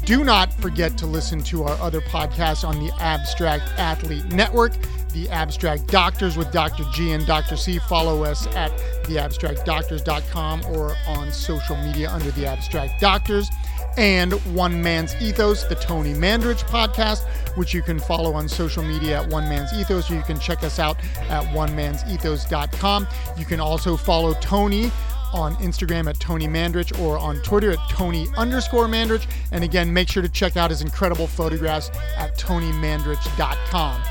[0.09, 4.73] Do not forget to listen to our other podcasts on the Abstract Athlete Network,
[5.13, 6.85] the Abstract Doctors with Dr.
[6.95, 7.59] G and Dr.
[7.59, 7.79] C.
[7.79, 8.71] Follow us at
[9.03, 13.51] theabstractdoctors.com or on social media under the Abstract Doctors
[13.99, 17.29] and One Man's Ethos, the Tony Mandarich podcast,
[17.59, 20.65] which you can follow on social media at One Man's Ethos, or you can check
[20.65, 20.97] us out
[21.29, 23.07] at onemansethos.com.
[23.37, 24.91] You can also follow Tony
[25.33, 29.27] on Instagram at Tony Mandarich or on Twitter at Tony underscore Mandarich.
[29.53, 34.03] And again, make sure to check out his incredible photographs at TonyMandarich.com.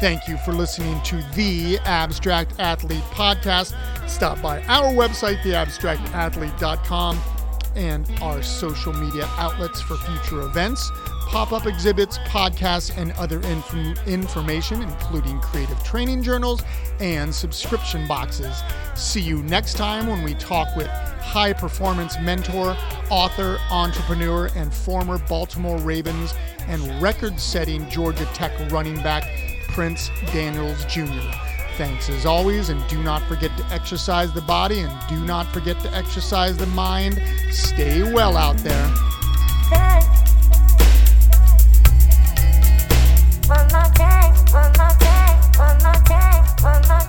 [0.00, 3.76] Thank you for listening to the Abstract Athlete Podcast.
[4.08, 7.20] Stop by our website, theabstractathlete.com
[7.76, 10.90] and our social media outlets for future events,
[11.32, 16.62] pop up exhibits, podcasts, and other inf- information, including creative training journals
[17.00, 18.62] and subscription boxes.
[18.94, 22.76] See you next time when we talk with high performance mentor,
[23.08, 26.34] author, entrepreneur, and former Baltimore Ravens
[26.68, 29.24] and record setting Georgia Tech running back,
[29.68, 31.06] Prince Daniels Jr.
[31.78, 35.80] Thanks as always, and do not forget to exercise the body and do not forget
[35.80, 37.22] to exercise the mind.
[37.50, 40.21] Stay well out there.
[43.52, 47.01] one more time, one more time, one more time, one more